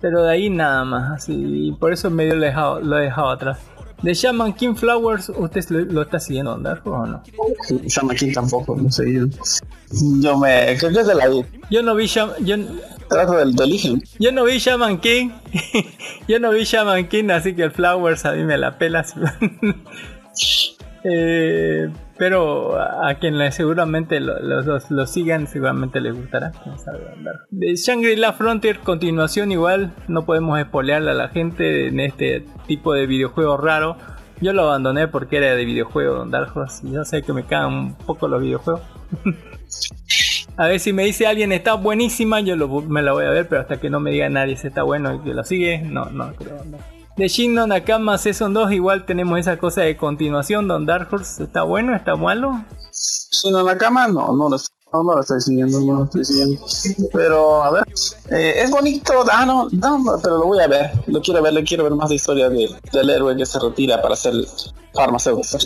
[0.00, 1.32] Pero de ahí nada más, así.
[1.34, 3.58] y Por eso medio lo he dejado, lo he dejado atrás.
[4.02, 7.22] De Shaman King Flowers, ¿usted lo, lo está siguiendo, Don Dark Horse o no?
[7.86, 9.26] Shaman King tampoco, no sé yo.
[10.20, 11.30] Yo me, creo que es de la
[11.70, 12.44] Yo no vi Shaman...
[12.44, 12.56] Yo,
[13.08, 13.94] trato del, del hijo.
[14.18, 15.30] Yo no vi Shaman King.
[16.28, 19.14] Yo no vi Shaman King, así que el Flowers a mí me la pelas.
[21.04, 21.90] Eh,
[22.22, 26.52] pero a quien seguramente lo- dos lo, sigan, seguramente les gustará.
[27.50, 33.08] De Shangri-La Frontier, continuación igual, no podemos espolearle a la gente en este tipo de
[33.08, 33.96] videojuego raro.
[34.40, 36.88] Yo lo abandoné porque era de videojuego, Don Dark Horse.
[36.88, 38.82] Yo sé que me cagan un poco los videojuegos.
[40.56, 43.48] A ver si me dice alguien está buenísima, yo lo- me la voy a ver,
[43.48, 46.04] pero hasta que no me diga nadie si está bueno y que lo sigue, no,
[46.10, 46.62] no creo.
[46.66, 47.01] No.
[47.16, 51.44] De Shin no Nakama Season 2 igual tenemos esa cosa de continuación, Don Dark Horse,
[51.44, 51.94] ¿está bueno?
[51.94, 52.64] ¿Está malo?
[52.90, 54.56] Si no cama, no, no lo,
[54.92, 56.64] no, no estoy siguiendo, no lo estoy siguiendo.
[57.12, 57.84] Pero, a ver,
[58.30, 61.64] eh, es bonito, ah, no, no, pero lo voy a ver, lo quiero ver, le
[61.64, 64.32] quiero ver más la historia de, del héroe que se retira para ser
[64.94, 65.58] farmacéutico.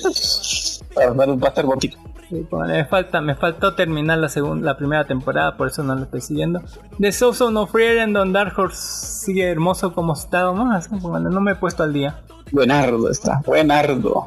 [0.95, 1.99] para, para, para estar bonito.
[2.29, 5.95] Sí, póngale, me falta, me faltó terminar la segunda, la primera temporada, por eso no
[5.95, 6.61] lo estoy siguiendo.
[6.99, 11.41] The Souls of No Frieren, Don Dark Horse sigue hermoso como está, más, póngale, no
[11.41, 12.21] me he puesto al día.
[12.51, 14.27] Buenardo está, buenardo.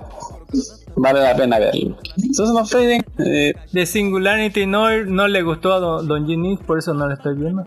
[0.95, 1.97] Vale la pena verlo.
[2.17, 6.93] Entonces no Frieden, eh, The Singularity no, no le gustó a Don, Don por eso
[6.93, 7.63] no lo estoy viendo.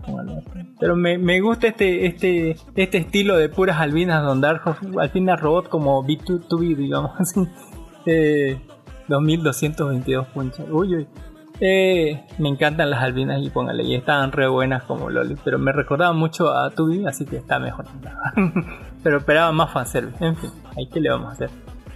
[0.79, 5.11] Pero me, me gusta este, este, este estilo de puras albinas Don Dark Horse, al
[5.11, 7.41] final robot como B2B, digamos así.
[8.07, 8.59] Eh,
[9.09, 10.65] 2222 puntos.
[10.71, 11.09] Uy, uy.
[11.61, 15.71] Eh, me encantan las albinas y póngale, y estaban re buenas como Loli, pero me
[15.71, 17.85] recordaba mucho a Tubi, así que está mejor.
[19.05, 21.51] pero esperaba más fanservice, en fin, ahí que le vamos a hacer.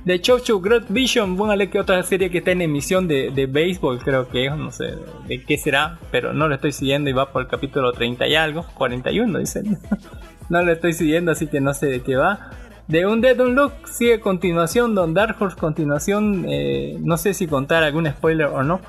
[0.06, 3.98] De Chochu Great Vision, póngale que otra serie que está en emisión de, de béisbol,
[3.98, 4.94] creo que es, no sé
[5.26, 8.36] de qué será, pero no lo estoy siguiendo y va por el capítulo 30 y
[8.36, 9.80] algo, 41 dicen.
[10.48, 12.52] no lo estoy siguiendo, así que no sé de qué va.
[12.86, 17.82] De un Dead Look sigue continuación, Don Dark Horse continuación, eh, no sé si contar
[17.82, 18.80] algún spoiler o no,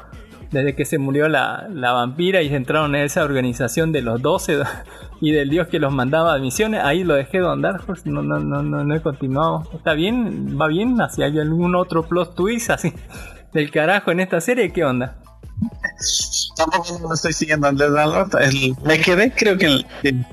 [0.51, 4.21] desde que se murió la, la vampira y se entraron en esa organización de los
[4.21, 4.59] 12
[5.21, 8.39] y del dios que los mandaba a misiones, ahí lo dejé Dark Horse, no, no,
[8.39, 9.63] no, no, he continuado.
[9.73, 10.57] ¿Está bien?
[10.59, 10.97] ¿Va bien?
[11.09, 12.93] ¿Si hay algún otro plot twist así
[13.53, 14.71] del carajo en esta serie?
[14.71, 15.17] ¿Qué onda?
[16.55, 17.89] tampoco lo estoy siguiendo de
[18.39, 20.25] El- Me quedé, creo que en,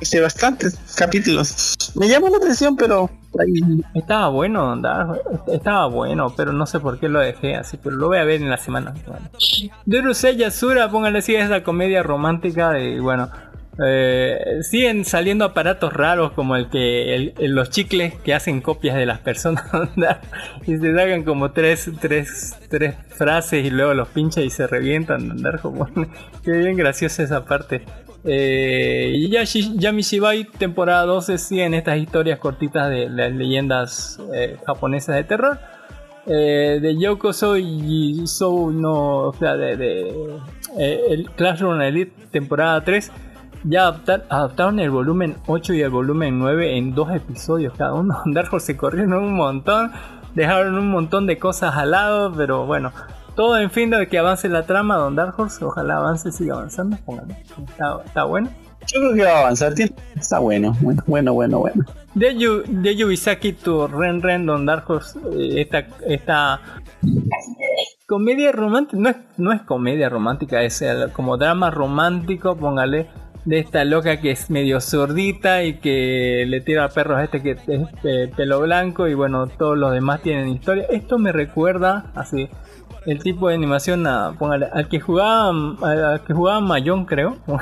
[0.00, 1.74] hace bastantes capítulos.
[1.94, 3.10] Me llamó la atención, pero
[3.94, 4.80] Estaba bueno,
[5.52, 8.40] estaba bueno, pero no sé por qué lo dejé así, pero lo voy a ver
[8.40, 8.94] en la semana.
[9.84, 13.28] Durusei Yasura, póngale así, es la comedia romántica y bueno,
[13.86, 18.96] eh, siguen saliendo aparatos raros como el que el- el- los chicles que hacen copias
[18.96, 19.64] de las personas
[19.96, 20.22] ¿verdad?
[20.66, 25.30] y se sacan como tres, tres, tres frases y luego los pincha y se revientan
[25.30, 25.86] andar como
[26.42, 27.84] qué bien graciosa esa parte
[28.24, 29.12] eh,
[29.76, 35.58] Yamishibai temporada 12 siguen estas historias cortitas de las leyendas eh, japonesas de terror
[36.26, 38.24] eh, de Yoko Soy y
[38.72, 40.36] no, o sea, de, de,
[40.78, 43.12] eh, el Classroom Elite temporada 3,
[43.62, 48.20] ya adaptar- adaptaron el volumen 8 y el volumen 9 en dos episodios cada uno.
[48.26, 49.92] Dark Horse se corrieron un montón,
[50.34, 52.92] dejaron un montón de cosas al lado, pero bueno,
[53.36, 56.96] todo en fin de que avance la trama, Don Dark Horse, ojalá avance, siga avanzando,
[57.04, 57.36] póngale.
[57.68, 58.48] Está, está bueno.
[58.86, 59.74] yo creo que va a avanzar.
[60.16, 61.58] Está bueno, bueno, bueno, bueno.
[61.60, 61.84] bueno.
[62.14, 66.60] De, Yu, de Yubisaki to Ren Ren Don Dark Horse, eh, esta, esta
[68.06, 73.08] comedia romántica, no es, no es comedia romántica, es el- como drama romántico, póngale,
[73.44, 77.42] de esta loca que es medio sordita y que le tira a perros a este
[77.42, 77.60] que es
[78.02, 80.84] eh, pelo blanco y bueno, todos los demás tienen historia.
[80.90, 82.48] Esto me recuerda así
[83.06, 85.48] el tipo de animación al que jugaba
[85.82, 87.36] al, que jugaba Mayón creo.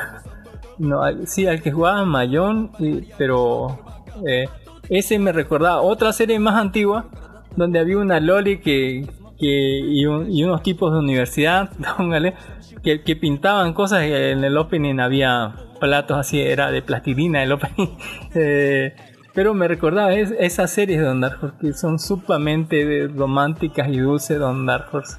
[0.77, 2.73] No, al- sí, al que jugaba Mayón,
[3.17, 3.79] pero
[4.27, 4.49] eh,
[4.89, 7.07] ese me recordaba otra serie más antigua
[7.55, 9.09] donde había una Loli que,
[9.39, 9.47] que
[9.79, 12.35] y, un- unos tipos de universidad, póngale,
[12.83, 14.03] que, pintaban cosas.
[14.03, 17.91] En el opening había platos así, era de plastilina el opening.
[18.35, 18.97] Eh,
[19.33, 23.99] pero me recordaba es- esas series de Don Dark Horse que son sumamente románticas y
[23.99, 25.19] dulces Don Dark Horse.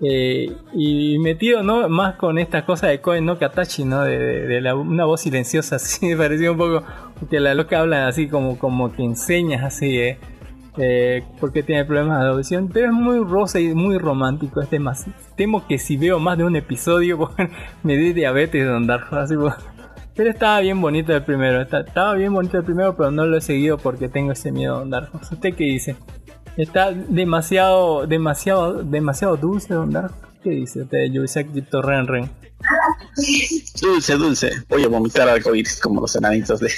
[0.00, 4.02] Eh, y metido no más con esta cosa de Koen no Katachi, ¿no?
[4.04, 6.84] De, de- de la- una voz silenciosa, así me pareció un poco
[7.28, 10.18] que la loca habla así como, como que enseñas así, ¿eh?
[10.80, 14.60] Eh, porque tiene problemas de audición, pero es muy rosa y muy romántico.
[14.62, 15.18] Es demasiado.
[15.34, 17.48] Temo que si veo más de un episodio, pues,
[17.82, 19.34] me dé diabetes de andar así.
[19.36, 19.54] pues.
[20.14, 21.60] Pero estaba bien bonito el primero.
[21.62, 24.82] estaba bien bonito el primero, pero no lo he seguido porque tengo ese miedo de
[24.82, 25.08] andar.
[25.32, 25.96] ¿Usted qué dice?
[26.58, 30.10] Está demasiado, demasiado, demasiado dulce de andar.
[30.42, 32.28] ¿Qué dice usted, Yusaki Torren Ren?
[33.80, 34.50] Dulce, dulce.
[34.68, 36.68] Voy a vomitar arcoíris como los enanitos de.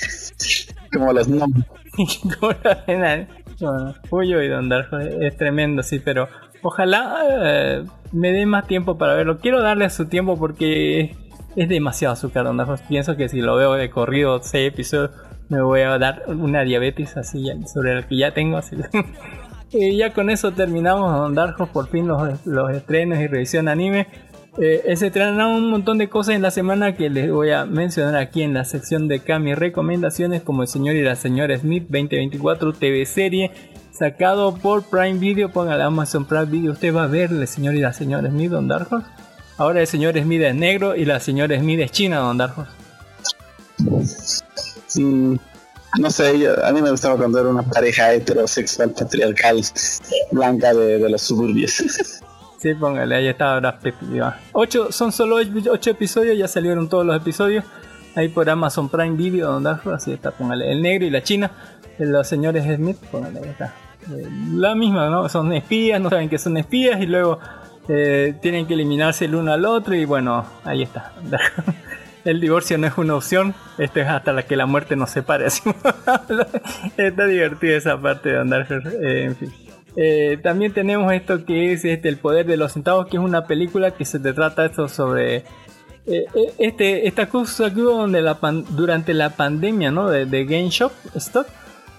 [0.92, 1.64] como los gnomos.
[2.38, 3.26] Como la arena,
[3.58, 6.28] bueno, Puyo y Don es tremendo, sí, pero
[6.62, 9.38] ojalá eh, me dé más tiempo para verlo.
[9.38, 11.16] Quiero darle su tiempo porque
[11.56, 12.58] es, demasiado azúcar, Don.
[12.88, 15.10] Pienso que si lo veo de corrido seis episodios
[15.48, 18.58] me voy a dar una diabetes así sobre la que ya tengo.
[18.58, 18.76] Así.
[19.72, 24.06] y ya con eso terminamos Don Darjo, por fin los, los estrenos y revisión anime.
[24.58, 28.16] Eh, se estrenaron un montón de cosas en la semana que les voy a mencionar
[28.16, 32.72] aquí en la sección de Kami recomendaciones como el señor y la señora Smith 2024
[32.72, 33.52] TV serie
[33.92, 35.50] sacado por Prime Video.
[35.50, 38.66] Póngale Amazon Prime Video usted va a ver el señor y la señora Smith Don
[38.66, 38.88] Dark
[39.56, 42.54] ahora el señor Smith es negro y la señora Smith es china Don Dark
[45.98, 49.60] no sé, yo- a mí me gustaba cuando era una pareja heterosexual patriarcal
[50.30, 51.82] blanca de, los suburbios.
[52.58, 53.94] Sí, póngale, ahí está Brad Pitt.
[54.52, 57.64] Ocho, son solo ocho, ocho episodios, ya salieron todos los episodios.
[58.14, 60.70] Ahí por Amazon Prime Video, donde así está, póngale.
[60.70, 61.50] El negro y la china,
[61.98, 63.74] eh, los señores Smith, póngale, ahí está.
[64.10, 65.28] Eh, la misma, ¿no?
[65.28, 67.38] Son espías, no saben que son espías y luego
[67.88, 71.12] eh, tienen que eliminarse el uno al otro y bueno, ahí está.
[72.24, 75.46] El divorcio no es una opción, esto es hasta la que la muerte nos separe.
[75.46, 75.62] así.
[76.96, 78.66] está divertida esa parte de andar,
[79.02, 79.52] eh, en fin.
[79.96, 83.46] Eh, también tenemos esto que es este, El Poder de los Centavos, que es una
[83.46, 85.44] película que se te trata esto sobre eh,
[86.06, 86.26] eh,
[86.58, 90.08] este, esta cosa que hubo donde la pan- durante la pandemia ¿no?
[90.08, 91.46] de, de Game Shop Stock,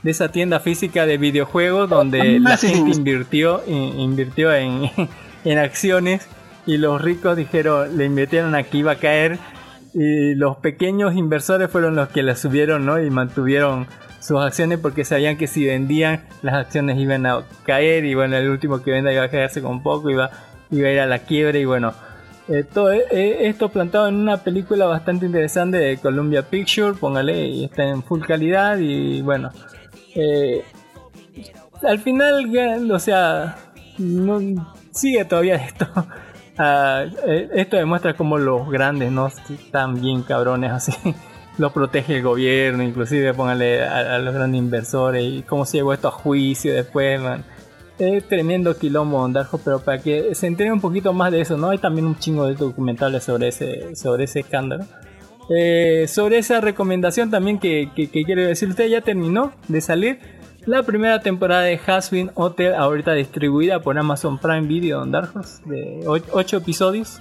[0.03, 4.89] de esa tienda física de videojuegos donde Ah, la gente invirtió, in- invirtió en,
[5.45, 6.27] en acciones
[6.65, 9.37] y los ricos dijeron, le invirtieron a que iba a caer
[9.93, 13.01] y los pequeños inversores fueron los que la subieron ¿no?
[13.01, 13.87] y mantuvieron
[14.19, 18.49] sus acciones porque sabían que si vendían las acciones iban a caer y bueno el
[18.49, 20.29] último que venda iba a quedarse con poco iba,
[20.69, 21.93] iba a ir a la quiebra y bueno
[22.47, 27.65] eh, todo eh, esto plantado en una película bastante interesante de Columbia Pictures póngale y
[27.65, 29.51] está en full calidad y bueno
[30.15, 30.63] eh,
[31.83, 33.57] al final o sea
[34.91, 35.87] sigue todavía esto
[36.59, 40.93] Eh, esto demuestra cómo los grandes no están bien cabrones así.
[41.57, 45.93] Los protege el gobierno inclusive póngale a, a los grandes inversores y cómo se llevó
[45.93, 47.43] esto a juicio después man.
[47.99, 51.69] es tremendo quilombo Darjo pero para que se entere un poquito más de eso no
[51.69, 54.85] hay también un chingo de documentales sobre ese sobre ese escándalo.
[55.49, 60.19] Eh, sobre esa recomendación también que, que, que quiero decir, usted ya terminó de salir
[60.65, 65.61] la primera temporada de Hasbin Hotel, ahorita distribuida por Amazon Prime Video Don Dark Horse,
[65.65, 67.19] de 8 episodios.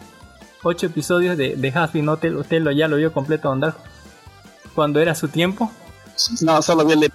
[0.62, 3.90] 8 episodios de, de Hasbin Hotel, usted lo, ya lo vio completo Don Dark Horse?
[4.74, 5.70] Cuando era su tiempo.
[6.42, 7.12] No, solo vi el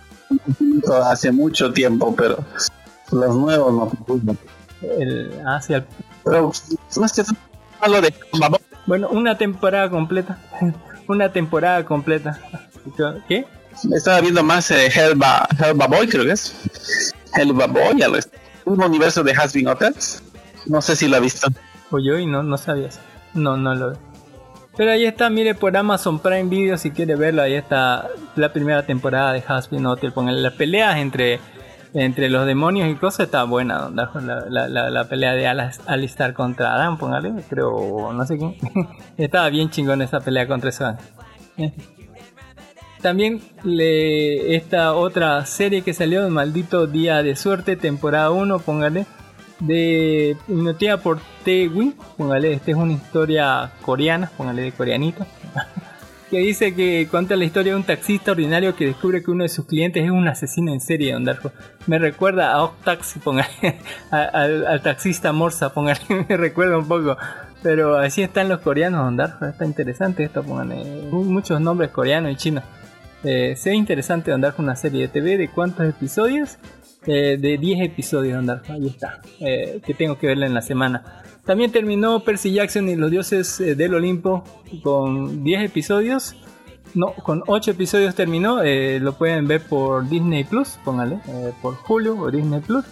[1.04, 2.38] hace mucho tiempo, pero
[3.12, 4.36] los nuevos no.
[4.82, 5.86] El, hacia el-
[6.24, 6.52] Pero
[7.00, 8.14] más que de
[8.88, 10.38] bueno, una temporada completa.
[11.08, 12.40] una temporada completa.
[13.28, 13.46] ¿Qué?
[13.96, 15.48] Estaba viendo más eh, Hellba
[15.88, 17.14] Boy, creo que es.
[17.36, 18.30] Hellba Boy, así.
[18.66, 20.22] un universo de Hasbin Hotels.
[20.66, 21.48] No sé si lo ha visto.
[21.92, 23.00] Oye, y no, no sabías.
[23.34, 23.98] No, no lo.
[24.78, 27.42] Pero ahí está, mire por Amazon Prime Video si quiere verlo.
[27.44, 30.12] Ahí está la primera temporada de Hasbin Hotel.
[30.12, 31.40] Pongan las peleas entre,
[31.94, 33.28] entre los demonios y cosas.
[33.28, 33.90] Está buena.
[33.94, 34.12] La,
[34.50, 37.34] la, la, la pelea de Alistar contra Adam, póngale.
[37.50, 38.56] Creo, no sé quién.
[39.18, 41.74] Estaba bien chingón esa pelea contra ese ángel.
[43.06, 49.06] También le, esta otra serie que salió, Maldito Día de Suerte, temporada 1, póngale,
[49.60, 55.24] de Hipnotea por T-Win, póngale, esta es una historia coreana, póngale de coreanito,
[56.32, 59.50] que dice que cuenta la historia de un taxista ordinario que descubre que uno de
[59.50, 61.52] sus clientes es un asesino en serie, don Darko.
[61.86, 63.50] Me recuerda a Octaxi, póngale,
[64.10, 67.16] a- al, taxista Morsa, póngale, me recuerda un poco.
[67.62, 72.32] Pero así están los coreanos, don Darko, está interesante esto, póngale, mu- muchos nombres coreanos
[72.32, 72.64] y chinos.
[73.26, 76.58] Eh, interesante andar con una serie de TV de cuántos episodios.
[77.08, 79.22] Eh, de 10 episodios andar, ahí está.
[79.40, 81.24] Eh, que tengo que verla en la semana.
[81.46, 84.44] También terminó Percy Jackson y los dioses eh, del Olimpo
[84.84, 86.36] con 10 episodios.
[86.96, 88.64] No, con 8 episodios terminó.
[88.64, 91.20] eh, lo pueden ver por Disney Plus, póngale,
[91.62, 92.86] por Hulu o Disney Plus.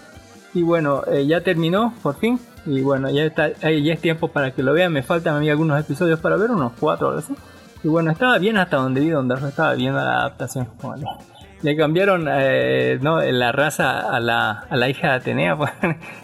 [0.53, 2.39] Y bueno, ya terminó por fin.
[2.65, 4.93] Y bueno, ya está, ya es tiempo para que lo vean.
[4.93, 7.33] Me faltan a mí algunos episodios para ver, unos 4 o así.
[7.83, 10.69] Y bueno, estaba bien hasta donde vi, donde estaba bien la adaptación.
[10.81, 11.05] Bueno,
[11.63, 13.21] le cambiaron eh, ¿no?
[13.21, 15.71] la raza a la, a la hija de Atenea, pues,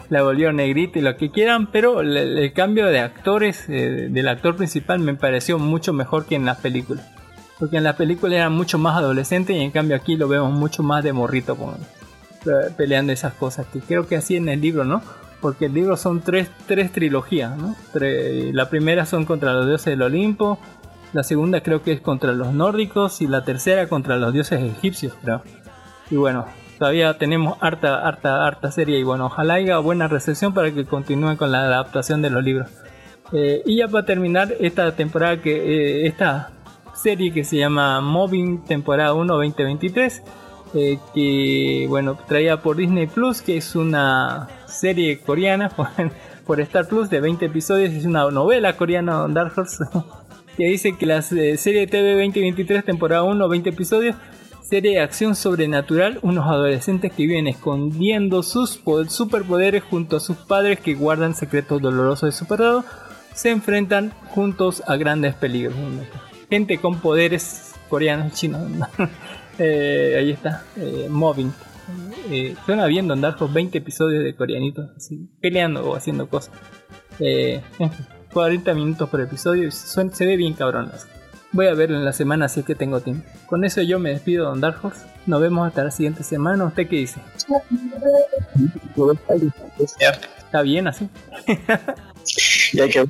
[0.08, 4.28] la volvieron negrita y lo que quieran, pero el, el cambio de actores, eh, del
[4.28, 7.06] actor principal, me pareció mucho mejor que en las películas.
[7.58, 10.82] Porque en las películas era mucho más adolescente y en cambio aquí lo vemos mucho
[10.82, 11.58] más de morrito
[12.78, 13.66] peleando esas cosas.
[13.70, 15.02] Que creo que así en el libro, ¿no?
[15.42, 17.76] Porque el libro son tres, tres trilogías, ¿no?
[17.92, 20.58] La primera son contra los dioses del Olimpo,
[21.12, 25.14] la segunda creo que es contra los nórdicos y la tercera contra los dioses egipcios,
[25.22, 25.42] creo.
[26.10, 26.46] Y bueno,
[26.78, 31.36] todavía tenemos harta, harta, harta serie y bueno, ojalá haya buena recepción para que continúen
[31.36, 32.70] con la adaptación de los libros.
[33.32, 36.50] Eh, y ya para terminar esta temporada que eh, esta
[36.94, 40.22] serie que se llama Moving temporada 1 2023
[40.74, 45.88] eh, que bueno traía por Disney Plus que es una serie coreana por,
[46.44, 49.84] por Star Plus de 20 episodios es una novela coreana Dark Horse
[50.56, 54.16] que dice que la eh, serie TV 2023 temporada 1 20 episodios
[54.62, 60.36] serie de acción sobrenatural unos adolescentes que viven escondiendo sus po- superpoderes junto a sus
[60.36, 62.84] padres que guardan secretos dolorosos de su pasado
[63.34, 65.74] se enfrentan juntos a grandes peligros.
[66.50, 68.62] Gente con poderes coreanos chinos
[69.62, 71.52] Eh, ahí está eh, Moving.
[72.30, 74.88] Eh, suena bien Don Darko 20 episodios de coreanitos
[75.40, 76.54] peleando o haciendo cosas.
[77.18, 80.90] Eh, en fin, 40 minutos por episodio y suen- se ve bien cabrón
[81.52, 84.10] voy a verlo en la semana si es que tengo tiempo con eso yo me
[84.10, 87.20] despido Don Dark Horse nos vemos hasta la siguiente semana ¿usted qué dice?
[90.38, 91.08] está bien así.
[92.72, 93.08] Y hay que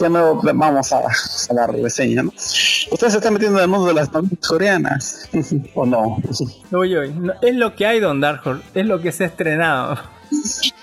[0.00, 2.30] ya no vamos a, a la reseña, ¿no?
[2.30, 5.28] Usted se está metiendo en el mundo de las novelas coreanas,
[5.74, 6.18] ¿o no?
[6.72, 9.98] Uy, no, es lo que hay, Don Dark Horse, es lo que se ha estrenado.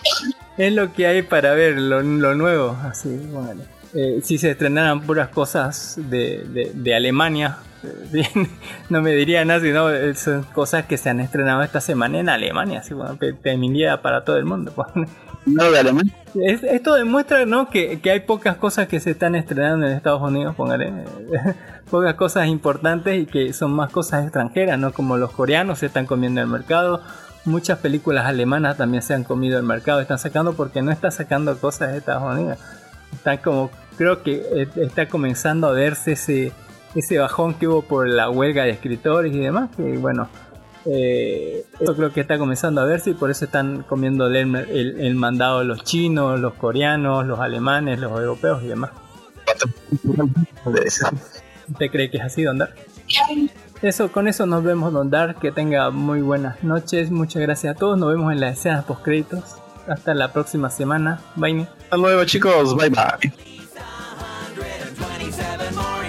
[0.58, 2.78] es lo que hay para ver, lo, lo nuevo.
[2.84, 3.62] Así, bueno.
[3.96, 7.58] Eh, si se estrenaran puras cosas de, de, de Alemania,
[8.12, 8.28] bien,
[8.90, 12.30] no me diría nada, sino eh, son cosas que se han estrenado esta semana en
[12.30, 12.80] Alemania.
[12.80, 14.72] Así, bueno, terminaría para todo el mundo.
[14.76, 14.88] pues.
[15.46, 16.10] No de alemán.
[16.36, 17.70] Es- esto demuestra ¿no?
[17.70, 20.92] que, que hay pocas cosas que se están estrenando en Estados Unidos, póngale.
[21.92, 24.94] pocas cosas importantes y que son más cosas extranjeras, ¿no?
[24.94, 27.02] Como los coreanos se están comiendo el mercado.
[27.45, 31.57] Muchas películas alemanas también se han comido el mercado, están sacando porque no está sacando
[31.57, 32.57] cosas de Estados Unidos.
[33.11, 36.52] Están como, creo que eh, está comenzando a verse ese,
[36.95, 40.30] ese bajón que hubo por la huelga de escritores y demás, que bueno,
[40.86, 44.99] eh, eso creo que está comenzando a verse y por eso están comiendo el, el-
[45.02, 48.91] el mandado los chinos, los coreanos, los alemanes, los europeos y demás.
[51.70, 52.76] ¿Usted cree que es así, Don Dark?
[53.84, 55.39] Eso, con eso nos vemos, Don Dark.
[55.39, 57.11] Que tenga muy buenas noches.
[57.11, 57.97] Muchas gracias a todos.
[57.97, 59.43] Nos vemos en las escenas post créditos.
[59.89, 61.19] Hasta la próxima semana.
[61.35, 61.68] Bye.
[61.84, 62.77] Hasta luego, chicos.
[62.77, 63.34] Bye bye.
[64.55, 66.03] 127 more,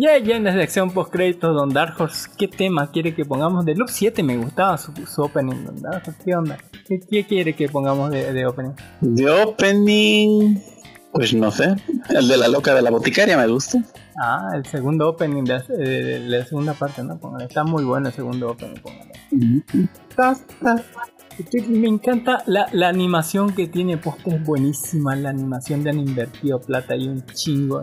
[0.00, 3.64] Ya, ya en la sección post créditos, Don Dark Horse, ¿qué tema quiere que pongamos?
[3.64, 6.20] De Loop 7 me gustaba su, su opening, Don Dark Horse.
[6.24, 6.56] ¿Qué onda?
[6.86, 8.72] ¿Qué, qué quiere que pongamos de, de opening?
[9.00, 10.56] De opening.
[11.12, 11.74] Pues no sé.
[12.10, 13.82] El de la loca de la boticaria me gusta.
[14.22, 17.18] Ah, el segundo opening de, de- de la segunda parte, ¿no?
[17.18, 17.46] Póngale.
[17.46, 19.12] Está muy bueno el segundo opening, póngale.
[20.14, 20.36] Ta.
[21.38, 25.16] Este, Me encanta la, la animación que tiene posta es buenísima.
[25.16, 27.80] La animación le han invertido plata y un chingo.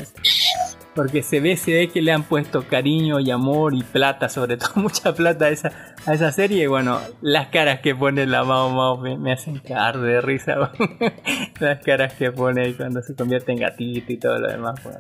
[0.96, 4.56] Porque se ve, se ve que le han puesto cariño y amor y plata, sobre
[4.56, 5.72] todo mucha plata a esa,
[6.06, 6.64] a esa serie.
[6.64, 10.72] Y bueno, las caras que pone la Mao Mao me, hacen cagar de risa.
[11.60, 14.82] las caras que pone cuando se convierte en gatito y todo lo demás.
[14.84, 15.00] bueno,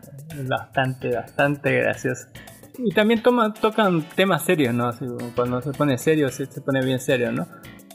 [0.49, 2.27] bastante, bastante gracioso.
[2.77, 4.91] Y también toma, tocan temas serios, ¿no?
[5.35, 7.47] Cuando se pone serio, se, pone bien serio, ¿no?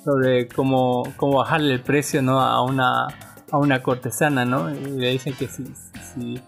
[0.05, 2.41] Sobre cómo, cómo bajarle el precio, ¿no?
[2.41, 3.09] A una,
[3.51, 4.71] a una cortesana, ¿no?
[4.71, 6.41] Y le dicen que si,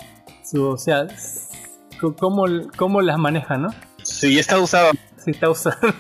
[0.53, 1.49] su, o sea, s-
[1.91, 2.45] c- cómo,
[2.77, 3.69] cómo las maneja, ¿no?
[4.03, 4.91] Sí, está usado.
[5.25, 5.79] Si está usando.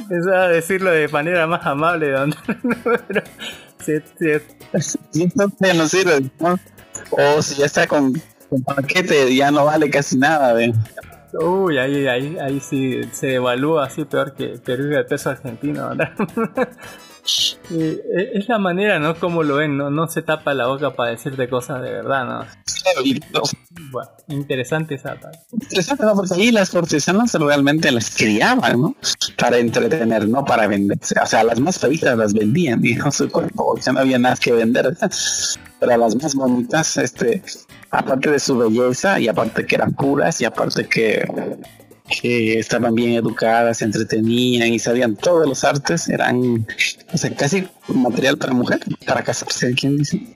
[0.00, 2.34] Empezaba a decirlo de manera más amable, don.
[3.08, 3.22] Pero
[3.84, 4.42] se- se-
[5.14, 6.30] Y entonces no sirve.
[6.40, 6.58] ¿no?
[7.10, 8.12] O si ya está con,
[8.50, 10.52] con paquete, ya no vale casi nada.
[10.52, 10.72] ¿ve?
[11.40, 16.12] Uy, ahí, ahí, ahí sí se evalúa así peor que Perú el peso argentino, ¿verdad?
[17.70, 19.18] Eh, es la manera, ¿no?
[19.18, 19.90] Como lo ven, ¿no?
[19.90, 22.40] No se tapa la boca para decirte cosas de verdad, ¿no?
[22.82, 23.42] Claro, y lo
[23.90, 25.38] Bueno, interesante esa parte.
[25.52, 26.14] interesante, ¿no?
[26.14, 28.96] Porque ahí las cortesanas realmente las criaban, ¿no?
[29.36, 31.14] Para entretener, no para venderse.
[31.20, 34.52] O sea, las más feitas las vendían, dijo su cuerpo, porque no había nada que
[34.52, 34.96] vender.
[35.80, 37.42] Pero a las más bonitas, este,
[37.90, 41.26] aparte de su belleza, y aparte que eran puras, y aparte que,
[42.08, 46.66] que estaban bien educadas, se entretenían y sabían todos los artes, eran,
[47.12, 50.34] o sea, casi material para mujer, para casarse, ¿quién dice?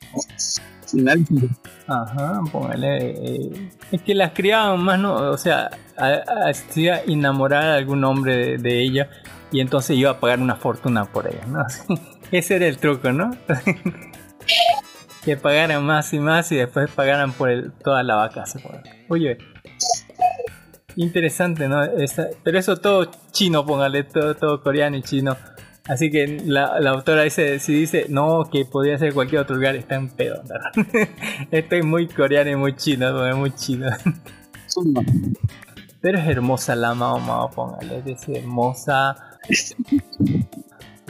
[0.92, 1.48] Nadie.
[1.86, 3.10] Ajá, póngale.
[3.10, 5.14] eh, es que las criaban más, ¿no?
[5.14, 9.08] O sea, hacía enamorar a algún hombre de, ella
[9.52, 11.64] y entonces iba a pagar una fortuna por ella, ¿no?
[12.32, 13.30] Ese era el truco, ¿no?
[15.24, 18.46] que pagaran más y más y después pagaran por el, toda la vaca.
[18.46, 18.60] se.
[19.08, 19.38] Oye,
[21.02, 21.80] interesante, ¿no?
[22.42, 25.36] Pero eso todo chino, póngale, todo, todo coreano y chino.
[25.88, 29.76] Así que la, la autora dice, si dice, no, que podría ser cualquier otro lugar,
[29.76, 30.42] está en pedo.
[31.50, 33.88] Esto es muy coreano y muy chino, muy chino.
[36.00, 39.16] Pero es hermosa la Mao Mao, póngale, es hermosa.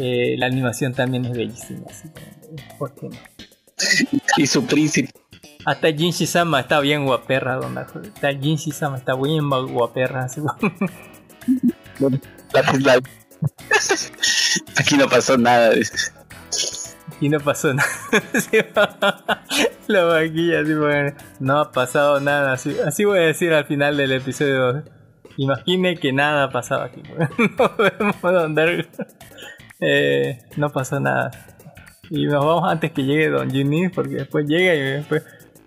[0.02, 2.22] Eh, la animación también es bellísima, así que,
[2.78, 3.16] ¿por qué no?
[4.38, 5.10] Y su príncipe.
[5.66, 10.40] Hasta Jinshi Sama está bien guaperra, donde Hasta Jinshi Sama está bien gua- guaperra, así
[14.78, 15.70] Aquí no pasó nada.
[15.70, 16.12] dice.
[17.20, 17.88] Y no pasó nada.
[19.86, 22.52] La vaquilla, así, bueno, no ha pasado nada.
[22.52, 24.82] Así, así voy a decir al final del episodio.
[25.36, 27.02] Imagine que nada ha pasado aquí.
[27.58, 28.56] Nos vemos, Don.
[29.80, 31.30] Eh, no pasó nada.
[32.10, 35.22] Y nos vamos antes que llegue Don Junis porque después llega y después,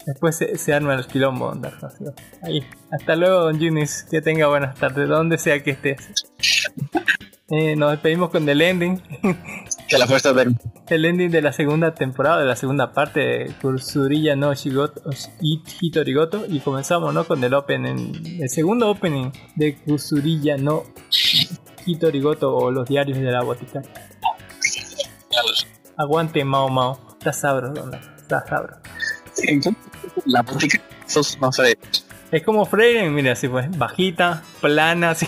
[0.05, 1.53] después se, se arma el quilombo.
[1.53, 1.71] Don.
[2.41, 2.63] Ahí.
[2.91, 4.05] Hasta luego Don Junis.
[4.09, 5.97] Que tenga buenas tardes, donde sea que estés.
[7.49, 9.01] Eh, nos despedimos con el ending.
[9.88, 10.55] Que la fuerza de
[10.89, 15.01] el ending de la segunda temporada, de la segunda parte de Kursuriya no Shigoto
[15.81, 16.45] Hitorigoto.
[16.47, 17.25] Y comenzamos ¿no?
[17.25, 20.84] con el opening, el segundo opening de Kursuriya no
[21.85, 23.84] Hitorigoto o los diarios de la botica.
[25.97, 26.99] Aguante Mao Mao.
[27.19, 27.97] Está sabroso, ¿no?
[28.17, 28.81] Está sabroso.
[30.26, 31.60] La música sos más
[32.31, 35.27] Es como Freire, mira, así pues, bajita, plana, así,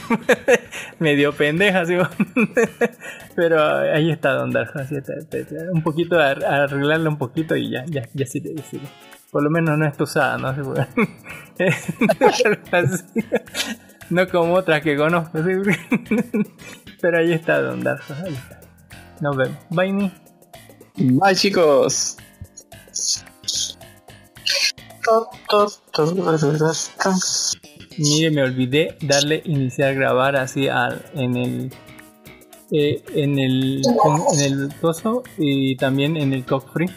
[0.99, 1.95] medio pendeja, así,
[3.35, 3.63] pero
[3.93, 5.13] ahí está Don Darjo, así está,
[5.71, 8.87] un poquito, ar- arreglarla un poquito y ya, ya, ya sirve, ya sirve.
[9.31, 10.55] Por lo menos no está usada, ¿no?
[10.63, 10.87] Pues.
[14.09, 15.39] No como otras que conozco,
[17.01, 18.61] pero ahí está Don Darjo, ahí está.
[19.19, 19.57] Nos vemos.
[19.71, 20.11] Bye, Ni.
[20.95, 22.17] Bye chicos.
[27.97, 31.73] Mire, me olvidé darle iniciar grabar así al, en el
[32.71, 33.81] eh, en el
[34.33, 36.89] en el coso y también en el cock free.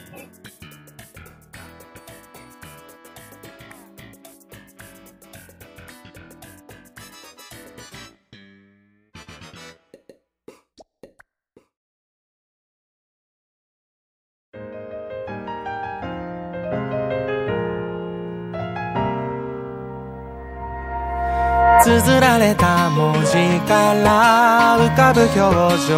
[23.31, 25.93] 字から浮かぶ表情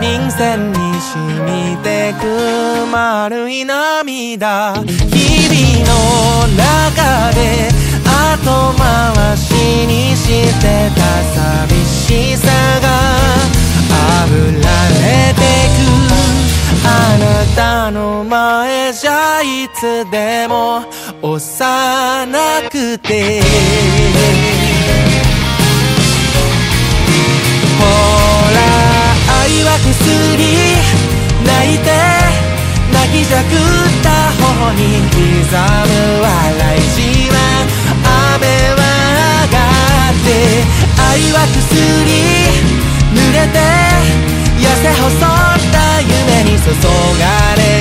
[0.00, 4.74] 臨戦に染みてく丸い涙。
[4.84, 5.90] 日々の
[6.54, 7.68] 中で
[8.06, 9.52] 後回し
[9.86, 10.28] にし
[10.60, 10.62] て
[10.94, 11.00] た
[11.34, 12.46] 寂しさ
[12.80, 12.86] が
[14.28, 15.40] 炙られて
[15.74, 15.78] く。
[16.86, 17.22] あな
[17.56, 20.84] たの前じゃいつでも
[21.20, 22.28] 幼
[22.70, 23.42] くて。
[29.48, 29.88] 恋は薬
[31.40, 31.88] 泣いて
[32.92, 33.56] 泣きじゃくっ
[34.04, 37.00] た頬に刻む笑いじ
[37.32, 37.34] わ
[38.36, 38.44] 雨
[38.76, 38.84] は
[39.46, 39.56] 上が
[40.12, 40.28] って
[41.00, 41.64] 愛は薬
[43.16, 43.56] 濡れて
[44.60, 45.24] 痩せ細っ
[45.72, 46.68] た夢に注
[47.18, 47.24] が
[47.56, 47.77] れ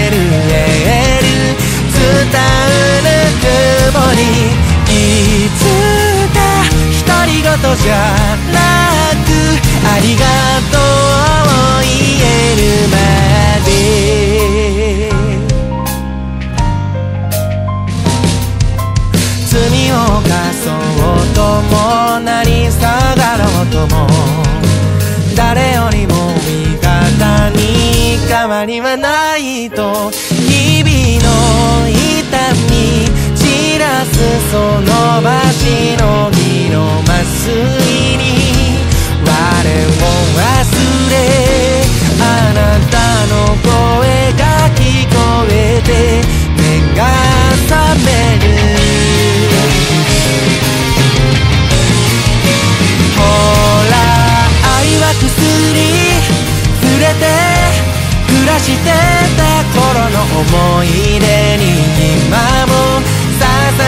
[58.67, 58.91] して
[59.39, 61.79] た頃の思い出に
[62.27, 63.47] 今も支
[63.79, 63.87] え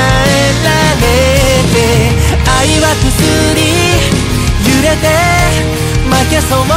[0.63, 1.11] られ
[1.67, 1.75] て
[2.47, 3.59] 愛は薬
[4.63, 5.03] 揺れて
[6.07, 6.71] 負けそうな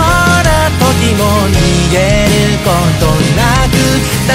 [0.82, 1.62] 時も逃
[1.92, 3.06] げること
[3.38, 3.78] なく
[4.26, 4.34] 戦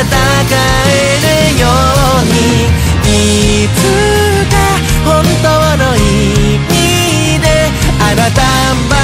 [0.88, 2.72] えるように
[3.04, 3.78] いつ
[4.48, 4.56] か
[5.04, 5.46] 本当
[5.76, 7.46] の意味で
[8.00, 8.40] あなた
[8.88, 9.04] 離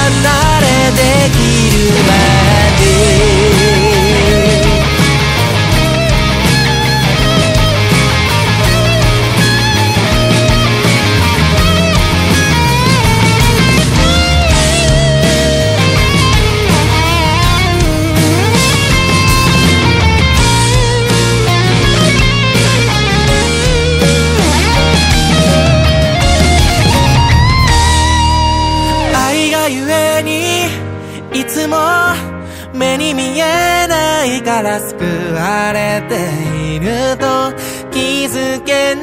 [0.60, 1.36] れでき
[1.76, 2.14] るま
[2.80, 4.03] で。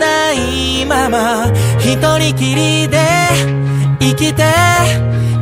[0.02, 1.46] ないまま
[1.78, 2.98] 一人きりで
[4.00, 4.44] 生きて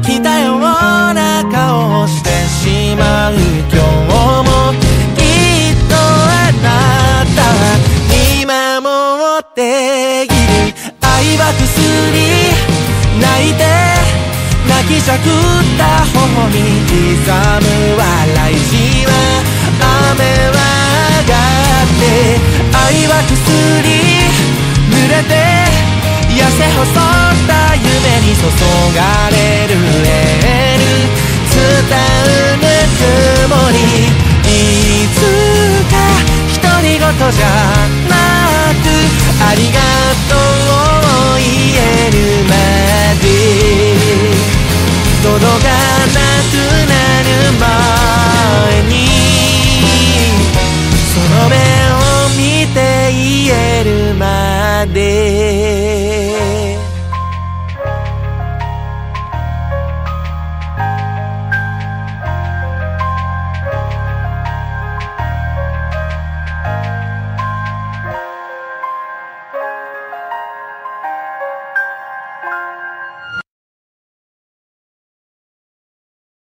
[0.04, 2.30] きたような顔をして
[2.60, 3.34] しまう
[3.72, 4.76] 今日も
[5.16, 6.68] きっとあな
[7.38, 7.80] たは
[8.12, 8.52] 見守
[9.40, 10.34] っている
[11.00, 11.08] 愛
[11.38, 11.72] は薬
[13.22, 13.64] 泣いて
[14.68, 16.20] 泣きじゃくった頬
[16.50, 17.32] に刻
[17.64, 19.10] む笑いじわ
[19.80, 20.20] 雨
[20.52, 20.60] は
[21.16, 21.40] 上が
[21.84, 22.04] って
[22.76, 24.09] 愛は薬
[25.08, 25.34] れて
[26.30, 26.94] 痩せ細っ
[27.48, 27.88] た夢
[28.26, 28.44] に注
[28.96, 29.00] が
[29.32, 29.72] れる
[30.06, 30.86] エール
[31.50, 32.68] 伝うぬ
[32.98, 33.78] くもり
[34.46, 35.18] いつ
[35.92, 35.96] か
[36.62, 37.46] 独り言じゃ
[38.10, 38.14] な
[38.74, 38.86] く
[39.42, 39.80] ありが
[40.28, 40.38] とう
[41.34, 41.46] を言
[41.76, 42.16] える
[42.46, 42.52] ま
[43.22, 43.26] で
[45.24, 45.68] 届か
[46.08, 46.20] な
[46.50, 46.54] く
[46.88, 46.94] な
[47.24, 47.28] る
[47.60, 49.09] 前に
[53.84, 55.98] れるまで」